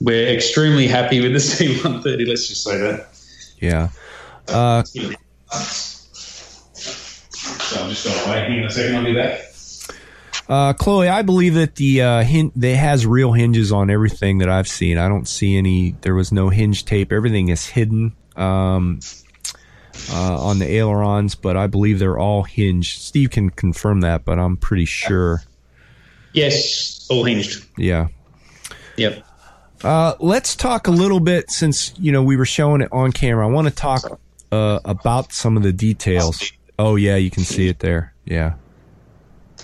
[0.00, 2.26] we're extremely happy with the C130.
[2.28, 3.08] Let's just say that.
[3.60, 3.88] Yeah.
[4.48, 4.82] Uh,
[6.82, 8.96] So I'm just going to wait here in a second.
[8.96, 9.40] I'll be back.
[10.48, 14.48] uh, Chloe, I believe that the uh, hin- they has real hinges on everything that
[14.48, 14.98] I've seen.
[14.98, 15.96] I don't see any.
[16.02, 17.12] There was no hinge tape.
[17.12, 19.00] Everything is hidden um,
[20.12, 23.00] uh, on the ailerons, but I believe they're all hinged.
[23.00, 25.42] Steve can confirm that, but I'm pretty sure.
[26.32, 27.64] Yes, all hinged.
[27.76, 28.08] Yeah.
[28.96, 29.22] Yep.
[29.84, 33.46] Uh, let's talk a little bit since you know we were showing it on camera.
[33.46, 34.18] I want to talk
[34.52, 36.50] uh, about some of the details.
[36.78, 38.12] Oh yeah, you can see it there.
[38.24, 38.54] Yeah,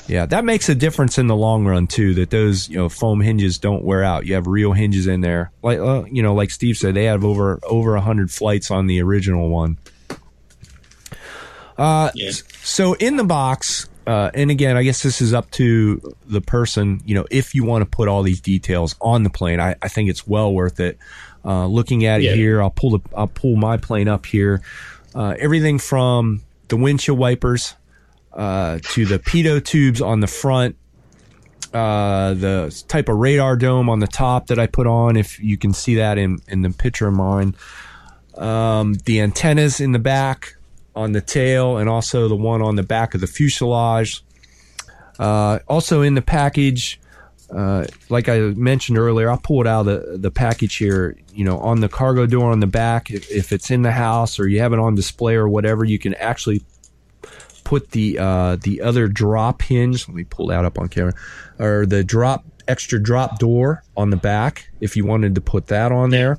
[0.07, 2.15] yeah, that makes a difference in the long run too.
[2.15, 4.27] That those you know foam hinges don't wear out.
[4.27, 5.51] You have real hinges in there.
[5.63, 8.87] Like uh, you know, like Steve said, they have over over a hundred flights on
[8.87, 9.79] the original one.
[11.79, 12.31] Uh, Yeah.
[12.63, 17.01] so in the box, uh, and again, I guess this is up to the person.
[17.05, 19.89] You know, if you want to put all these details on the plane, I, I
[19.89, 20.99] think it's well worth it.
[21.45, 22.35] Uh, looking at it Yeah.
[22.35, 24.63] here, I'll pull the I'll pull my plane up here.
[25.15, 27.75] Uh, everything from the windshield wipers
[28.33, 30.77] uh, to the pitot tubes on the front,
[31.75, 35.17] uh, the type of radar dome on the top that I put on.
[35.17, 37.55] If you can see that in in the picture of mine,
[38.37, 40.57] um, the antennas in the back
[40.95, 44.23] on the tail, and also the one on the back of the fuselage.
[45.19, 47.01] Uh, also in the package,
[47.55, 51.17] uh, like I mentioned earlier, I'll pull it out the, the package here.
[51.35, 54.39] You know, on the cargo door on the back, if, if it's in the house
[54.39, 56.63] or you have it on display or whatever, you can actually
[57.65, 60.09] put the uh, the other drop hinge.
[60.09, 61.15] Let me pull that up on camera,
[61.59, 65.93] or the drop extra drop door on the back if you wanted to put that
[65.93, 66.39] on there.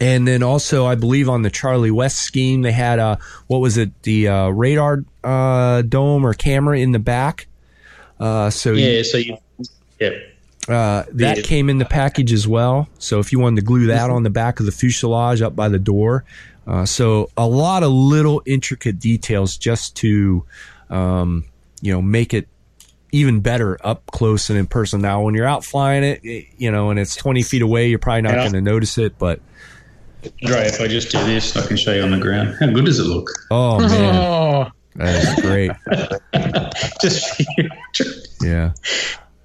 [0.00, 3.18] And then also, I believe on the Charlie West scheme, they had a
[3.48, 7.46] what was it, the uh, radar uh, dome or camera in the back.
[8.18, 9.02] Uh, so you- Yeah.
[9.02, 9.36] So you.
[10.00, 10.12] Yep.
[10.68, 11.42] uh, that Yeah.
[11.42, 12.88] came in the package as well.
[12.98, 15.68] So if you wanted to glue that on the back of the fuselage up by
[15.68, 16.24] the door,
[16.66, 20.44] uh, so a lot of little intricate details just to,
[20.88, 21.44] um,
[21.82, 22.46] you know, make it
[23.12, 25.02] even better up close and in person.
[25.02, 27.98] Now, when you're out flying it, it- you know, and it's 20 feet away, you're
[27.98, 29.18] probably not going to notice it.
[29.18, 29.40] But
[30.42, 32.56] Andre, if I just do this, I can show you on the ground.
[32.60, 33.28] How good does it look?
[33.50, 35.70] oh man, Oh, that is great.
[37.00, 37.42] Just
[38.42, 38.72] Yeah,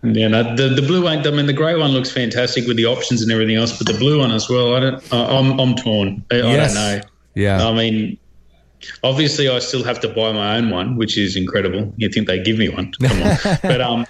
[0.03, 1.25] yeah, no, the the blue one.
[1.25, 3.97] I mean, the grey one looks fantastic with the options and everything else, but the
[3.97, 4.75] blue one as well.
[4.75, 5.13] I don't.
[5.13, 6.23] Uh, I'm I'm torn.
[6.31, 6.75] I, Yes.
[6.75, 7.09] I don't know.
[7.35, 7.67] yeah.
[7.67, 8.17] I mean,
[9.03, 11.93] obviously, I still have to buy my own one, which is incredible.
[11.97, 12.91] You'd think they'd give me one.
[13.01, 14.05] Come on, but um,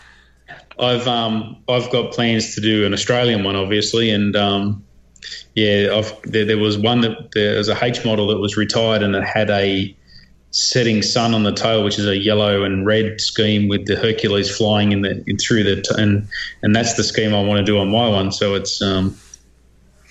[0.79, 4.83] I've um, I've got plans to do an Australian one, obviously, and um,
[5.55, 9.01] yeah, I've, there, there was one that there was a H model that was retired
[9.01, 9.95] and it had a
[10.51, 14.55] setting sun on the tail, which is a yellow and red scheme with the Hercules
[14.55, 16.27] flying in the in through the t- and
[16.61, 18.33] and that's the scheme I want to do on my one.
[18.33, 19.17] So it's um,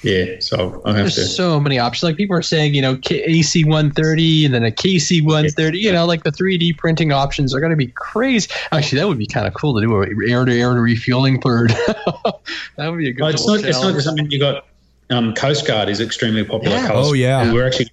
[0.03, 1.25] yeah, so I have to.
[1.25, 2.03] so many options.
[2.03, 5.79] Like people are saying, you know, K- AC 130 and then a KC 130.
[5.79, 8.51] You know, like the 3D printing options are going to be crazy.
[8.71, 11.71] Actually, that would be kind of cool to do a air to air refueling bird.
[12.77, 13.21] that would be a good.
[13.21, 13.61] No, it's not.
[13.61, 13.97] It's not challenge.
[13.97, 14.09] just.
[14.09, 14.66] I mean, you got
[15.10, 16.76] um, Coast Guard is extremely popular.
[16.76, 16.89] Yeah.
[16.89, 17.52] Coast- Oh, yeah.
[17.52, 17.90] We're actually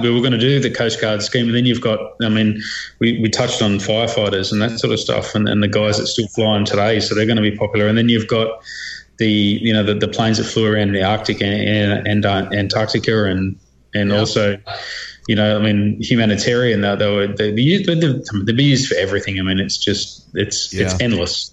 [0.00, 1.98] we were going to do the Coast Guard scheme, and then you've got.
[2.22, 2.62] I mean,
[2.98, 6.06] we, we touched on firefighters and that sort of stuff, and, and the guys that
[6.06, 7.88] still fly them today, so they're going to be popular.
[7.88, 8.62] And then you've got
[9.18, 12.48] the you know the, the planes that flew around the Arctic and, and, and uh,
[12.52, 13.58] Antarctica, and
[13.94, 14.58] and also.
[15.28, 16.80] You know, I mean, humanitarian.
[16.80, 19.38] They, they were they, they, used- they, they'd be used for everything.
[19.38, 21.52] I mean, it's just it's it's endless.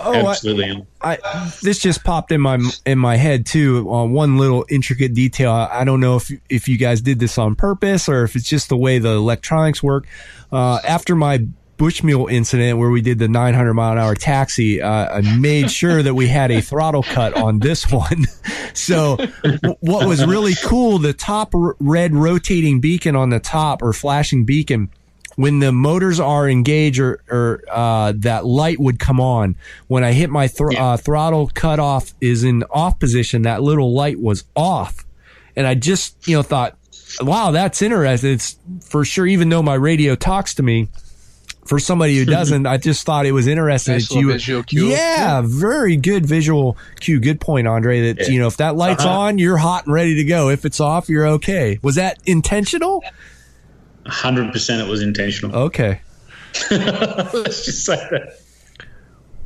[0.00, 0.86] Oh, I, Absolutely.
[1.00, 3.88] I this just popped in my in my head too.
[3.90, 5.52] Uh, one little intricate detail.
[5.52, 8.48] I, I don't know if if you guys did this on purpose or if it's
[8.48, 10.06] just the way the electronics work.
[10.50, 14.80] Uh, after my Bush Mule incident where we did the 900 mile an hour taxi,
[14.80, 18.26] uh, I made sure that we had a throttle cut on this one.
[18.74, 23.82] so w- what was really cool, the top r- red rotating beacon on the top
[23.82, 24.90] or flashing beacon
[25.36, 29.56] when the motors are engaged or, or uh, that light would come on
[29.88, 34.20] when i hit my thr- uh, throttle cutoff is in off position that little light
[34.20, 35.04] was off.
[35.56, 36.76] And i just you know thought
[37.20, 38.32] wow that's interesting.
[38.32, 40.88] It's for sure even though my radio talks to me
[41.66, 44.86] for somebody who doesn't i just thought it was interesting Nice that you visual cue.
[44.88, 47.20] yeah very good visual cue.
[47.20, 49.18] Good point andre that you know if that light's Uh-huh.
[49.20, 50.48] on you're hot and ready to go.
[50.48, 51.78] If it's off you're okay.
[51.82, 53.04] Was that intentional
[54.06, 55.54] hundred percent, it was intentional.
[55.56, 56.00] Okay.
[56.70, 58.38] Let's just say that.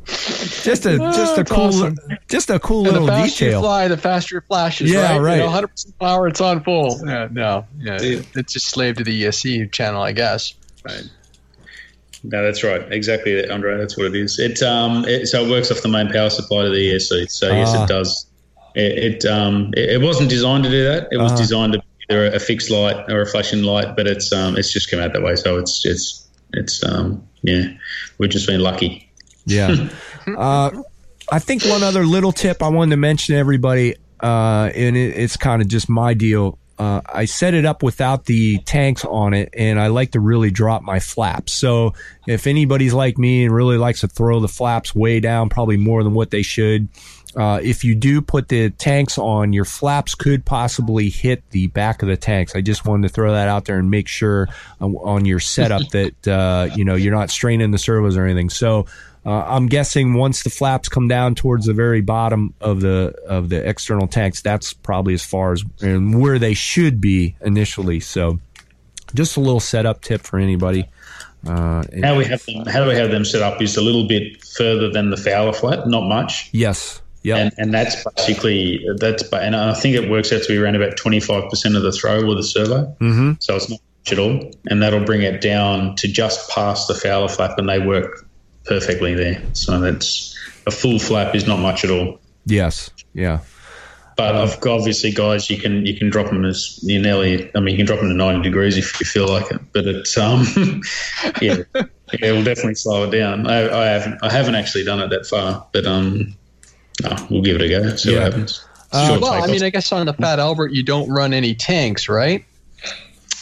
[0.06, 1.96] Just a just a cool awesome.
[2.28, 4.92] just a cool And the little faster you fly, the faster it flashes.
[4.92, 5.18] Yeah, right.
[5.20, 5.34] right.
[5.38, 7.00] You know, 100% power, it's on full.
[7.04, 8.20] Yeah, no, yeah, Yeah.
[8.36, 10.54] it's just slave to the ESC channel, I guess.
[10.84, 11.02] Right.
[12.22, 12.82] No, that's right.
[12.92, 13.76] Exactly, Andre.
[13.78, 14.38] That's what it is.
[14.38, 17.28] It um, it, so it works off the main power supply to the ESC.
[17.30, 17.84] So yes, Ah.
[17.84, 18.26] it does.
[18.76, 21.08] It, it um, it, it wasn't designed to do that.
[21.10, 21.36] It was Ah.
[21.36, 24.72] designed to be either a fixed light or a flashing light, but it's um, it's
[24.72, 25.36] just come out that way.
[25.36, 27.68] So it's it's it's um, yeah,
[28.18, 29.10] we've just been lucky.
[29.44, 29.88] Yeah.
[30.26, 30.70] uh,
[31.30, 35.16] I think one other little tip I wanted to mention to everybody, uh, and it,
[35.16, 36.58] it's kind of just my deal.
[36.78, 40.50] Uh, I set it up without the tanks on it, and I like to really
[40.50, 41.52] drop my flaps.
[41.52, 41.94] So
[42.26, 46.04] if anybody's like me and really likes to throw the flaps way down, probably more
[46.04, 46.88] than what they should,
[47.36, 52.02] uh, if you do put the tanks on, your flaps could possibly hit the back
[52.02, 52.56] of the tanks.
[52.56, 54.48] I just wanted to throw that out there and make sure
[54.80, 58.48] uh, on your setup that uh, you know you're not straining the servos or anything.
[58.48, 58.86] So
[59.26, 63.48] uh, I'm guessing once the flaps come down towards the very bottom of the of
[63.50, 68.00] the external tanks, that's probably as far as and where they should be initially.
[68.00, 68.38] So
[69.14, 70.88] just a little setup tip for anybody.
[71.46, 74.08] Uh, How we have them, how do we have them set up is a little
[74.08, 76.48] bit further than the Fowler flap, not much.
[76.52, 77.02] yes.
[77.26, 77.38] Yep.
[77.38, 80.96] and and that's basically that's and I think it works out to be around about
[80.96, 82.96] twenty five percent of the throw with a servo.
[83.00, 83.32] mm-hmm.
[83.40, 86.94] So it's not much at all, and that'll bring it down to just past the
[86.94, 88.24] Fowler flap, and they work
[88.64, 89.42] perfectly there.
[89.54, 90.38] So that's
[90.68, 92.20] a full flap is not much at all.
[92.44, 92.90] Yes.
[93.12, 93.40] Yeah.
[94.16, 97.50] But I've got- obviously, guys, you can you can drop them as you nearly.
[97.56, 99.60] I mean, you can drop them to ninety degrees if you feel like it.
[99.72, 100.46] But it's um,
[101.42, 101.82] yeah, yeah,
[102.22, 103.48] it will definitely slow it down.
[103.48, 106.36] I, I haven't I haven't actually done it that far, but um,
[107.02, 107.96] no, we'll give it a go.
[107.96, 108.24] See Yeah.
[108.24, 108.64] what happens.
[108.92, 111.54] Uh, Short well, I mean, I guess on the Fat Albert, you don't run any
[111.54, 112.44] tanks, right?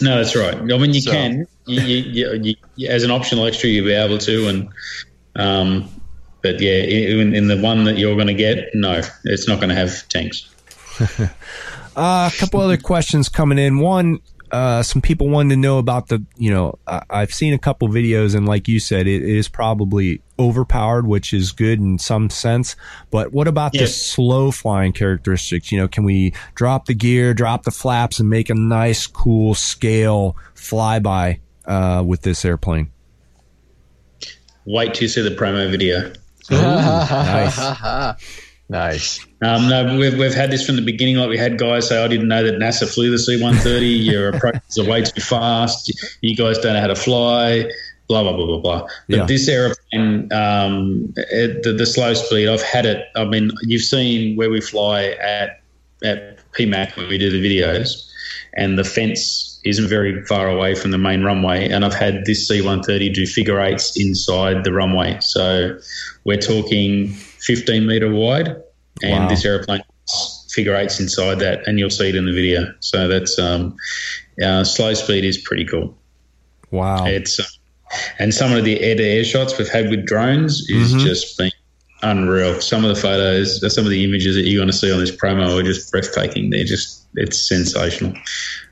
[0.01, 0.55] No, that's right.
[0.55, 3.93] I mean, you So- can, you, you, you, you, as an optional extra, you'll be
[3.93, 4.68] able to, and
[5.36, 5.89] um,
[6.43, 9.68] but yeah, in, in the one that you're going to get, no, it's not going
[9.70, 10.48] to have tanks.
[11.97, 13.78] Uh, a couple other questions coming in.
[13.78, 14.18] One,
[14.51, 17.89] uh, some people wanted to know about the, you know, I, I've seen a couple
[17.89, 22.77] videos, and like you said, it is probably overpowered, which is good in some sense.
[23.11, 25.73] But what about the slow flying characteristics?
[25.73, 29.55] You know, can we drop the gear, drop the flaps, and make a nice, cool
[29.55, 32.91] scale flyby uh, with this airplane?
[34.66, 36.12] Wait till you see the promo video.
[36.51, 38.21] nice.
[38.69, 39.24] nice.
[39.43, 41.16] Um, no, we've, we've had this from the beginning.
[41.16, 44.05] Like we had guys say, "I didn't know that NASA flew the C-130.
[44.05, 45.93] Your approaches are way too fast.
[46.23, 47.69] You guys don't know how to fly."
[48.07, 48.81] Blah blah blah blah blah.
[49.09, 49.24] But Yeah.
[49.24, 53.07] this aeroplane, um, it, the, the slow speed, I've had it.
[53.16, 55.62] I mean, you've seen where we fly at
[56.05, 58.07] at PMAC when we do the videos,
[58.59, 61.66] and the fence isn't very far away from the main runway.
[61.70, 65.16] And I've had this C-130 do figure eights inside the runway.
[65.23, 65.78] So
[66.24, 68.49] we're talking 15 meter wide,
[69.03, 69.29] and Wow.
[69.29, 69.83] this aeroplane
[70.51, 72.73] figure eights inside that, and you'll see it in the video.
[72.81, 73.77] So that's um,
[74.43, 75.97] uh, slow speed is pretty cool.
[76.71, 77.05] Wow.
[77.07, 77.45] It's uh,
[78.19, 81.01] and some of the air to air shots we've had with drones is Mhm.
[81.01, 81.53] just been
[82.03, 82.61] unreal.
[82.61, 85.11] Some of the photos, some of the images that you're going to see on this
[85.15, 86.51] promo are just breathtaking.
[86.51, 88.15] They're just it's sensational.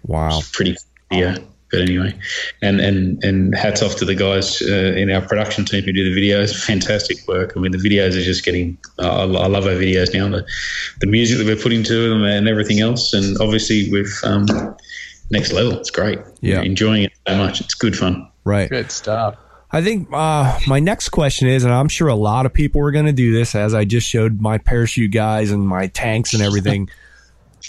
[0.07, 0.39] Wow.
[0.39, 0.77] It's pretty
[1.12, 1.36] yeah.
[1.73, 2.15] But anyway,
[2.61, 6.15] and and and hats off to the guys uh, in our production team who do
[6.15, 6.55] the videos.
[6.65, 7.55] Fantastic work.
[7.57, 8.78] I mean, the videos are just getting.
[8.99, 10.28] Uh, I I love our videos now.
[10.28, 10.47] The,
[11.01, 14.47] the music that we're putting to them and everything else, and obviously with um,
[15.31, 15.73] next level.
[15.73, 16.20] It's great.
[16.43, 16.61] Yeah.
[16.61, 17.61] enjoying it so much.
[17.61, 18.28] It's good fun.
[18.44, 18.69] Right.
[18.69, 19.36] Good stuff.
[19.74, 22.90] I think uh, my next question is, and I'm sure a lot of people are
[22.90, 26.43] going to do this, as I just showed my parachute guys and my tanks and
[26.43, 26.90] everything.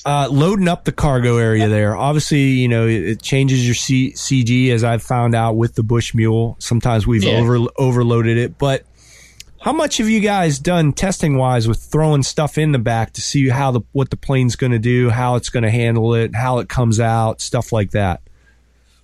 [0.05, 1.95] uh, loading up the cargo area there.
[1.95, 5.83] Obviously, you know it, it changes your C- CG, as I've found out with the
[5.83, 6.55] Bush Mule.
[6.59, 7.39] Sometimes we've Yeah.
[7.39, 8.85] over overloaded it, but
[9.61, 13.21] how much have you guys done testing wise with throwing stuff in the back to
[13.21, 16.35] see how the what the plane's going to do, how it's going to handle it,
[16.35, 18.21] how it comes out, stuff like that?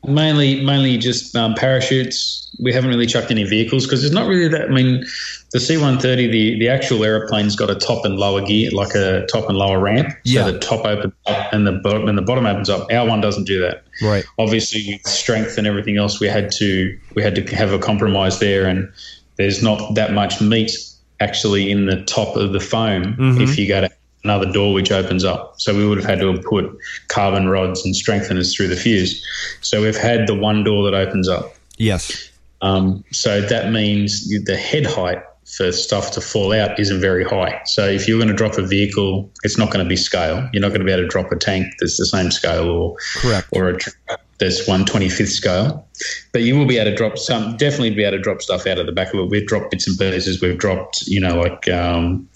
[0.07, 2.49] Mainly, mainly just um, parachutes.
[2.59, 4.69] We haven't really chucked any vehicles because there's not really that.
[4.69, 5.05] I mean,
[5.51, 9.49] the C-130, the the actual aeroplane's got a top and lower gear, like a top
[9.49, 10.13] and lower ramp.
[10.23, 10.45] Yeah.
[10.45, 12.91] So the top opens up and the bottom and the bottom opens up.
[12.91, 13.83] Our one doesn't do that.
[14.01, 14.23] Right.
[14.37, 18.39] Obviously, with strength and everything else, we had to we had to have a compromise
[18.39, 18.89] there, and
[19.35, 20.71] there's not that much meat
[21.19, 23.41] actually in the top of the foam Mhm.
[23.41, 23.89] if you go to
[24.23, 25.55] another door which opens up.
[25.57, 26.77] So we would have had to have put
[27.07, 29.25] carbon rods and strengtheners through the fuse.
[29.61, 31.55] So we've had the one door that opens up.
[31.77, 32.29] Yes.
[32.61, 37.61] Um, so that means the head height for stuff to fall out isn't very high.
[37.65, 40.47] So if you're going to drop a vehicle, it's not going to be scale.
[40.53, 42.97] You're not going to be able to drop a tank that's the same scale or
[43.21, 43.47] Correct.
[43.53, 45.85] or a truck this one 25th scale.
[46.31, 48.79] But you will be able to drop some, definitely be able to drop stuff out
[48.79, 49.29] of the back of it.
[49.29, 50.41] We've dropped bits and pieces.
[50.41, 52.27] We've dropped, you know, like um,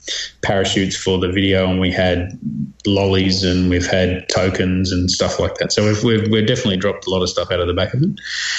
[0.41, 2.38] parachutes for the video, and we had
[2.85, 5.71] lollies, and we've had tokens and stuff like that.
[5.71, 8.03] So we've, we've, we've definitely dropped a lot of stuff out of the back of
[8.03, 8.09] it.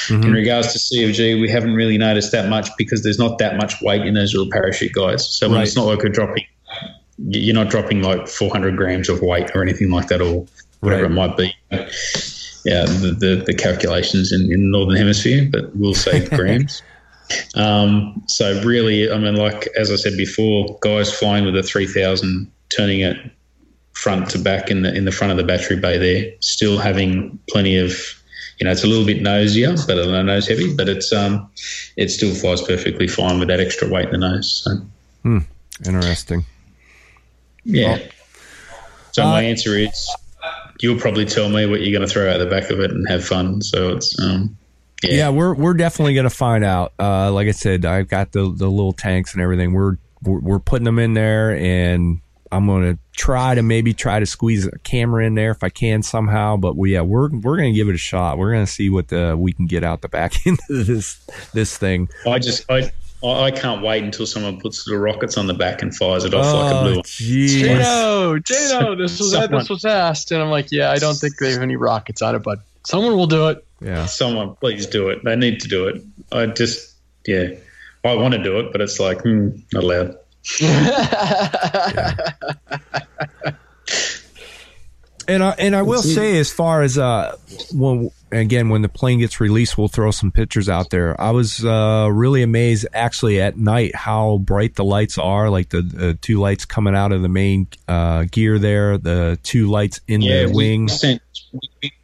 [0.08, 0.22] Mm-hmm.
[0.22, 3.80] In regards to CFG, we haven't really noticed that much because there's not that much
[3.82, 5.28] weight in those little parachute guys.
[5.28, 5.62] So right.
[5.62, 6.46] it's not like we're dropping,
[7.18, 10.46] you're not dropping like 400 grams of weight or anything like that, or
[10.80, 11.10] whatever right.
[11.10, 11.54] it might be
[12.64, 16.82] yeah, the, the, the calculations in, in, the northern hemisphere, but we'll say grams.
[17.54, 21.86] um, so really, I mean, like as I said before, guys flying with a three
[21.86, 23.16] thousand, turning it
[23.92, 27.38] front to back in the in the front of the battery bay, there, still having
[27.48, 27.92] plenty of.
[28.60, 31.50] You know, it's a little bit nosier, but a nose heavy, but it's um,
[31.96, 34.62] it still flies perfectly fine with that extra weight in the nose.
[34.64, 34.76] So.
[35.24, 35.38] Hmm.
[35.84, 36.44] Interesting.
[37.64, 37.96] Yeah.
[37.96, 38.08] Well,
[39.10, 40.08] so uh, my answer is
[40.84, 43.08] you'll probably tell me what you're going to throw out the back of it and
[43.08, 43.62] have fun.
[43.62, 44.56] So it's um,
[45.02, 45.14] yeah.
[45.14, 46.92] yeah, we're we're definitely going to find out.
[46.98, 49.72] Uh, like I said, I've got the the little tanks and everything.
[49.72, 52.20] We're we're, we're putting them in there, and
[52.52, 55.70] I'm going to try to maybe try to squeeze a camera in there if I
[55.70, 56.58] can somehow.
[56.58, 58.36] But we, yeah, we're we're going to give it a shot.
[58.36, 61.16] We're going to see what the we can get out the back into this
[61.54, 62.10] this thing.
[62.26, 62.92] I just I
[63.32, 66.46] I can't wait until someone puts the rockets on the back and fires it off
[66.46, 67.02] oh, like a blue.
[67.02, 71.38] Jano, Jano, this was someone, this was asked, and I'm like, yeah, I don't think
[71.38, 73.64] they have any rockets on it, but someone will do it.
[73.80, 75.24] Yeah, someone, please do it.
[75.24, 76.02] They need to do it.
[76.32, 76.94] I just,
[77.26, 77.50] yeah,
[78.04, 80.16] I want to do it, but it's like, hmm, not allowed.
[85.26, 87.36] And I and I will say, as far as uh,
[87.72, 91.20] when again when the plane gets released, we'll throw some pictures out there.
[91.20, 95.50] I was uh, really amazed, actually, at night how bright the lights are.
[95.50, 99.68] Like the, the two lights coming out of the main uh, gear there, the two
[99.70, 100.82] lights in yeah, the wing.
[100.82, 101.22] We sent,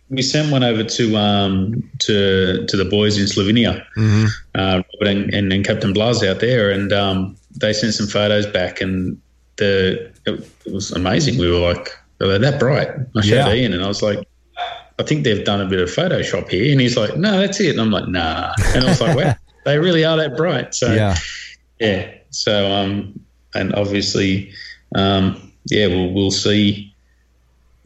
[0.09, 4.27] we, sent one over to um, to to the boys in Slovenia, mm-hmm.
[4.55, 8.81] uh, and, and, and, Captain Blas out there, and um, they sent some photos back,
[8.81, 9.21] and
[9.57, 11.39] the it, it was amazing.
[11.39, 11.91] We were like
[12.21, 12.89] they're that bright.
[13.17, 13.53] I showed yeah.
[13.55, 14.19] Ian and I was like,
[15.01, 16.71] I think they've done a bit of Photoshop here.
[16.71, 17.71] And he's like, no, that's it.
[17.71, 18.53] And I'm like, nah.
[18.75, 20.75] And I was like, wow, they really are that bright.
[20.75, 21.17] So, yeah.
[21.81, 22.13] Yeah.
[22.31, 23.19] So, um,
[23.55, 24.53] and obviously,
[24.95, 26.90] um, yeah, we'll, we'll see,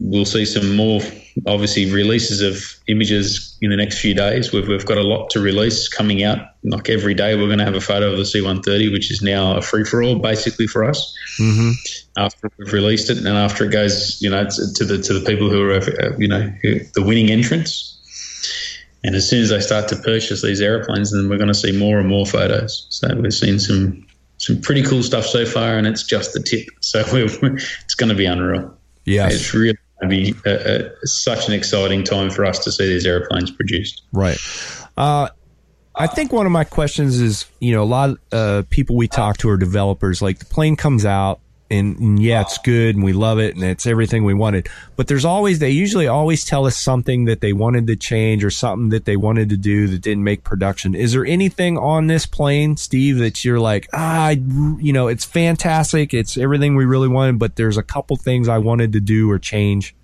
[0.05, 1.01] we'll see some more
[1.47, 4.53] obviously releases of images in the next few days.
[4.53, 6.39] We've, we've got a lot to release coming out.
[6.63, 9.57] Like every day, we're going to have a photo of the C130, which is now
[9.57, 11.15] a free for all basically for us.
[11.39, 11.71] Mm-hmm.
[12.17, 15.49] After we've released it, and after it goes, you know, to the to the people
[15.49, 17.91] who are, uh, you know, who, the winning entrants.
[19.03, 21.71] And as soon as they start to purchase these airplanes, then we're going to see
[21.71, 22.87] more and more photos.
[22.89, 24.07] So we've seen some
[24.37, 26.67] some pretty cool stuff so far, and it's just the tip.
[26.79, 28.75] So it's going to be unreal.
[29.03, 32.87] Yeah, it's really to be a, a, such an exciting time for us to see
[32.87, 34.03] these airplanes produced.
[34.11, 34.37] Right.
[34.97, 35.29] Uh,
[35.95, 39.07] I think one of my questions is, you know, a lot of uh, people we
[39.07, 40.21] talk to are developers.
[40.21, 41.39] Like the plane comes out,
[41.77, 44.67] and, and, yeah, it's good and we love it and it's everything we wanted.
[44.95, 48.49] But there's always, they usually always tell us something that they wanted to change or
[48.49, 50.95] something that they wanted to do that didn't make production.
[50.95, 56.13] Is there anything on this plane, Steve, that you're like, ah, you know, it's fantastic.
[56.13, 59.39] It's everything we really wanted, but there's a couple things I wanted to do or
[59.39, 59.95] change?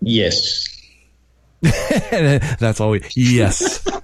[0.00, 0.68] Yes.
[1.62, 3.86] That's always, yes.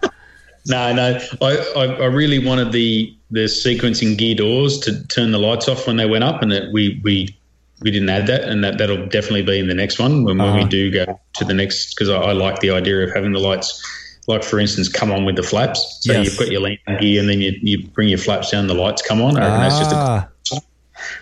[0.67, 1.19] no, no.
[1.41, 5.87] I, I, I really wanted the the sequencing gear doors to turn the lights off
[5.87, 7.37] when they went up, and that we we
[7.83, 10.57] we didn't add that, and that that'll definitely be in the next one when, uh-huh.
[10.57, 11.95] we do go to the next.
[11.95, 13.83] Because I, I, like the idea of having the lights,
[14.27, 16.01] like for instance, come on with the flaps.
[16.03, 16.25] So yes.
[16.27, 19.03] you've got your landing gear, and then you, you bring your flaps down, the lights
[19.03, 19.37] come on.
[19.37, 19.97] I reckon that's just a.
[19.97, 20.29] Ah.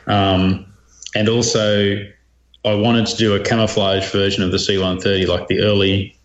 [0.06, 0.72] Um,
[1.14, 2.04] and also,
[2.64, 6.15] I wanted to do a camouflage version of the C130, like the early,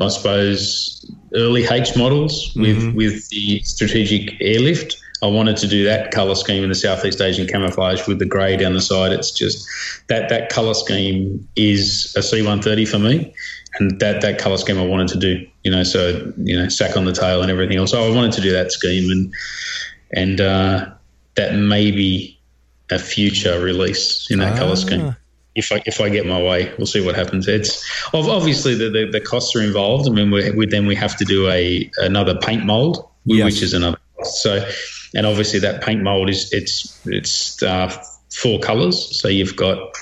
[0.00, 2.96] I suppose, early H models with mm-hmm.
[2.96, 7.46] with the strategic airlift I wanted to do that color scheme in the Southeast Asian
[7.46, 9.10] camouflage with the grey down the side.
[9.10, 9.66] It's just
[10.08, 13.32] that that color scheme is a C130 for me,
[13.78, 15.46] and that that color scheme I wanted to do.
[15.62, 17.92] You know, so you know, sack on the tail and everything else.
[17.92, 19.32] So I wanted to do that scheme, and
[20.14, 20.90] and uh,
[21.36, 22.38] that may be
[22.90, 24.58] a future release in that ah.
[24.58, 25.16] color scheme.
[25.54, 27.46] If I if I get my way, we'll see what happens.
[27.46, 30.08] It's obviously the, the, the costs are involved.
[30.08, 33.44] I mean, we, we, then we have to do a another paint mold, yes.
[33.44, 33.98] which is another.
[34.22, 34.66] So
[35.14, 37.88] and obviously that paint mold is it's it's uh,
[38.32, 39.20] four colors.
[39.20, 39.94] So you've got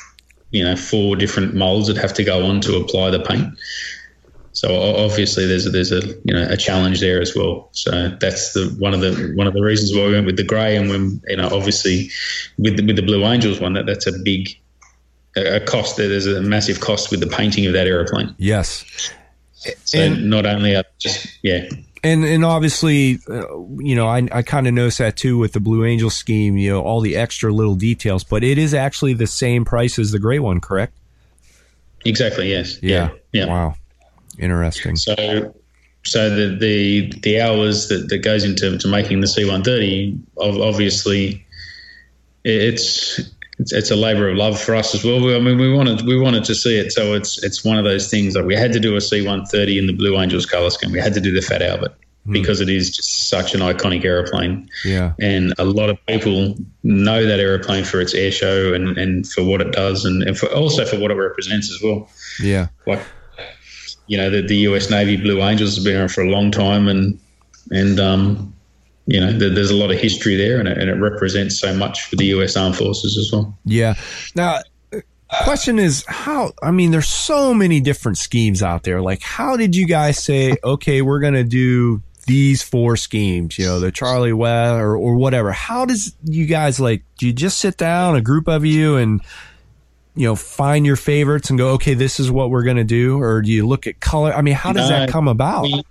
[0.51, 3.55] you know four different molds that have to go on to apply the paint.
[4.55, 7.69] So obviously there's a, there's a you know a challenge there as well.
[7.73, 10.45] So that's the one of the one of the reasons why we went with the
[10.45, 12.11] grey and when you know obviously
[12.59, 14.57] with the, with the Blue Angels one that that's a big
[15.37, 15.97] a cost.
[15.97, 18.35] There's a massive cost with the painting of that aeroplane.
[18.39, 19.13] Yes.
[19.85, 21.69] So and, not only are just yeah.
[22.03, 25.61] And and obviously, uh, you know, I I kind of noticed that too with the
[25.61, 26.57] Blue Angel scheme.
[26.57, 30.11] You know, all the extra little details, but it is actually the same price as
[30.11, 30.95] the gray one, correct?
[32.05, 32.51] Exactly.
[32.51, 32.83] Yes.
[32.83, 33.11] Yeah.
[33.33, 33.47] Yeah.
[33.47, 33.75] Wow.
[34.39, 34.97] Interesting.
[34.97, 35.55] So
[36.05, 41.47] so the the the hours that, that goes into to making the C130, obviously,
[42.45, 43.21] it's
[43.63, 45.35] it's, it's a labour of love for us as well.
[45.35, 48.11] I mean, we wanted we wanted to see it, so it's it's one of those
[48.11, 50.91] things that we had to do a C130 in the Blue Angels colour scheme.
[50.91, 51.95] We had to do the Fat Albert
[52.27, 52.33] mm.
[52.33, 54.69] because it is just such an iconic aeroplane.
[54.85, 59.29] Yeah, and a lot of people know that aeroplane for its air show and, and
[59.29, 62.11] for what it does, and, and for also for what it represents as well.
[62.41, 63.01] Yeah, like
[64.09, 66.89] you know, the, the US Navy Blue Angels has been around for a long time,
[66.89, 67.17] and
[67.71, 68.52] and um,
[69.07, 72.07] you know, there's a lot of history there, and it, and it represents so much
[72.07, 72.57] for the U.S.
[72.57, 73.57] Armed Forces as well.
[73.65, 73.95] Yeah.
[74.35, 74.61] Now,
[75.45, 79.75] question is how i mean there's so many different schemes out there like how did
[79.75, 84.33] you guys say okay we're going to do these four schemes you know the charlie
[84.33, 88.21] west or, or whatever how does you guys like do you just sit down a
[88.21, 89.23] group of you and
[90.15, 93.19] you know find your favorites and go okay this is what we're going to do
[93.19, 95.83] or do you look at color i mean how does that come about we,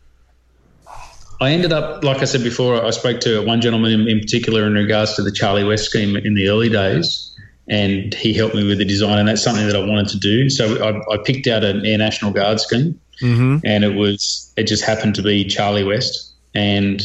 [1.42, 4.68] I ended up, like I said before, I spoke to one gentleman in, in particular
[4.68, 7.36] in regards to the Charlie West scheme in the early days,
[7.68, 10.52] and he helped me with the design, and that's something that I wanted to do.
[10.52, 13.58] So I, I picked out an Air National Guard scheme, mm-hmm.
[13.66, 17.02] and it was it just happened to be Charlie West, and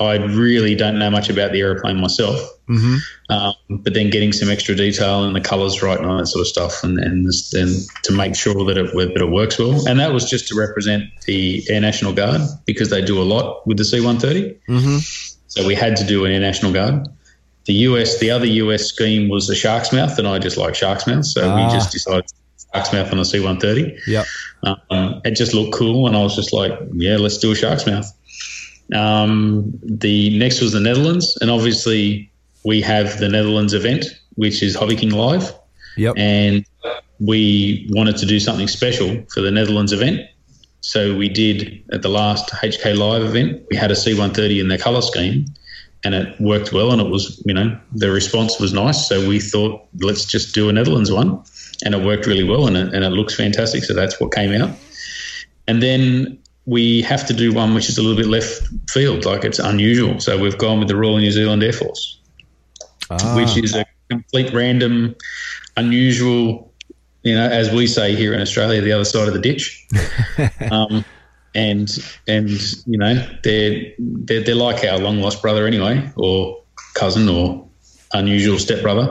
[0.00, 2.96] I really don't know much about the aeroplane myself, mm-hmm.
[3.28, 6.40] um, but then getting some extra detail and the colours right and all that sort
[6.40, 7.68] of stuff, and and then
[8.04, 11.04] to make sure that it that it works well, and that was just to represent
[11.26, 14.58] the Air National Guard because they do a lot with the C-130.
[14.68, 14.98] Mm-hmm.
[15.48, 17.06] So we had to do an Air National Guard.
[17.66, 21.06] The US, the other US scheme was the Shark's Mouth, and I just like Shark's
[21.06, 21.56] Mouth, so ah.
[21.56, 22.24] we just decided
[22.72, 23.98] Shark's Mouth on the C-130.
[24.06, 24.24] Yeah,
[24.62, 27.86] um, it just looked cool, and I was just like, yeah, let's do a Shark's
[27.86, 28.10] Mouth.
[28.94, 32.30] Um, the next was the Netherlands, and obviously
[32.64, 35.52] we have the Netherlands event, which is Hobby King Live.
[35.96, 36.14] Yep.
[36.16, 36.64] And
[37.18, 40.22] we wanted to do something special for the Netherlands event.
[40.80, 44.78] So we did at the last HK Live event, we had a C130 in their
[44.78, 45.44] colour scheme
[46.04, 49.06] and it worked well and it was, you know, the response was nice.
[49.06, 51.42] So we thought, let's just do a Netherlands one.
[51.84, 53.84] And it worked really well and it, and it looks fantastic.
[53.84, 54.70] So that's what came out.
[55.68, 56.38] And then
[56.70, 60.20] we have to do one which is a little bit left field, like it's unusual.
[60.20, 62.20] So we've gone with the Royal New Zealand Air Force,
[63.10, 63.34] ah.
[63.34, 65.16] which is a complete random,
[65.76, 66.72] unusual,
[67.24, 69.84] you know, as we say here in Australia, the other side of the ditch.
[70.70, 71.04] um,
[71.56, 71.98] and
[72.28, 72.48] and
[72.86, 76.62] you know they're, they're they're like our long lost brother anyway, or
[76.94, 77.66] cousin, or
[78.12, 79.08] unusual stepbrother.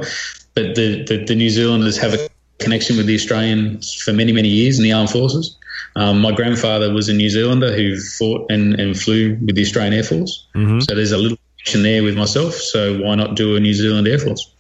[0.54, 2.30] But the, the the New Zealanders have a
[2.60, 5.59] connection with the Australians for many many years in the armed forces.
[5.96, 9.94] Um, my grandfather was a New Zealander who fought and, and flew with the Australian
[9.94, 10.48] Air Force.
[10.56, 10.82] Mm-hmm.
[10.82, 12.54] So there's a little connection there with myself.
[12.56, 14.54] So why not do a New Zealand Air Force?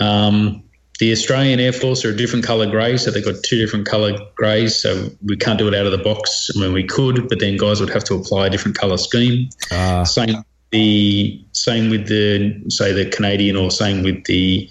[0.00, 0.62] Um,
[1.00, 4.16] the Australian Air Force are a different colour grey, so they've got two different colour
[4.36, 4.76] greys.
[4.76, 6.50] So we can't do it out of the box.
[6.54, 9.48] I mean, we could, but then guys would have to apply a different colour scheme.
[9.70, 10.04] Uh.
[10.04, 10.44] Same
[10.74, 14.68] the same with the say the Canadian or same with the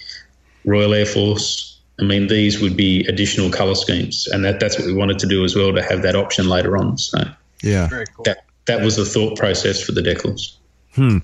[0.65, 1.72] Royal Air Force.
[1.99, 5.27] I mean, these would be additional color schemes, and that, that's what we wanted to
[5.27, 6.97] do as well to have that option later on.
[6.97, 7.19] So,
[7.61, 8.25] yeah, cool.
[8.25, 10.57] that that was the thought process for the decals.
[10.95, 11.19] Hmm.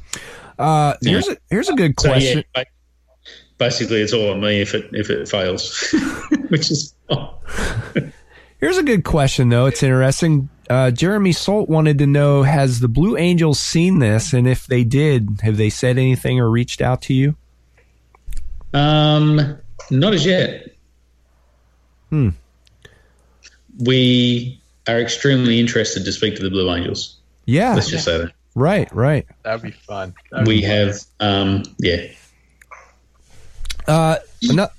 [0.59, 1.11] Uh, yeah.
[1.11, 2.43] Here's a here's a good question.
[2.55, 2.63] So, yeah,
[3.57, 5.93] basically, it's all on me if it if it fails,
[6.49, 6.93] which is.
[8.59, 9.67] Here's a good question, though.
[9.67, 10.49] It's interesting.
[10.69, 14.83] Uh, Jeremy Salt wanted to know: Has the Blue Angels seen this, and if they
[14.83, 17.37] did, have they said anything or reached out to you?
[18.73, 19.57] Um
[19.89, 20.75] not as yet.
[22.09, 22.29] Hmm.
[23.79, 27.17] We are extremely interested to speak to the Blue Angels.
[27.45, 27.75] Yeah.
[27.75, 28.33] Let's just say that.
[28.55, 29.25] Right, right.
[29.43, 30.13] That'd be fun.
[30.31, 32.07] That'd we be have, um, yeah.
[33.87, 34.17] Uh,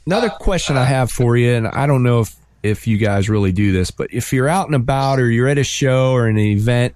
[0.06, 3.52] another question I have for you, and I don't know if, if you guys really
[3.52, 6.38] do this, but if you're out and about or you're at a show or an
[6.38, 6.94] event,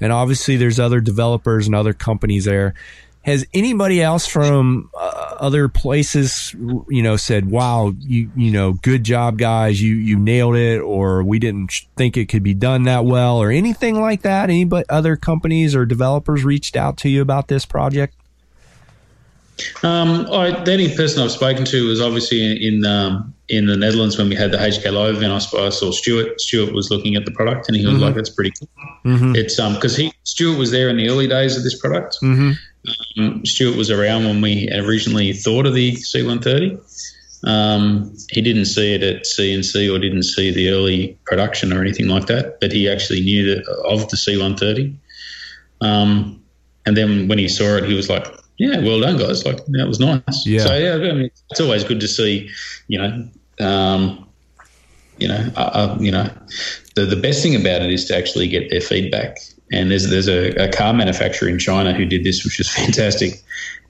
[0.00, 2.74] and obviously there's other developers and other companies there,
[3.22, 6.54] has anybody else from uh, other places,
[6.88, 11.22] you know, said, "Wow, you you know, good job, guys, you you nailed it," or
[11.22, 14.50] "We didn't think it could be done that well," or anything like that?
[14.50, 18.14] Any but other companies or developers reached out to you about this project?
[19.82, 23.76] Um, I, the only person I've spoken to was obviously in in, um, in the
[23.76, 25.32] Netherlands when we had the HK Live event.
[25.32, 26.40] I, I saw Stuart.
[26.40, 28.04] Stuart was looking at the product and he was mm-hmm.
[28.04, 28.68] like, "That's pretty cool."
[29.04, 29.36] Mm-hmm.
[29.36, 32.18] It's um because he Stuart was there in the early days of this product.
[32.22, 32.52] Mm-hmm.
[33.18, 36.78] Um, Stuart was around when we originally thought of the C130.
[37.46, 42.08] Um, he didn't see it at CNC or didn't see the early production or anything
[42.08, 44.96] like that, but he actually knew that of the C130.
[45.80, 46.42] Um,
[46.86, 48.26] and then when he saw it, he was like,
[48.58, 49.44] "Yeah, well done, guys!
[49.44, 50.64] Like that was nice." Yeah.
[50.64, 52.50] So yeah, I mean, it's always good to see,
[52.88, 53.28] you know,
[53.60, 54.26] um,
[55.18, 56.30] you know, uh, uh, you know,
[56.94, 59.38] the the best thing about it is to actually get their feedback.
[59.72, 63.42] And there's there's a, a car manufacturer in China who did this, which was fantastic.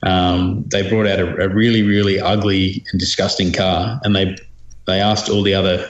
[0.02, 4.36] Um, they brought out a, a, really really ugly and disgusting car, and they
[4.86, 5.88] they asked all the other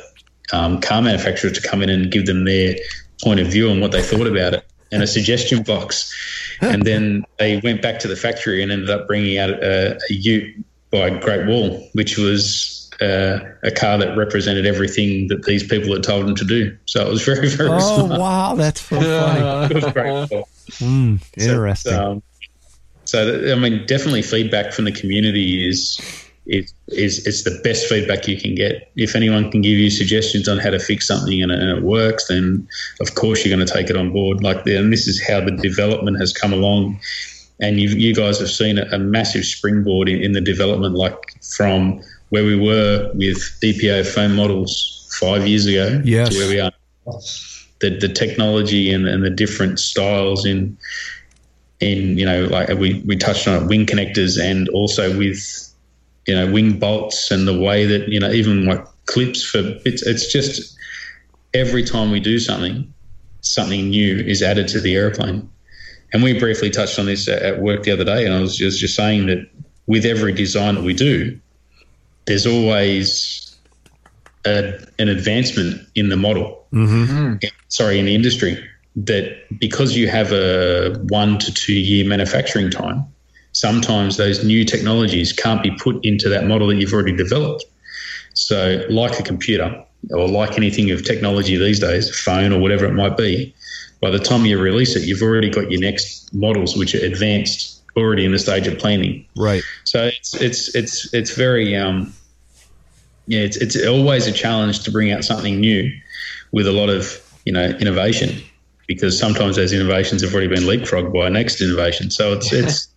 [0.52, 2.76] um, car manufacturers to come in and give them their
[3.22, 6.12] point of view on what they thought about it and a suggestion box.
[6.60, 10.12] And then they went back to the factory and ended up bringing out a, a
[10.12, 15.92] Ute by Great Wall, which was uh, a car that represented everything that these people
[15.92, 16.76] had told them to do.
[16.86, 18.20] So it was very, very Oh smart.
[18.20, 19.74] wow, that's so funny.
[19.74, 20.44] It was great.
[20.80, 21.92] Mm, interesting.
[21.92, 22.22] So, um,
[23.04, 26.00] so, I mean, definitely feedback from the community is
[26.46, 28.90] is is it's the best feedback you can get.
[28.96, 31.82] If anyone can give you suggestions on how to fix something and it, and it
[31.82, 32.66] works, then
[33.00, 34.42] of course you're going to take it on board.
[34.42, 36.98] Like, the, and this is how the development has come along.
[37.60, 41.14] And you you guys have seen a, a massive springboard in, in the development, like
[41.42, 42.00] from
[42.34, 46.30] where we were with EPO foam models five years ago Yes.
[46.30, 46.72] to where we are.
[47.78, 50.76] The the technology and, and the different styles in
[51.78, 55.38] in you know like we we touched on it, wing connectors and also with
[56.26, 60.02] you know wing bolts and the way that you know even like clips for it's
[60.04, 60.76] it's just
[61.52, 62.92] every time we do something
[63.42, 65.48] something new is added to the airplane
[66.12, 68.56] and we briefly touched on this at at work the other day and I was
[68.56, 69.48] just, just saying that
[69.86, 71.38] with every design that we do
[72.26, 73.56] there's always
[74.46, 77.34] a, an advancement in the model mm-hmm.
[77.68, 78.62] sorry in the industry
[78.96, 83.06] that because you have a one to two year manufacturing time
[83.54, 87.64] sometimes those new technologies can't be put into that model that you've already developed.
[88.34, 92.84] So, like a computer or like anything of technology these days, a phone or whatever
[92.84, 93.54] it might be,
[94.02, 97.73] by the time you release it, you've already got your next models which are advanced
[97.96, 99.26] already in the stage of planning.
[99.36, 99.62] Right.
[99.84, 102.12] So it's it's it's it's very um,
[103.26, 105.90] yeah, it's it's always a challenge to bring out something new
[106.52, 108.42] with a lot of you know innovation
[108.86, 112.10] because sometimes those innovations have already been leapfrogged by a next innovation.
[112.10, 112.88] So it's it's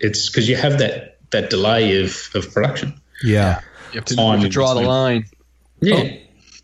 [0.00, 3.00] it's because you have that that delay of of production.
[3.22, 3.60] Yeah.
[3.92, 5.24] You have to, Time to draw the line.
[5.80, 6.16] Yeah.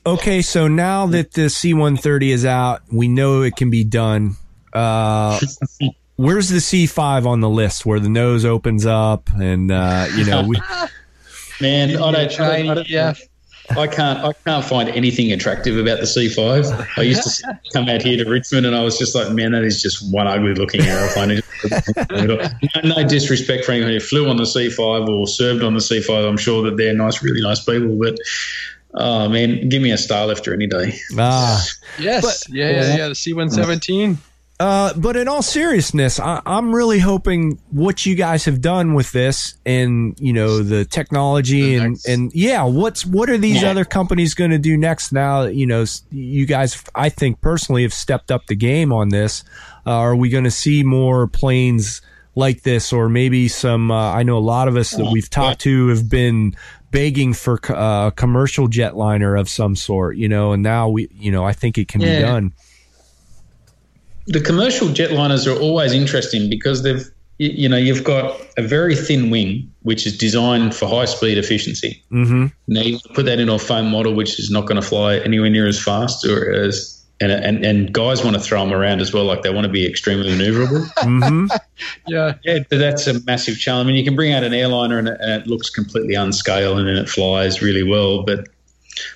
[0.04, 4.36] Okay, so now that the C130 is out, we know it can be done.
[4.72, 5.40] Uh,
[6.16, 10.42] where's the C5 on the list where the nose opens up and uh, you know
[10.46, 10.56] we,
[11.60, 13.14] Man, I don't, I I don't- yeah.
[13.70, 16.86] I can't I can't find anything attractive about the C5.
[16.98, 19.64] I used to come out here to Richmond and I was just like, man, that
[19.64, 21.40] is just one ugly looking aeroplane.
[22.12, 22.48] no,
[22.84, 26.28] no disrespect for anyone who flew on the C5 or served on the C5.
[26.28, 28.16] I'm sure that they're nice, really nice people, but
[28.94, 30.96] oh man, give me a Starlifter any day.
[31.18, 31.66] ah.
[31.98, 32.44] Yes.
[32.48, 33.08] yeah, yeah, yeah.
[33.08, 34.16] The C117.
[34.58, 39.12] Uh, but in all seriousness, I, I'm really hoping what you guys have done with
[39.12, 43.60] this and you know the technology The and next- and yeah, what's what are these
[43.62, 43.70] Yeah.
[43.70, 45.12] other companies going to do next?
[45.12, 49.10] Now that, you know you guys, I think personally have stepped up the game on
[49.10, 49.44] this.
[49.86, 52.00] Uh, are we going to see more planes
[52.34, 53.90] like this, or maybe some?
[53.90, 56.56] Uh, I know a lot of us that we've talked to have been
[56.90, 61.30] begging for uh, a commercial jetliner of some sort, you know, and now we, you
[61.30, 62.52] know, I think it can be done.
[64.26, 67.08] The commercial jetliners are always interesting because they've
[67.38, 71.38] you, you know you've got a very thin wing which is designed for high speed
[71.38, 72.02] efficiency.
[72.10, 72.46] Mm-hmm.
[72.68, 75.50] Now you put that into a foam model which is not going to fly anywhere
[75.50, 79.12] near as fast or as and, and and guys want to throw them around as
[79.12, 80.86] well like they want to be extremely maneuverable.
[80.96, 81.46] Mm-hmm.
[82.06, 82.34] Yeah.
[82.42, 83.86] yeah, but that's a massive challenge.
[83.86, 86.78] I mean, you can bring out an airliner and it, and it looks completely unscale
[86.78, 88.48] and then it flies really well, but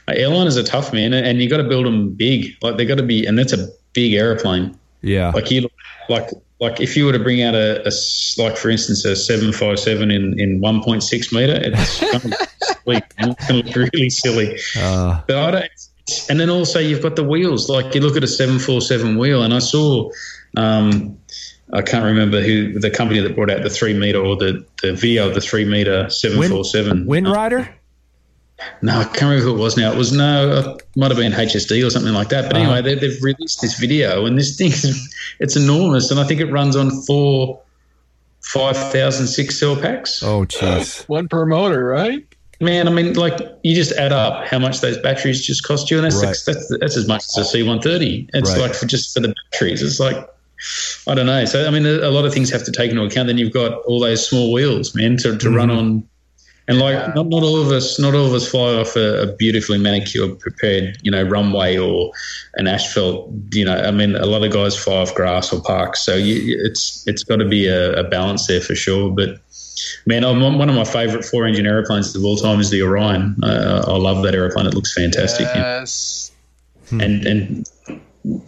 [0.09, 2.55] uh, airliners are tough, man, and you got to build them big.
[2.62, 4.78] Like they got to be, and that's a big airplane.
[5.02, 5.31] Yeah.
[5.31, 5.68] Like you,
[6.09, 7.90] like like if you were to bring out a
[8.39, 12.20] like for instance a seven five seven in in one point six meter, it's going
[12.20, 12.48] to
[12.86, 14.59] look, it's going to look really silly.
[14.77, 15.70] Uh, But I don't.
[16.28, 17.68] And then also you've got the wheels.
[17.68, 20.10] Like you look at a seven four seven wheel, and I saw.
[20.56, 21.18] Um,
[21.72, 25.18] I can't remember who the company that brought out the three meter or the, the
[25.18, 27.06] of the three meter seven four seven.
[27.06, 27.72] Wind Rider?
[28.82, 29.93] No, I can't remember who it was now.
[29.93, 32.47] It was no, it might have been HSD or something like that.
[32.51, 32.73] But Uh-huh.
[32.73, 36.41] anyway, they, they've released this video, and this thing is it's enormous, and I think
[36.41, 37.61] it runs on four
[38.43, 40.23] five thousand six cell packs.
[40.23, 41.05] Oh, jeez.
[41.09, 42.27] One per motor, right?
[42.62, 45.97] Man, I mean, like you just add up how much those batteries just cost you,
[45.97, 46.37] and that's Right.
[46.47, 48.28] that's, that's as much as a C one thirty.
[48.35, 48.61] It's Right.
[48.61, 50.16] like for just for the batteries, it's like.
[51.09, 51.43] I don't know.
[51.47, 53.28] So I mean, a lot of things have to take into account.
[53.28, 55.78] Then you've got all those small wheels, man, to, to run Mhm.
[55.78, 56.09] on,
[56.70, 59.26] And like, not, not all of us, not all of us fly off a, a,
[59.34, 62.12] beautifully manicured, prepared, you know, runway or
[62.55, 63.28] an asphalt.
[63.51, 66.56] You know, I mean, a lot of guys fly off grass or parks, so you,
[66.64, 69.10] it's it's got to be a, a, balance there for sure.
[69.10, 69.40] But
[70.06, 73.34] man, I'm, one of my favourite four-engine aeroplanes of all time is the Orion.
[73.42, 75.48] Uh, I love that aeroplane; it looks fantastic.
[75.52, 76.30] Yes.
[76.92, 77.68] And and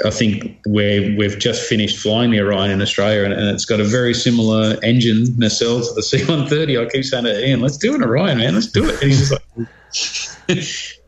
[0.05, 3.81] I think we we've just finished flying the Orion in Australia, and, and, it's got
[3.81, 6.81] a very similar engine nacelle to the C-130.
[6.81, 8.55] I keep saying to Ian, "Let's do an Orion, man.
[8.55, 9.69] Let's do it." And he's just like,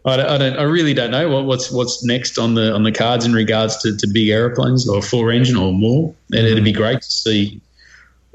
[0.07, 2.85] I, don't, I, don't, I really don't know what, what's what's next on the on
[2.85, 6.15] the cards in regards to, to big aeroplanes or four engine or more.
[6.33, 7.61] And it'd be great to see.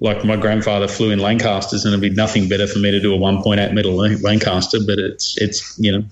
[0.02, 3.14] Like my grandfather flew in Lancasters, and it'd be nothing better for me to do
[3.14, 4.78] a 1.8 meter Lancaster.
[4.86, 6.06] But it's it's you know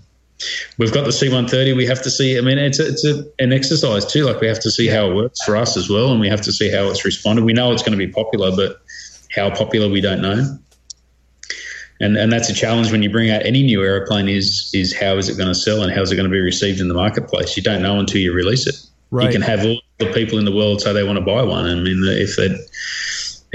[0.78, 1.76] we've got the C130.
[1.76, 2.38] We have to see.
[2.38, 4.26] I mean, it's a, it's a, an exercise too.
[4.26, 6.42] Like we have to see how it works for us as well, and we have
[6.42, 7.46] to see how it's responded.
[7.46, 8.82] We know it's going to be popular, but
[9.36, 10.58] how popular we don't know.
[12.00, 14.30] And and that's a challenge when you bring out any new aeroplane.
[14.30, 16.40] Is is how is it going to sell and how is it going to be
[16.40, 17.58] received in the marketplace?
[17.58, 18.76] You don't know until you release it.
[19.10, 19.26] Right.
[19.26, 21.66] You can have all the people in the world say they want to buy one.
[21.66, 22.68] I mean, if that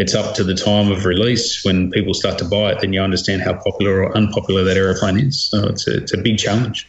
[0.02, 3.00] it's up to the time of release when people start to buy it, then you
[3.00, 5.40] understand how popular or unpopular that aeroplane is.
[5.40, 6.88] So it's a, it's a big challenge.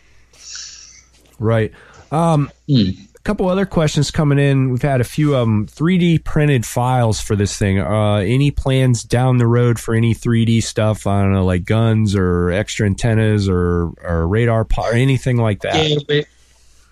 [1.37, 1.71] Right.
[2.11, 2.97] Um, mm.
[3.15, 4.71] A couple other questions coming in.
[4.71, 5.67] We've had a few of them.
[5.67, 7.79] 3D printed files for this thing.
[7.79, 11.05] Uh, any plans down the road for any 3D stuff?
[11.05, 15.87] I don't know, like guns or extra antennas or, or radar or anything like that.
[15.87, 16.25] Yeah, we're,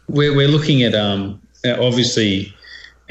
[0.08, 2.54] we're, we're looking at um, obviously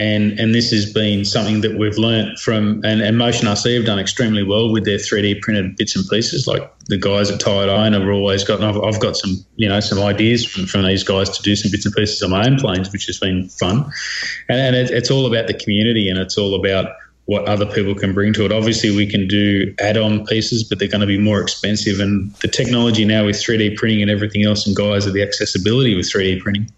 [0.01, 3.85] and and this has been something that we've learnt from and, and Motion RC have
[3.85, 6.47] done extremely well with their 3D printed bits and pieces.
[6.47, 8.63] Like the guys at Tired Iron have always got.
[8.63, 11.71] I've, I've got some you know some ideas from, from these guys to do some
[11.71, 13.85] bits and pieces on my own planes, which has been fun.
[14.49, 16.93] And, and it, it's all about the community and it's all about
[17.27, 18.53] what other people can bring to it.
[18.53, 22.01] Obviously, we can do add-on pieces, but they're going to be more expensive.
[22.01, 25.95] And the technology now with 3D printing and everything else, and guys, are the accessibility
[25.95, 26.69] with 3D printing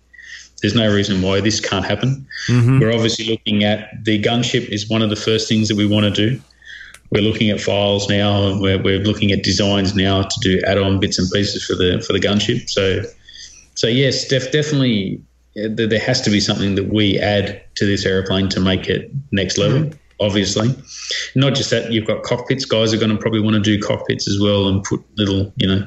[0.62, 2.26] there's no reason why this can't happen.
[2.48, 2.78] Mm-hmm.
[2.78, 6.04] We're obviously looking at the gunship is one of the first things that we want
[6.04, 6.40] to do.
[7.10, 10.98] We're looking at files now, and we're, we're looking at designs now to do add-on
[10.98, 12.70] bits and pieces for the for the gunship.
[12.70, 13.02] So,
[13.74, 15.20] so yes, def, definitely
[15.54, 19.58] there has to be something that we add to this airplane to make it next
[19.58, 19.80] level.
[19.80, 19.98] Mm-hmm.
[20.20, 20.74] Obviously,
[21.34, 21.90] not just that.
[21.90, 22.64] You've got cockpits.
[22.64, 25.66] Guys are going to probably want to do cockpits as well and put little, you
[25.66, 25.86] know,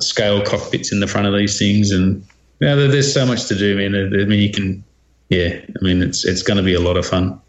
[0.00, 2.24] scale cockpits in the front of these things and
[2.60, 3.94] yeah, there's so much to do, man.
[3.94, 4.84] I mean, you can,
[5.28, 5.60] yeah.
[5.64, 7.40] I mean, it's it's going to be a lot of fun.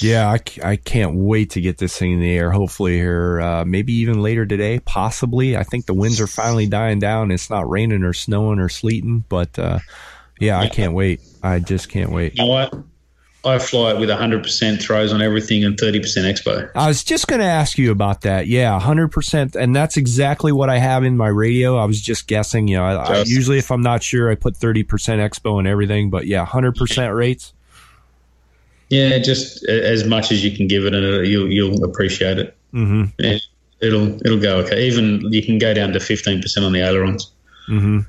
[0.00, 2.52] Yeah, I, I can't wait to get this thing in the air.
[2.52, 5.56] Hopefully here, uh, maybe even later today, possibly.
[5.56, 7.30] I think the winds are finally dying down.
[7.30, 9.80] It's not raining or snowing or sleeting, but uh,
[10.38, 11.20] yeah, I can't wait.
[11.42, 12.36] I just can't wait.
[12.36, 12.74] You know what?
[13.48, 16.70] I fly it with 100% throws on everything and 30% expo.
[16.74, 18.46] I was just going to ask you about that.
[18.46, 19.56] Yeah, 100%.
[19.56, 21.76] And that's exactly what I have in my radio.
[21.76, 22.68] I was just guessing.
[22.68, 26.10] You know, I, I, usually if I'm not sure, I put 30% expo and everything.
[26.10, 27.52] But yeah, 100% rates.
[28.88, 32.56] Yeah, just as much as you can give it, and you'll you'll appreciate it.
[32.72, 33.04] Mm-hmm.
[33.18, 33.36] Yeah,
[33.80, 34.86] it'll it'll go okay.
[34.86, 37.30] Even you can go down to 15% on the ailerons.
[37.68, 38.00] Mm-hmm.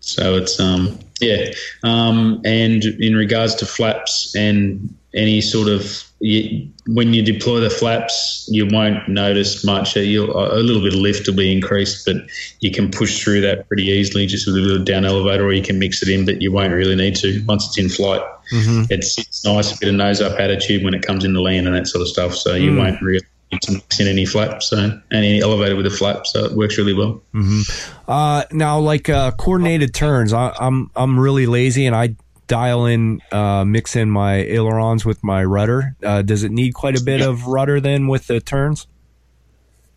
[0.00, 1.50] So it's um yeah,
[1.82, 7.70] um, and in regards to flaps and any sort of you, when you deploy the
[7.70, 9.96] flaps, you won't notice much.
[9.96, 12.16] You'll, a little bit of lift will be increased, but
[12.60, 15.62] you can push through that pretty easily just with a little down elevator, or you
[15.62, 18.22] can mix it in, but you won't really need to once it's in flight.
[18.52, 18.84] Mm-hmm.
[18.90, 21.76] It's, it's nice, a bit of nose up attitude when it comes into land and
[21.76, 22.34] that sort of stuff.
[22.34, 22.78] So you mm.
[22.78, 23.20] won't really
[23.58, 26.94] to mix in any flap, so any elevator with a flap, so it works really
[26.94, 27.22] well.
[27.34, 28.10] Mm-hmm.
[28.10, 32.14] Uh, now, like uh, coordinated turns, I, am I'm, I'm really lazy and I
[32.46, 35.96] dial in, uh, mix in my ailerons with my rudder.
[36.02, 38.86] Uh, does it need quite a bit of rudder then with the turns?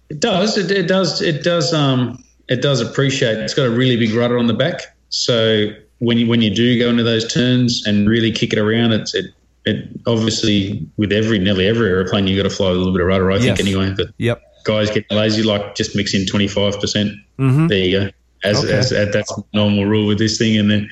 [0.09, 0.57] It does.
[0.57, 1.21] It, it does.
[1.21, 1.73] It does.
[1.73, 3.37] Um, it does appreciate.
[3.37, 5.69] It's got a really big rudder on the back, so
[5.99, 9.15] when you when you do go into those turns and really kick it around, it's
[9.15, 9.33] it
[9.65, 13.07] it obviously with every nearly every airplane you got to fly a little bit of
[13.07, 13.31] rudder.
[13.31, 13.57] I yes.
[13.57, 13.93] think anyway.
[13.95, 14.41] But yep.
[14.65, 17.11] guys get lazy, like just mix in twenty five percent.
[17.39, 17.67] Mm-hmm.
[17.67, 18.09] There you go.
[18.43, 18.73] As, okay.
[18.73, 20.89] as, as, that's normal rule with this thing, and then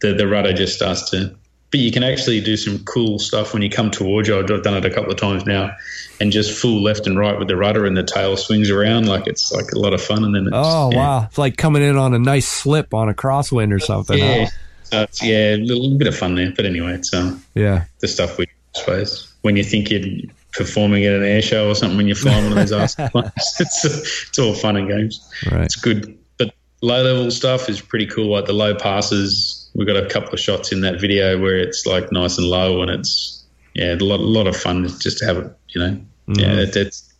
[0.00, 1.36] the the rudder just starts to.
[1.70, 4.38] But you can actually do some cool stuff when you come towards you.
[4.38, 5.74] I've done it a couple of times now,
[6.20, 9.26] and just full left and right with the rudder, and the tail swings around like
[9.26, 10.24] it's like a lot of fun.
[10.24, 10.96] And then oh yeah.
[10.96, 14.18] wow, it's like coming in on a nice slip on a crosswind or something.
[14.18, 14.44] Yeah.
[14.44, 14.50] Huh?
[14.84, 16.52] So it's, yeah, a little bit of fun there.
[16.54, 21.04] But anyway, it's um, yeah, the stuff we I suppose when you think you're performing
[21.04, 23.30] at an air show or something when you're flying one of those ass planes,
[23.60, 25.28] it's it's all fun and games.
[25.50, 26.18] Right, it's good.
[26.38, 28.32] But low level stuff is pretty cool.
[28.32, 31.86] Like the low passes, we've got a couple of shots in that video where it's
[31.86, 33.44] like nice and low, and it's
[33.74, 35.52] yeah, a lot a lot of fun just to have it.
[35.68, 36.40] You know, mm-hmm.
[36.40, 37.10] yeah, it, it's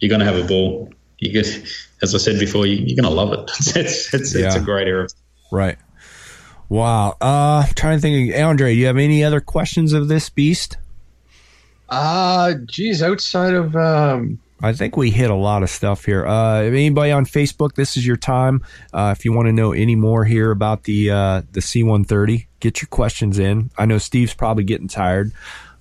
[0.00, 0.90] you're gonna have a ball
[1.24, 1.46] you get,
[2.02, 3.50] as I said before, you, are going to love it.
[3.76, 4.46] it's it's, yeah.
[4.46, 5.08] it's a great era.
[5.50, 5.78] Right.
[6.68, 7.16] Wow.
[7.20, 8.34] Uh, trying to think.
[8.34, 10.76] Andre, do you have any other questions of this beast?
[11.88, 16.26] Uh, geez, outside of um, I think we hit a lot of stuff here.
[16.26, 18.64] Uh, anybody on Facebook, this is your time.
[18.94, 22.80] Uh, if you want to know any more here about the uh, the C130, get
[22.80, 23.70] your questions in.
[23.76, 25.32] I know Steve's probably getting tired.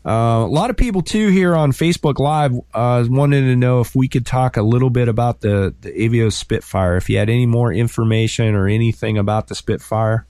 [0.06, 3.96] Uh, a lot of people too here on Facebook Live uh, wanted to know if
[3.96, 6.98] we could talk a little bit about the the Avios Spitfire.
[6.98, 10.26] If you had any more information or anything about the Spitfire.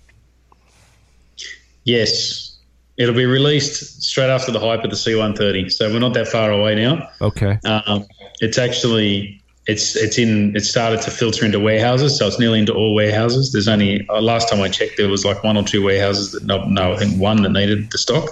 [1.83, 2.53] Yes,
[2.95, 6.51] It'll be released straight after the hype of the C130, so we're not that far
[6.51, 7.09] away now.
[7.21, 7.57] Okay.
[7.65, 8.05] Um,
[8.39, 12.73] it's actually it's it's in it started to filter into warehouses, so it's nearly into
[12.73, 13.51] all warehouses.
[13.51, 16.43] There's only uh, last time I checked, there was like one or two warehouses that
[16.43, 18.29] no, no I think one that needed the stock,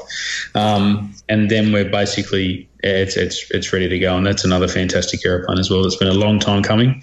[0.54, 5.26] um, and then we're basically it's it's it's ready to go, and that's another fantastic
[5.26, 5.84] aeroplane as well.
[5.88, 7.02] It's been a long time coming.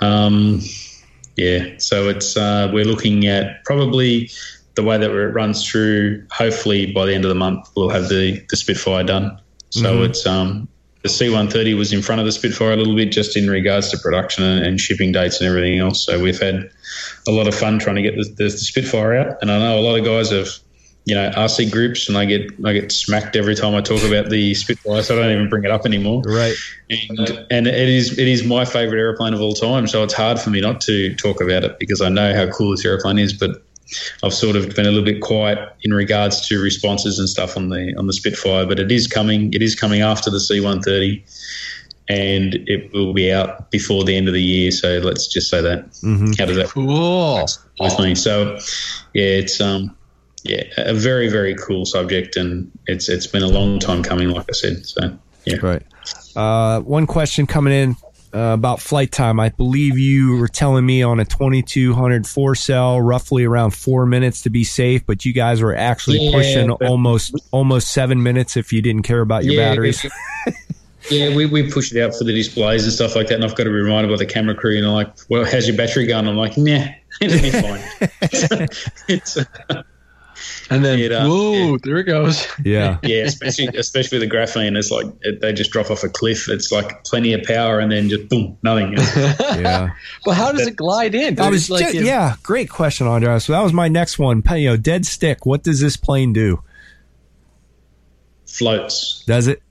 [0.00, 0.62] Um,
[1.36, 4.30] yeah, so it's uh, we're looking at probably
[4.74, 6.26] the way that it runs through.
[6.30, 9.38] Hopefully by the end of the month, we'll have the the Spitfire done.
[9.70, 10.04] So mm-hmm.
[10.04, 10.68] it's um
[11.02, 13.98] the C130 was in front of the Spitfire a little bit just in regards to
[13.98, 16.04] production and shipping dates and everything else.
[16.04, 16.70] So we've had
[17.26, 19.38] a lot of fun trying to get the, the, the Spitfire out.
[19.42, 20.48] And I know a lot of guys have,
[21.04, 24.30] you know, RC groups, and I get I get smacked every time I talk about
[24.30, 26.22] the Spitfire, so I don't even bring it up anymore.
[26.24, 26.54] Right.
[26.88, 29.88] And and it is it is my favourite airplane of all time.
[29.88, 32.70] So it's hard for me not to talk about it because I know how cool
[32.70, 33.64] this airplane is, but
[34.22, 37.68] I've sort of been a little bit quiet in regards to responses and stuff on
[37.68, 39.52] the on the Spitfire, but it is coming.
[39.52, 41.22] It is coming after the C130,
[42.08, 44.70] and it will be out before the end of the year.
[44.70, 45.90] So let's just say that.
[45.90, 46.32] Mm-hmm.
[46.38, 47.46] How does that cool
[47.80, 48.14] with me?
[48.14, 48.58] So
[49.14, 49.96] yeah, it's um
[50.44, 54.30] yeah a very very cool subject, and it's it's been a long time coming.
[54.30, 55.56] Like I said, so yeah.
[55.62, 55.82] Right.
[56.34, 57.96] Uh, one question coming in
[58.34, 59.38] uh, about flight time.
[59.38, 64.42] I believe you were telling me on a 2200 four cell, roughly around four minutes
[64.42, 68.72] to be safe, but you guys were actually yeah, pushing almost almost seven minutes if
[68.72, 70.06] you didn't care about your yeah, batteries.
[71.10, 73.34] yeah, we, we push it out for the displays and stuff like that.
[73.34, 75.66] And I've got to be reminded by the camera crew, and they're like, well, how's
[75.66, 76.26] your battery going?
[76.26, 76.86] I'm like, nah,
[77.20, 77.82] it'll be fine.
[79.08, 79.82] it's, uh,
[80.74, 81.76] and then, it, uh, whoa, yeah.
[81.82, 82.46] there it goes.
[82.64, 82.98] Yeah.
[83.02, 84.76] yeah, especially especially the graphene.
[84.76, 86.48] It's like it, they just drop off a cliff.
[86.48, 88.92] It's like plenty of power and then just boom, nothing.
[89.60, 89.90] yeah.
[90.24, 91.40] But how does it glide in?
[91.40, 93.38] I was like, just, yeah, great question, Andre.
[93.40, 94.42] So that was my next one.
[94.50, 95.44] You know, dead stick.
[95.44, 96.62] What does this plane do?
[98.46, 99.24] Floats.
[99.26, 99.62] Does it?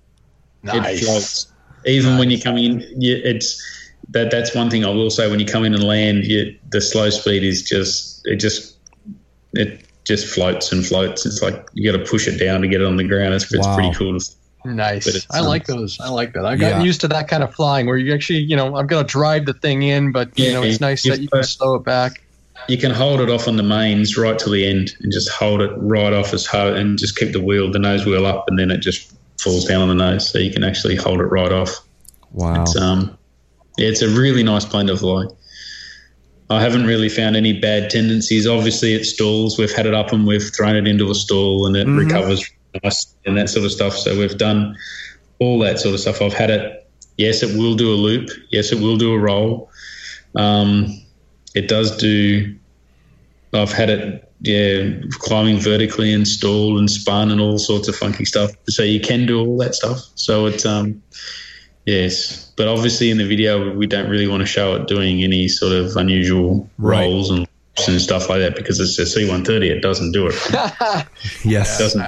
[0.63, 1.01] Nice.
[1.01, 1.51] It floats.
[1.85, 2.19] Even nice.
[2.19, 3.61] when you come in, you, it's
[4.09, 4.31] that.
[4.31, 5.29] That's one thing I will say.
[5.29, 8.77] When you come in and land, you, the slow speed is just it just
[9.53, 11.25] it just floats and floats.
[11.25, 13.33] It's like you got to push it down to get it on the ground.
[13.33, 13.75] It's, it's wow.
[13.75, 14.17] pretty cool.
[14.65, 15.25] Nice.
[15.31, 15.99] I um, like those.
[15.99, 16.45] I like that.
[16.45, 16.85] I've gotten yeah.
[16.85, 19.45] used to that kind of flying where you actually, you know, I'm going to drive
[19.45, 22.21] the thing in, but, you yeah, know, it's nice that you can slow it back.
[22.67, 25.61] You can hold it off on the mains right to the end and just hold
[25.61, 28.59] it right off as hard and just keep the wheel, the nose wheel up, and
[28.59, 30.29] then it just falls down on the nose.
[30.29, 31.71] So you can actually hold it right off.
[32.31, 32.61] Wow.
[32.61, 33.17] It's, um,
[33.77, 35.25] yeah, it's a really nice plane to fly.
[36.51, 38.45] I haven't really found any bad tendencies.
[38.45, 39.57] Obviously, it stalls.
[39.57, 41.97] We've had it up and we've thrown it into a stall and it mm-hmm.
[41.97, 42.43] recovers
[42.83, 43.93] nice and that sort of stuff.
[43.93, 44.75] So we've done
[45.39, 46.21] all that sort of stuff.
[46.21, 46.89] I've had it.
[47.17, 48.29] Yes, it will do a loop.
[48.51, 49.69] Yes, it will do a roll.
[50.35, 50.87] Um,
[51.55, 52.53] it does do.
[53.53, 54.27] I've had it.
[54.43, 58.51] Yeah, climbing vertically and stalled and spun and all sorts of funky stuff.
[58.67, 59.99] So you can do all that stuff.
[60.15, 61.01] So it's um,
[61.85, 65.47] Yes, but obviously in the video we don't really want to show it doing any
[65.47, 67.01] sort of unusual right.
[67.01, 67.47] rolls and
[67.87, 69.69] and stuff like that because it's a C130.
[69.69, 70.35] It doesn't do it.
[71.45, 72.05] yes, it doesn't.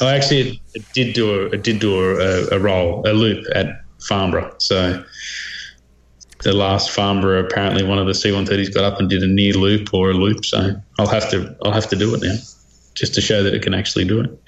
[0.00, 3.44] Oh, actually, it, it, did do a it did do a, a, roll a loop
[3.54, 4.54] at Farnborough.
[4.58, 5.02] So
[6.42, 9.92] the last Farnborough, apparently one of the C130s got up and did a near loop
[9.92, 10.44] or a loop.
[10.44, 12.36] So I'll have to I'll have to do it now,
[12.94, 14.47] just to show that it can actually do it.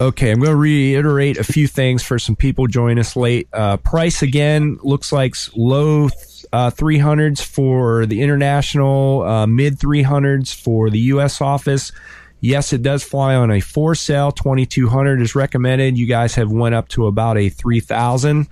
[0.00, 3.48] Okay, I'm going to reiterate a few things for some people join us late.
[3.52, 6.06] Uh, price again looks like low
[6.54, 11.42] uh, 300s for the international, uh, mid 300s for the U.S.
[11.42, 11.92] office.
[12.40, 14.32] Yes, it does fly on a four cell.
[14.32, 15.98] 2200 is recommended.
[15.98, 18.48] You guys have went up to about a 3000.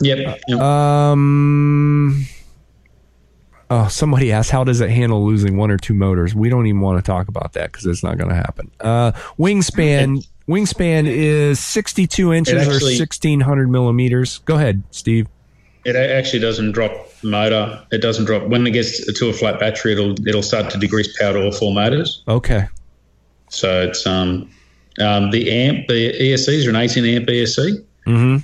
[0.00, 0.40] Yep.
[0.48, 0.60] yep.
[0.60, 2.26] Um.
[3.70, 6.34] Oh, somebody asked, how does it handle losing one or two motors?
[6.34, 8.72] We don't even want to talk about that because it's not going to happen.
[8.80, 14.38] Uh, wingspan Wingspan is 62 inches actually, or 1600 millimeters.
[14.38, 15.28] Go ahead, Steve.
[15.84, 16.92] It actually doesn't drop
[17.22, 17.84] motor.
[17.92, 19.92] It doesn't drop when it gets to a flat battery.
[19.92, 22.22] It'll it'll start to decrease power to all four motors.
[22.26, 22.66] Okay.
[23.50, 24.50] So it's um,
[25.00, 27.84] um the amp the ESCs are an 18 amp ESC.
[28.06, 28.36] Mm-hmm.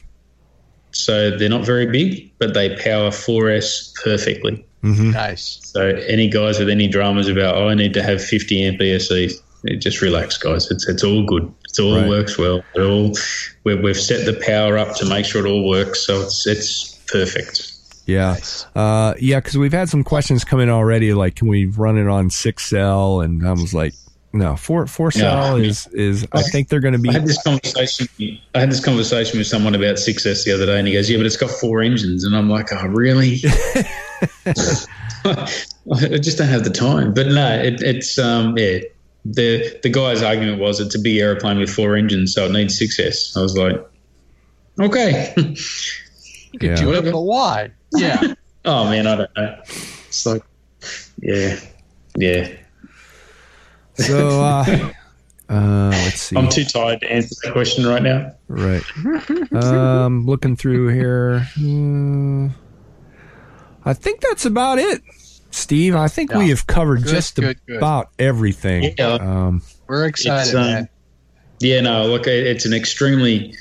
[0.93, 4.65] So they're not very big, but they power 4S perfectly.
[4.85, 5.11] Mm-hmm.
[5.11, 5.61] Nice.
[5.65, 9.41] So any guys with any dramas about, oh, I need to have 50 amp ESCs,
[9.81, 10.71] just relax, guys.
[10.71, 11.53] It's it's all good.
[11.79, 12.09] It all Right.
[12.09, 12.63] works well.
[12.75, 13.13] It all
[13.65, 16.95] we we've set the power up to make sure it all works, so it's it's
[17.07, 17.71] perfect.
[18.07, 18.37] Yeah.
[18.75, 21.15] Uh, yeah, because we've had some questions come in already.
[21.15, 23.23] Like, can we run it on six cell?
[23.23, 23.95] And I was like,
[24.35, 25.67] no, four four cell Yeah.
[25.69, 26.27] is is.
[26.33, 27.09] I think they're going to be.
[27.09, 28.07] I had this conversation.
[28.55, 31.09] I had this conversation with someone about six 6S the other day, and he goes,
[31.09, 33.39] "Yeah, but it's got four engines," and I'm like, "Oh, really?"
[35.27, 37.15] I just don't have the time.
[37.15, 38.79] But no, it, it's um, yeah.
[39.25, 42.79] The the guy's argument was it's a big aeroplane with four engines, so it needs
[42.79, 43.37] 6S.
[43.37, 43.77] I was like,
[44.81, 45.35] okay.
[46.53, 46.77] You could Yeah.
[46.77, 47.73] do it, but why?
[47.97, 48.21] Yeah.
[48.65, 49.59] oh man, I don't know.
[49.65, 50.43] It's like,
[51.21, 51.59] yeah,
[52.17, 52.49] yeah.
[53.97, 54.93] So, uh,
[55.49, 56.37] uh, let's see.
[56.37, 58.33] I'm too tired to answer that question right now.
[58.47, 58.85] Right.
[59.53, 61.41] Um, looking through here.
[61.55, 62.49] Hmm.
[63.85, 65.03] I think that's about it,
[65.55, 65.95] Steve.
[65.95, 67.77] I think we have covered Good, just good, good.
[67.77, 68.95] about everything.
[68.99, 69.15] Yeah.
[69.15, 70.89] Um, We're excited, um, man.
[71.61, 73.55] Yeah, no, look, it's an extremely,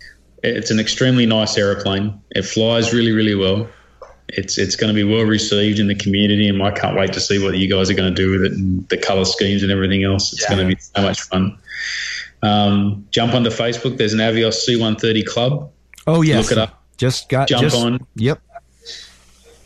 [0.44, 2.20] it's an extremely nice aeroplane.
[2.32, 3.68] It flies really, really well.
[4.30, 7.20] It's it's going to be well received in the community, and I can't wait to
[7.20, 9.72] see what you guys are going to do with it and the color schemes and
[9.72, 10.34] everything else.
[10.34, 10.56] It's Yeah.
[10.56, 11.57] going to be so much fun.
[12.41, 13.98] Um, jump onto Facebook.
[13.98, 15.72] There's an Avios C130 club.
[16.07, 16.44] oh yes.
[16.44, 16.84] Look it up.
[16.98, 18.06] Just got Jump just, on.
[18.15, 18.41] Yep.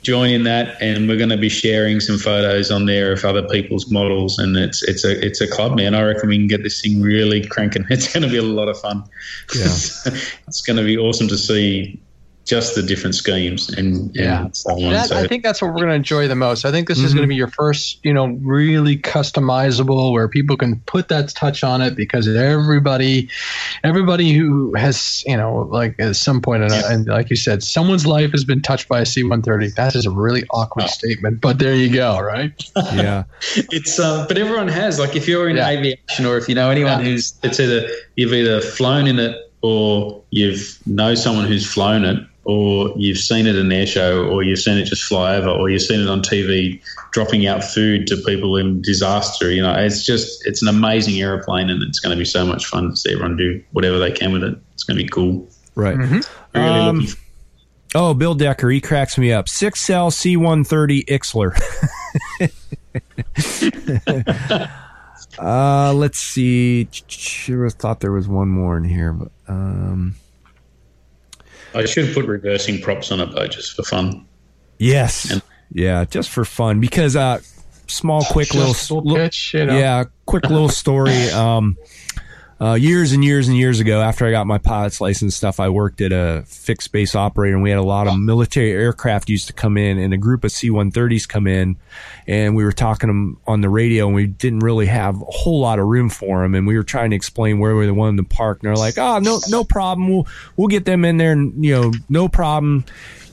[0.07, 3.45] Join in that, and we're going to be sharing some photos on there of other
[3.45, 4.39] people's models.
[4.39, 5.93] And it's it's a it's a club, man.
[5.93, 7.85] I reckon we can get this thing really cranking.
[7.89, 9.03] It's going to be a lot of fun.
[9.53, 9.65] Yeah.
[10.47, 11.99] it's going to be awesome to see
[12.47, 14.47] just the different schemes and, and Yeah.
[14.53, 14.91] so on.
[14.93, 16.63] That, so, I think that's what we're going to enjoy the most.
[16.65, 17.15] I think this is Mhm.
[17.15, 21.63] going to be your first, you know, really customizable where people can put that touch
[21.63, 23.29] on it because everybody,
[23.83, 26.91] everybody who has, you know, like at some point, in a, Yeah.
[26.93, 29.75] and like you said, someone's life has been touched by a C-130.
[29.75, 30.87] That is a really awkward Oh.
[30.87, 32.51] statement, but there you go, right?
[32.95, 33.23] Yeah.
[33.71, 35.69] it's uh, but everyone has like if you're in Yeah.
[35.69, 37.11] aviation or if you know anyone Yeah.
[37.11, 42.17] who's it's either you've either flown in it or you've know someone who's flown it
[42.47, 45.69] or you've seen it in their show or you've seen it just fly over or
[45.69, 50.05] you've seen it on TV dropping out food to people in disaster you know it's
[50.05, 53.11] just it's an amazing aeroplane and it's going to be so much fun to see
[53.11, 55.95] everyone do whatever they can with it it's going to be cool Right.
[55.95, 56.59] Mm-hmm.
[56.59, 57.15] really Um, looking
[57.95, 59.47] Oh, Bill Decker, he cracks me up.
[59.47, 61.55] Six cell C130 Ixler.
[65.39, 66.89] uh, let's see.
[67.07, 70.15] Sure thought there was one more in here, but um,
[71.75, 74.25] I should put reversing props on it though, just for fun.
[74.77, 75.41] yes, And-
[75.71, 77.39] yeah, just for fun because uh,
[77.87, 79.77] small, quick Just little, little pitch, you know.
[79.77, 81.29] yeah, quick little story.
[81.31, 81.77] Um,
[82.59, 85.69] uh, years and years and years ago, after I got my pilot's license stuff, I
[85.69, 89.47] worked at a fixed base operator, and we had a lot of military aircraft used
[89.47, 91.77] to come in, and a group of C-130s come in,
[92.25, 95.59] and we were talking them on the radio, and we didn't really have a whole
[95.59, 98.35] lot of room for them, and we were trying to explain where we wanted to
[98.35, 100.09] park, and they're like, "Oh, no, no problem.
[100.09, 102.85] We'll we'll get them in there, and you know, no problem."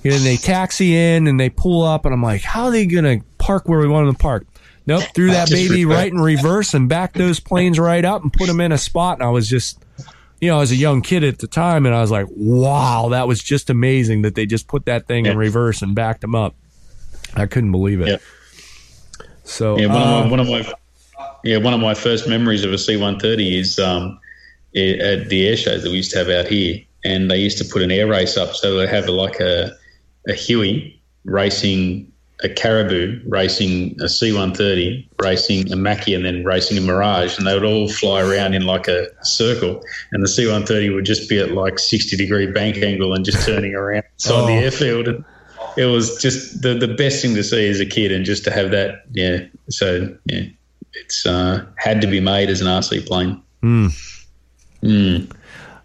[0.05, 3.21] And they taxi in and they pull up, and I'm like, "How are they gonna
[3.39, 4.47] park where we want them to park?"
[4.86, 8.47] Nope, threw that baby right in reverse and backed those planes right up and put
[8.47, 9.19] them in a spot.
[9.19, 9.82] And I was just,
[10.40, 13.09] you know, I was a young kid at the time, and I was like, "Wow,
[13.11, 16.35] that was just amazing that they just put that thing in reverse and backed them
[16.35, 16.55] up."
[17.35, 18.09] I couldn't believe it.
[18.09, 18.16] Yeah.
[19.44, 20.73] So, Yeah, one uh, of my one of my
[21.43, 24.19] yeah one of my first memories of a C one thirty is um,
[24.77, 27.59] i- at the air shows that we used to have out here, and they used
[27.59, 29.73] to put an air race up, so they have like a
[30.28, 32.11] a Huey racing
[32.43, 37.39] a Caribou, racing a C one thirty, racing a Macchi, and then racing a Mirage,
[37.39, 39.82] and they would all fly around in like a circle,
[40.12, 43.24] and the C one thirty would just be at like sixty degree bank angle and
[43.24, 44.47] just turning around inside Oh.
[44.47, 45.09] the airfield.
[45.09, 45.24] And,
[45.77, 48.51] it was just the, the best thing to see as a kid and just to
[48.52, 49.39] have that yeah
[49.70, 50.43] so yeah
[50.93, 53.89] it's uh, had to be made as an rc plane Hmm.
[54.82, 55.32] mm.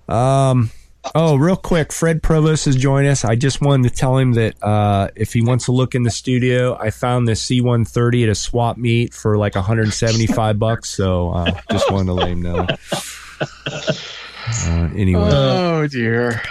[0.07, 0.69] Um,
[1.15, 3.23] oh, real quick, Fred Provost has joined us.
[3.25, 6.11] I just wanted to tell him that uh, if he wants to look in the
[6.11, 10.89] studio, I found the C130 at a swap meet for like 175 bucks.
[10.89, 12.67] So uh, just wanted to let him know.
[13.41, 16.41] Uh, anyway, Oh dear.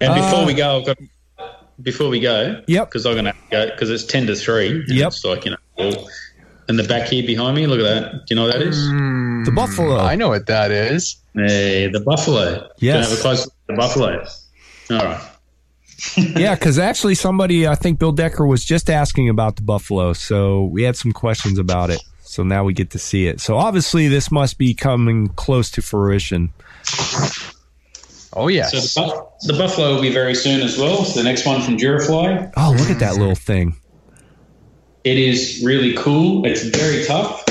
[0.00, 0.98] and before Uh, we go i've got
[1.80, 2.88] before we go Yep.
[2.88, 5.06] because i'm gonna go because it's 10 to 3 Yep.
[5.08, 6.08] it's like you know well,
[6.68, 8.88] and the back here behind me look at that do you know what that is
[8.88, 9.98] Hmm, The buffalo.
[9.98, 11.16] I know what that is.
[11.34, 13.08] Hey, the buffalo Yes.
[13.10, 14.24] Have a close the buffalo
[14.90, 15.20] all right
[16.16, 20.12] yeah, because actually somebody, I think Bill Decker was just asking about the buffalo.
[20.14, 22.02] So we had some questions about it.
[22.22, 23.40] So now we get to see it.
[23.40, 26.52] So obviously this must be coming close to fruition.
[28.32, 28.72] Oh yes.
[28.72, 31.04] So the, buff- the Buffalo will be very soon as well.
[31.04, 32.50] So the next one from Durafly.
[32.56, 33.76] Oh, look at that little thing.
[35.04, 36.46] It is really cool.
[36.46, 37.42] It's very tough.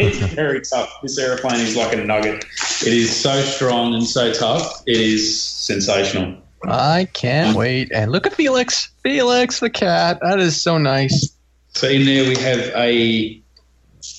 [0.00, 0.90] It's very tough.
[1.02, 2.44] This airplane is like a nugget.
[2.82, 4.82] It is so strong and so tough.
[4.86, 6.38] It is sensational.
[6.66, 7.90] I can't wait.
[7.92, 8.90] And look at Felix.
[9.02, 10.20] Felix the cat.
[10.22, 11.36] That is so nice.
[11.74, 13.42] So in there we have a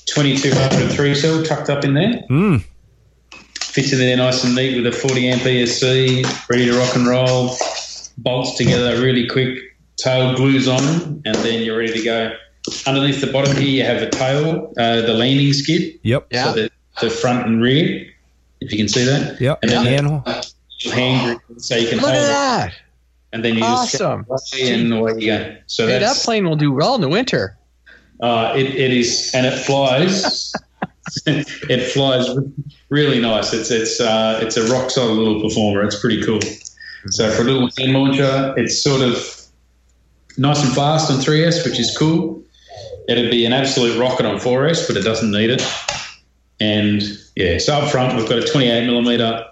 [0.06, 2.24] 2200 three cell tucked up in there.
[2.30, 2.64] Mm.
[3.60, 7.08] Fits in there nice and neat with a 40 amp ESC, ready to rock and
[7.08, 7.56] roll.
[8.18, 9.73] Bolts together really quick.
[10.04, 12.34] Tail glues on, and then you're ready to go.
[12.88, 16.00] Underneath the bottom here, you have a tail, uh, the leaning skid.
[16.04, 16.28] Yep.
[16.32, 16.44] Yeah.
[16.46, 16.72] So the,
[17.02, 18.06] the front and rear,
[18.62, 19.40] if you can see that.
[19.40, 19.60] Yep.
[19.64, 20.20] And then Handle.
[20.26, 22.74] the hand grip, so you can Look hold at it, that.
[23.32, 24.26] and then you just Awesome.
[24.62, 25.56] and away you go.
[25.68, 27.58] So Hey, that that's plane will do well in the winter.
[28.22, 30.54] uh, it, it is, and it flies.
[31.26, 32.28] it flies
[32.90, 33.54] really nice.
[33.54, 35.84] It's it's uh, it's a rock solid little performer.
[35.84, 36.40] It's pretty cool.
[37.10, 39.18] So for a little hand launcher, it's sort of
[40.38, 42.43] nice and fast on 3S, which is cool.
[43.07, 45.61] It'd be an absolute rocket on 4S, but it doesn't need it.
[46.60, 47.01] And
[47.35, 49.45] yeah, so up front we've got a 28 millimeter.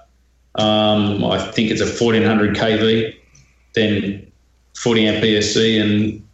[0.55, 3.15] Um, I think it's a 1400 kV,
[3.73, 4.31] then
[4.77, 6.27] 40 amp ESC and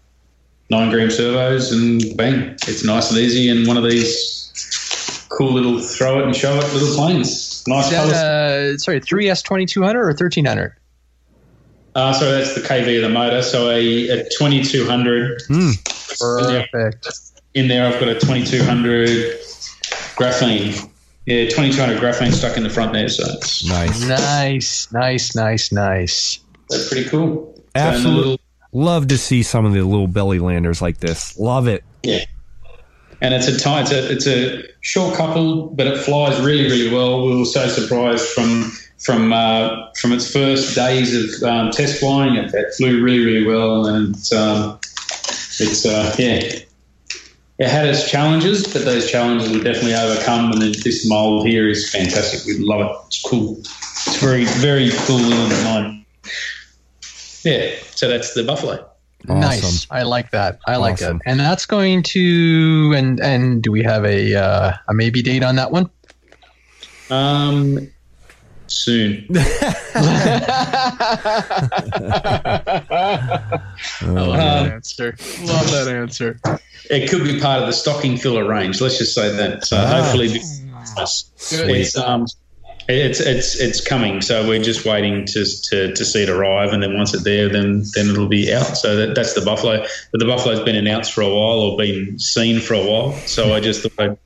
[0.69, 3.49] nine gram servos, and bang, it's nice and easy.
[3.49, 7.63] And one of these cool little throw it and show it little planes.
[7.67, 10.75] Nice that, uh, sorry, 3S 2200 or 1300?
[11.97, 13.41] Uh, so that's the KV of the motor.
[13.41, 16.19] So a, a 2200 Mm.
[16.19, 17.07] Perfect.
[17.55, 17.85] in there.
[17.87, 19.09] I've got a 2200
[20.15, 20.89] graphene.
[21.25, 23.09] Yeah, 2200 graphene stuck in the front there.
[23.09, 24.07] So it's Nice.
[24.07, 26.39] Nice, nice, nice, nice.
[26.69, 27.53] that's pretty cool.
[27.55, 28.21] So, and the Absolutely.
[28.21, 28.39] little-
[28.73, 31.37] Love to see some of the little belly landers like this.
[31.39, 31.83] Love it.
[32.03, 32.23] yeah.
[33.21, 36.93] And it's a tight, it's a, it's a short couple, but it flies really, really
[36.93, 37.25] well.
[37.25, 42.35] We were so surprised from from uh, from its first days of um, test flying.
[42.35, 44.79] It, it flew really, really well, and um,
[45.59, 46.59] it's uh, yeah,
[47.59, 50.51] it had its challenges, but those challenges were definitely overcome.
[50.51, 52.45] And then this mold here is fantastic.
[52.45, 52.95] We love it.
[53.07, 53.57] It's cool.
[53.57, 56.05] It's very, very cool little design.
[57.43, 58.87] Yeah, so that's the buffalo.
[59.25, 59.87] Nice.
[59.89, 60.59] I like that.
[60.67, 61.17] I like Awesome.
[61.17, 61.23] it.
[61.25, 65.55] And that's going to and and do we have a uh, a maybe date on
[65.55, 65.89] that one?
[67.09, 67.89] Um,
[68.71, 69.27] soon.
[69.35, 69.39] I
[74.05, 75.15] love that answer.
[75.43, 76.39] Love that answer.
[76.89, 78.79] It could be part of the stocking filler range.
[78.81, 79.65] Let's just say that.
[79.65, 79.87] So Ah.
[80.01, 80.61] hopefully, this
[80.95, 81.31] Christmas.
[81.49, 81.69] Good.
[81.69, 82.25] It's um,
[82.87, 84.21] it's it's it's coming.
[84.21, 87.49] So we're just waiting to to, to see it arrive, and then once it's there,
[87.49, 88.77] then then it'll be out.
[88.77, 89.85] So that, that's the buffalo.
[90.11, 93.13] But the buffalo's been announced for a while or been seen for a while.
[93.27, 94.17] So I just thought I'd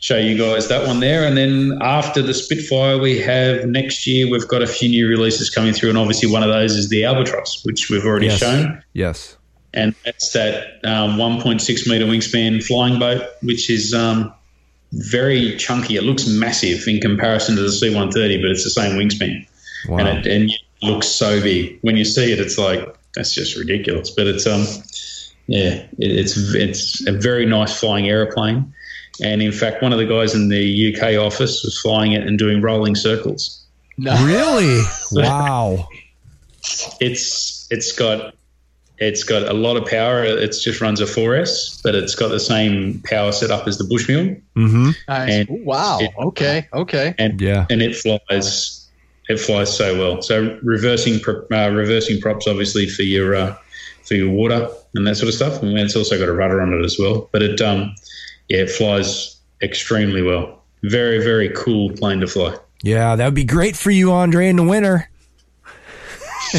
[0.00, 4.30] show you guys that one there, and then after the Spitfire, we have next year.
[4.30, 7.04] We've got a few new releases coming through, and obviously one of those is the
[7.04, 8.38] Albatross, which we've already Yes.
[8.38, 9.36] shown Yes.
[9.74, 14.32] and that's that um, 1.6 meter wingspan flying boat, which is um,
[14.92, 15.96] very chunky.
[15.96, 19.46] It looks massive in comparison to the C-130, but it's the same wingspan,
[19.88, 19.98] Wow.
[19.98, 21.78] and it and it looks so big.
[21.82, 24.10] When you see it, it's like that's just ridiculous.
[24.10, 24.64] But it's um,
[25.48, 28.72] yeah, it, it's it's a very nice flying aeroplane.
[29.22, 32.38] And in fact, one of the guys in the UK office was flying it and
[32.38, 33.64] doing rolling circles.
[33.96, 34.14] No.
[34.24, 34.82] really?
[35.12, 35.88] Wow.
[37.00, 38.34] it's it's got
[38.98, 40.24] it's got a lot of power.
[40.24, 44.08] It just runs a 4S, but it's got the same power setup as the Bush
[44.08, 44.90] Mule, Mm-hmm.
[45.08, 45.32] Nice.
[45.48, 45.98] And- wow.
[46.00, 46.66] it- okay.
[46.72, 47.14] Okay.
[47.18, 47.66] and Yeah.
[47.70, 48.88] and it flies
[49.28, 50.22] it flies so well.
[50.22, 53.56] So reversing uh, reversing props obviously for your uh,
[54.04, 55.62] for your water and that sort of stuff.
[55.62, 57.28] And it's also got a rudder on it as well.
[57.32, 57.94] But it um
[58.48, 60.62] yeah it flies extremely well.
[60.82, 62.56] Very very cool plane to fly.
[62.82, 65.10] Yeah, that would be great for you, Andre, in the winter.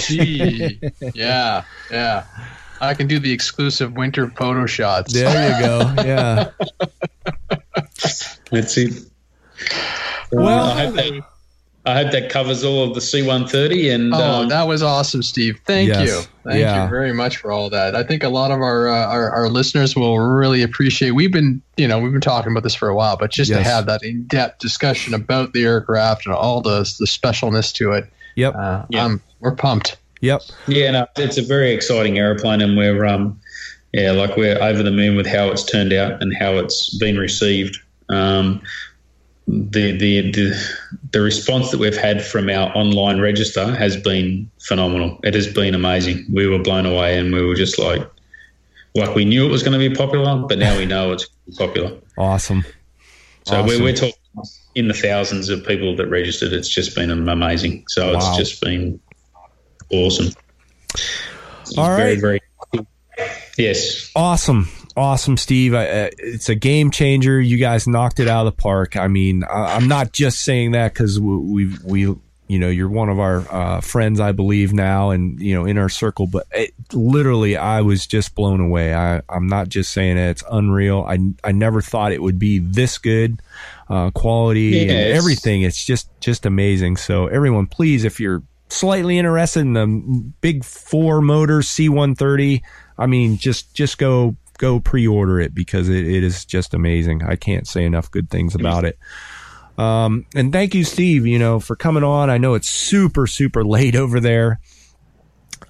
[0.02, 0.80] Gee.
[1.14, 1.64] yeah.
[1.90, 2.26] Yeah.
[2.82, 5.14] I can do the exclusive winter photo shots.
[5.14, 5.94] There you go.
[6.04, 6.50] Yeah.
[8.52, 8.94] That's it.
[10.32, 11.26] Well- I hope that,
[11.90, 15.60] I hope that covers all of the C130 and Oh, um, that was awesome, Steve.
[15.66, 16.08] Thank Yes.
[16.08, 16.22] you.
[16.50, 16.84] Thank Yeah.
[16.84, 17.96] you very much for all that.
[17.96, 21.12] I think a lot of our, uh, our our listeners will really appreciate.
[21.12, 23.62] We've been, you know, we've been talking about this for a while, but just to
[23.64, 28.06] have that in depth discussion about the aircraft and all the the specialness to it,
[28.36, 28.56] Yep.
[28.56, 29.06] uh, Yeah.
[29.06, 29.98] um, we're pumped.
[30.22, 30.42] Yep.
[30.68, 33.40] Yeah, no, it's a very exciting aeroplane, and we're um,
[33.94, 37.18] yeah, like we're over the moon with how it's turned out and how it's been
[37.18, 37.78] received.
[38.10, 38.62] Um,
[39.52, 40.76] the, the the
[41.12, 45.20] the response that we've had from our online register has been phenomenal.
[45.24, 46.26] It has been amazing.
[46.32, 48.08] We were blown away, and we were just like,
[48.94, 51.28] like we knew it was going to be popular, but now we know it's
[51.58, 51.98] popular.
[52.18, 52.64] Awesome.
[53.46, 53.66] So Awesome.
[53.68, 54.14] we're, we're talking
[54.76, 56.54] in the thousands of people that registered.
[56.54, 57.86] It's just been amazing.
[57.88, 58.18] So Wow.
[58.20, 59.00] it's just been
[59.92, 60.32] awesome.
[61.78, 62.22] All very, right.
[62.22, 62.42] very
[62.76, 62.86] cool.
[63.58, 64.12] Yes.
[64.16, 64.70] Awesome.
[64.96, 65.74] Awesome, Steve.
[65.74, 67.40] I, uh, it's a game changer.
[67.40, 68.96] You guys knocked it out of the park.
[68.98, 72.16] I mean, I, I'm not just saying that because we, we, we,
[72.48, 75.78] you know, you're one of our uh, friends, I believe now, and you know, in
[75.78, 76.26] our circle.
[76.28, 78.94] But it, literally, I was just blown away.
[78.94, 81.06] I, I'm not just saying it; it's unreal.
[81.08, 83.42] I, I never thought it would be this good,
[83.88, 85.62] uh, quality and everything.
[85.62, 86.98] It's just, just amazing.
[86.98, 92.62] So, everyone, please, if you're slightly interested in the big four motor C130,
[92.98, 97.24] I mean, just just go go pre-order it because it, it is just amazing.
[97.24, 99.00] I can't say enough good things about it.
[99.80, 101.26] Um, and thank you, Steve.
[101.26, 102.30] You know, for coming on.
[102.30, 104.60] I know it's super super late over there.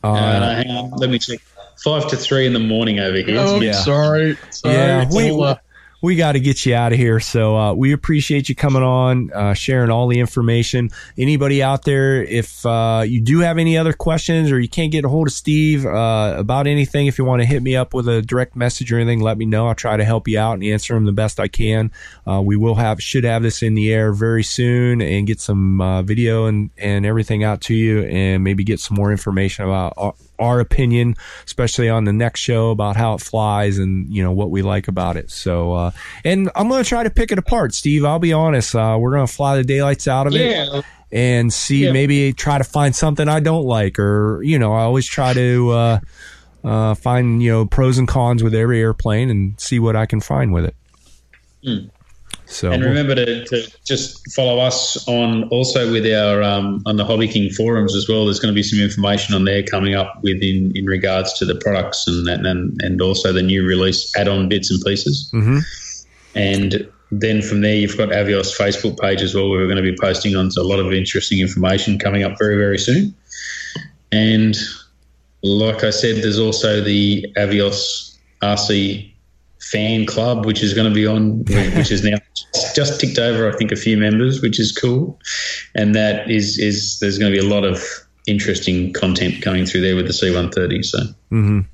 [0.03, 0.15] Uh,
[0.55, 0.91] hang on.
[0.91, 1.39] Let me check.
[1.83, 3.37] Five to three in the morning over here.
[3.39, 3.71] Oh, Yeah.
[3.71, 4.37] sorry.
[4.49, 4.75] sorry.
[4.75, 5.55] Yeah, we- We'll, uh,
[6.01, 7.19] we got to get you out of here.
[7.19, 10.89] So uh, we appreciate you coming on, uh, sharing all the information.
[11.17, 15.05] Anybody out there, if uh, you do have any other questions or you can't get
[15.05, 18.07] a hold of Steve uh, about anything, if you want to hit me up with
[18.07, 19.67] a direct message or anything, let me know.
[19.67, 21.91] I'll try to help you out and answer them the best I can.
[22.25, 25.81] Uh, we will have should have this in the air very soon and get some
[25.81, 30.15] uh, video and and everything out to you and maybe get some more information about.
[30.39, 34.49] Our, opinion, especially on the next show about how it flies and you know what
[34.51, 35.29] we like about it.
[35.31, 35.91] So, uh,
[36.23, 38.05] and I'm going to try to pick it apart, Steve.
[38.05, 38.75] I'll be honest.
[38.75, 40.39] Uh, we're going to fly the daylights out of it
[41.11, 41.91] and see Yeah.
[41.91, 45.69] maybe try to find something I don't like, or you know, I always try to
[45.71, 45.99] uh,
[46.63, 50.21] uh, find you know pros and cons with every airplane and see what I can
[50.21, 50.75] find with it.
[52.49, 57.05] So And remember to, to just follow us on also with our um, on the
[57.05, 58.25] Hobby King forums as well.
[58.25, 61.53] There's going to be some information on there coming up within in regards to the
[61.53, 65.29] products and that, and and also the new release add-on bits and pieces.
[65.31, 65.61] Mhm.
[66.33, 69.91] And then from there, you've got Avios Facebook page as well, where we're going to
[69.91, 73.13] be posting on a lot of interesting information coming up very very soon.
[74.11, 74.57] And
[75.43, 79.13] like I said, there's also the Avios RC
[79.61, 81.39] fan club, which is going to be on,
[81.75, 82.17] which is now
[82.75, 85.19] just ticked over, I think, a few members, which is cool.
[85.75, 87.83] And that is is there's going to be a lot of
[88.27, 90.85] interesting content coming through there with the C130.
[90.85, 90.99] So
[91.31, 91.65] mhm.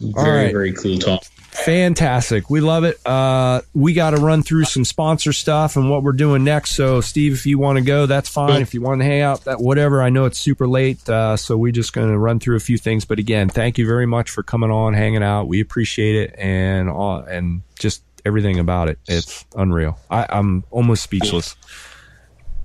[0.00, 0.52] Very right.
[0.52, 1.18] very cool time.
[1.64, 2.48] Fantastic.
[2.50, 3.04] We love it.
[3.06, 6.72] Uh, we got to run through some sponsor stuff and what we're doing next.
[6.72, 8.62] So, Steve, if you want to go, that's fine.
[8.62, 10.02] If you want to hang out, that whatever.
[10.02, 12.78] I know it's super late, uh, so we're just going to run through a few
[12.78, 13.04] things.
[13.04, 15.48] But again, thank you very much for coming on, hanging out.
[15.48, 18.98] We appreciate it, and all, and just everything about it.
[19.06, 19.98] It's unreal.
[20.10, 21.56] I, I'm almost speechless.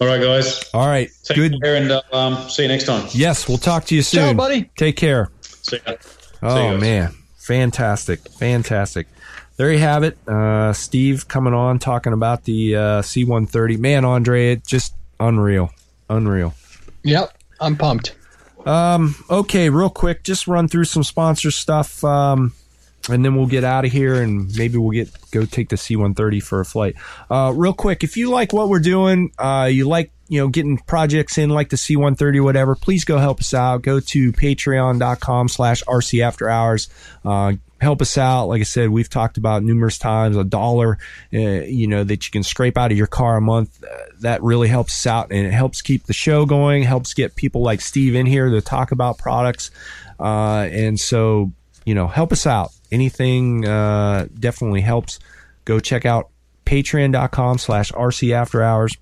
[0.00, 0.64] All right, guys.
[0.72, 1.62] All right, Take good.
[1.62, 3.06] care and uh, um, see you next time.
[3.12, 4.70] Yes, we'll talk to you Ciao, soon, buddy.
[4.76, 5.30] Take care.
[5.42, 5.94] See ya.
[6.42, 7.14] Oh See you man,
[7.50, 9.08] fantastic, fantastic.
[9.56, 10.16] There you have it.
[10.28, 13.76] Uh, Steve coming on talking about the uh, C130.
[13.76, 15.72] Man, Andre, it just unreal,
[16.08, 16.54] unreal.
[17.02, 17.36] Yep.
[17.60, 18.14] I'm pumped.
[18.64, 22.52] Um, okay, real quick, just run through some sponsor stuff, um,
[23.08, 26.42] and then we'll get out of here, and maybe we'll get go take the C130
[26.42, 26.96] for a flight.
[27.30, 30.78] Uh, real quick, if you like what we're doing, uh, you like you know getting
[30.78, 33.82] projects in like the C130, whatever, please go help us out.
[33.82, 36.88] Go to Patreon.com/slash RC After Hours.
[37.24, 38.46] Uh, help us out.
[38.46, 40.98] Like I said, we've talked about numerous times a dollar,
[41.32, 43.82] uh, you know, that you can scrape out of your car a month.
[43.82, 47.34] Uh, that really helps us out and it helps keep the show going, helps get
[47.34, 49.70] people like Steve in here to talk about products.
[50.18, 51.52] Uh, and so,
[51.86, 52.72] you know, help us out.
[52.92, 55.18] Anything, uh, definitely helps.
[55.64, 56.30] Go check out
[56.66, 58.96] patreon.com slash RC after hours.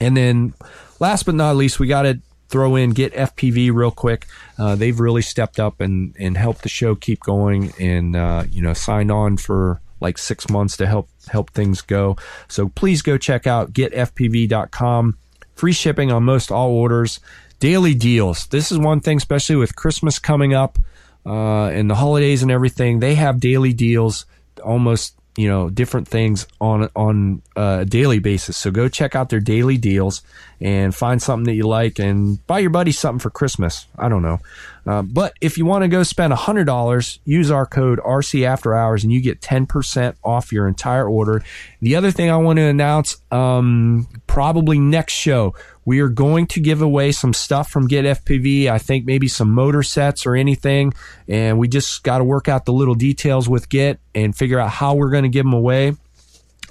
[0.00, 0.54] And then
[1.00, 4.26] last but not least, we got to throw in get FPV real quick.
[4.58, 8.62] Uh, they've really stepped up and, and helped the show keep going and, uh, you
[8.62, 12.16] know, signed on for like six months to help, help things go.
[12.48, 15.18] So please go check out getfpv.com.
[15.54, 17.20] Free shipping on most all orders.
[17.60, 18.46] Daily deals.
[18.46, 20.78] This is one thing, especially with Christmas coming up,
[21.26, 23.00] uh, and the holidays and everything.
[23.00, 24.26] They have daily deals
[24.62, 29.40] almost you know different things on on a daily basis so go check out their
[29.40, 30.22] daily deals
[30.60, 34.22] and find something that you like and buy your buddy something for christmas i don't
[34.22, 34.38] know
[34.86, 39.04] uh, but if you want to go spend $100 use our code rc after hours
[39.04, 41.42] and you get 10% off your entire order
[41.80, 45.54] the other thing i want to announce um, probably next show
[45.84, 48.68] we are going to give away some stuff from Get FPV.
[48.68, 50.94] I think maybe some motor sets or anything.
[51.28, 54.70] And we just got to work out the little details with Get and figure out
[54.70, 55.94] how we're going to give them away.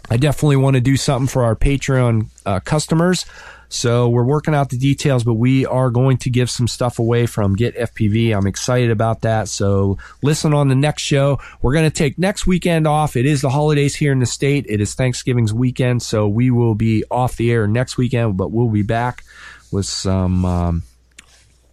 [0.10, 3.26] I definitely want to do something for our Patreon uh, customers.
[3.74, 7.26] So we're working out the details, but we are going to give some stuff away
[7.26, 8.38] from Get FPV.
[8.38, 9.48] I'm excited about that.
[9.48, 11.40] So listen on the next show.
[11.64, 13.16] We're going to take next weekend off.
[13.16, 14.68] It is the holidays here in the state.
[14.70, 16.04] It is Thanksgiving's weekend.
[16.04, 19.24] So we will be off the air next weekend, but we'll be back
[19.72, 20.84] with some, um,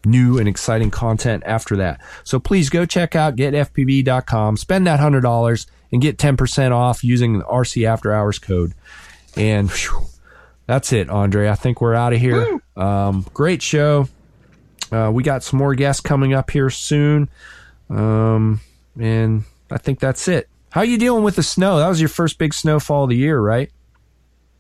[0.07, 2.01] new and exciting content after that.
[2.25, 7.45] So please go check out getfpv.com, spend that $100 and get 10% off using the
[7.45, 8.73] RC After Hours code.
[9.37, 10.07] And whew,
[10.71, 11.49] that's it, Andre.
[11.49, 12.61] I think we're out of here.
[12.77, 14.09] Um, great show.
[14.93, 17.29] Uh, we got some more guests coming up here soon.
[17.89, 18.61] Um,
[18.97, 20.49] and I think that's it.
[20.71, 21.79] How you dealing with the snow?
[21.79, 23.69] That was your first big snowfall of the year, right?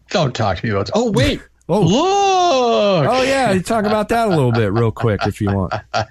[0.08, 0.90] Don't talk to me about.
[0.94, 1.40] Oh wait,
[1.72, 3.08] Oh, look.
[3.08, 3.52] oh yeah.
[3.52, 5.72] You talk about that a little bit, real quick, if you want.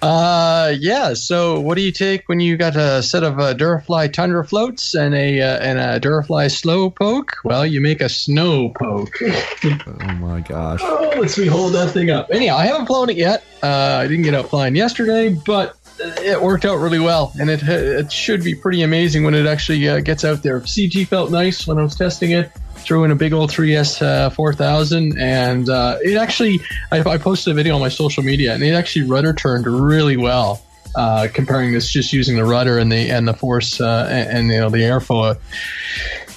[0.00, 1.12] Uh, yeah.
[1.12, 4.94] So, what do you take when you got a set of uh, Durafly Tundra floats
[4.94, 7.32] and a uh, and a Durafly Slow Poke?
[7.42, 9.18] Well, you make a Snow Poke.
[9.64, 10.80] Oh my gosh.
[10.82, 12.30] oh, let's me hold that thing up.
[12.30, 13.42] Anyhow, I haven't flown it yet.
[13.62, 17.62] Uh, I didn't get out flying yesterday, but it worked out really well, and it
[17.64, 20.60] it should be pretty amazing when it actually uh, gets out there.
[20.60, 22.52] CG felt nice when I was testing it.
[22.80, 26.60] Threw in a big old 3S uh, 4000, and uh, it actually
[26.90, 30.16] I, I posted a video on my social media, and it actually rudder turned really
[30.16, 30.62] well.
[30.96, 34.48] Uh, comparing this just using the rudder and the and the force uh, and, and
[34.50, 35.38] you know the airflow.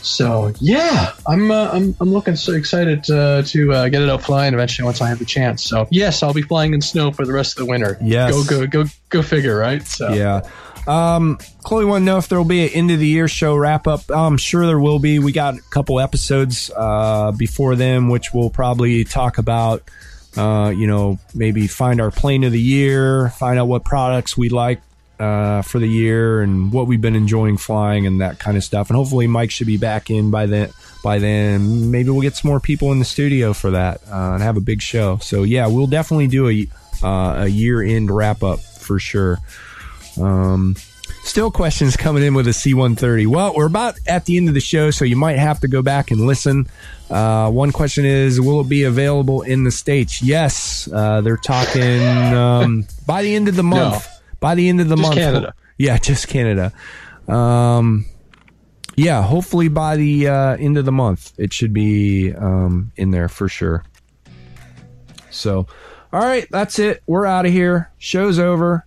[0.02, 4.24] So yeah, I'm uh, I'm I'm looking so excited uh, to uh, get it out
[4.24, 5.64] flying eventually once I have the chance.
[5.64, 7.98] So yes, I'll be flying in snow for the rest of the winter.
[8.02, 8.32] Yes.
[8.32, 9.84] go go go go figure, right?
[9.84, 10.42] So Yeah.
[10.88, 13.56] Um, Chloe want to know if there will be an end of the year show
[13.56, 14.02] wrap up.
[14.10, 15.20] I'm sure there will be.
[15.20, 19.84] We got a couple episodes uh, before them, which we'll probably talk about.
[20.36, 24.48] Uh, you know, maybe find our plane of the year, find out what products we
[24.48, 24.82] like
[25.20, 28.90] uh, for the year, and what we've been enjoying flying and that kind of stuff.
[28.90, 30.72] And hopefully, Mike should be back in by then.
[31.04, 34.44] By then, maybe we'll get some more people in the studio for that uh, and
[34.44, 35.18] have a big show.
[35.18, 36.68] So yeah, we'll definitely do a
[37.04, 39.40] uh, a year end wrap up for sure.
[40.20, 40.76] Um,
[41.24, 43.28] still questions coming in with a C-130.
[43.28, 45.82] Well, we're about at the end of the show, so you might have to go
[45.82, 46.68] back and listen.
[47.10, 50.22] Uh, one question is, will it be available in the States?
[50.22, 50.90] Yes.
[50.92, 52.02] Uh, they're talking
[52.34, 54.08] um, by the end of the month.
[54.40, 55.20] By the end of the Just month.
[55.20, 55.54] Canada.
[55.78, 56.74] Yeah, just Canada.
[57.28, 58.06] Um,
[58.96, 63.30] yeah, hopefully by the uh, end of the month, it should be um, in there
[63.30, 63.84] for sure.
[65.30, 65.68] So,
[66.12, 67.02] all right, that's it.
[67.08, 67.92] We're out of here.
[67.98, 68.86] Show's over.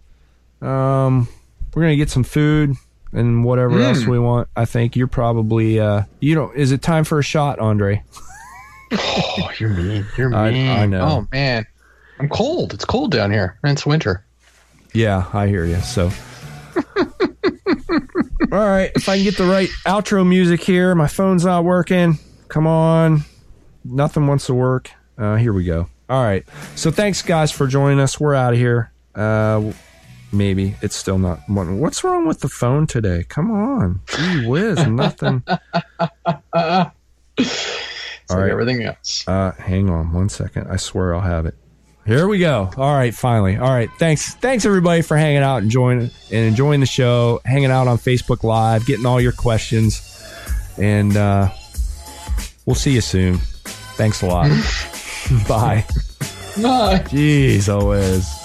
[0.65, 1.29] Um,
[1.75, 2.75] we're gonna get some food
[3.13, 3.85] and whatever Mm.
[3.85, 4.49] else we want.
[4.57, 8.03] I think you're probably uh, you know, is it time for a shot, Andre?
[8.93, 10.07] Oh, you're mean.
[10.17, 10.71] You're I- mean.
[10.71, 11.01] I know.
[11.03, 11.67] Oh man,
[12.21, 12.73] I'm cold.
[12.75, 14.25] It's cold down here, and it's winter.
[14.93, 15.81] Yeah, I hear you.
[15.81, 16.11] So,
[18.53, 22.19] all right, if I can get the right outro music here, my phone's not working.
[22.49, 23.25] Come on,
[23.85, 24.91] nothing wants to work.
[25.19, 25.89] Uh, here we go.
[26.09, 26.45] All right,
[26.77, 28.21] so thanks guys for joining us.
[28.21, 28.93] We're out of here.
[29.15, 29.73] Uh,
[30.35, 31.41] maybe it's still not.
[31.49, 33.25] What's wrong with the phone today?
[33.29, 35.43] Come on, gee whiz, nothing.
[35.49, 35.59] All
[38.37, 38.51] like right.
[38.51, 39.27] everything else.
[39.27, 40.69] Uh, hang on one second.
[40.71, 41.55] I swear I'll have it.
[42.07, 42.71] Here we go.
[42.77, 43.57] All right, finally.
[43.57, 47.71] All right, thanks, thanks everybody for hanging out and joining and enjoying the show, hanging
[47.71, 50.03] out on Facebook Live, getting all your questions,
[50.77, 51.49] and uh,
[52.67, 53.39] we'll see you soon.
[53.97, 54.49] Thanks a lot.
[55.49, 55.87] Bye.
[56.61, 57.03] Bye.
[57.09, 58.44] Jeez, always.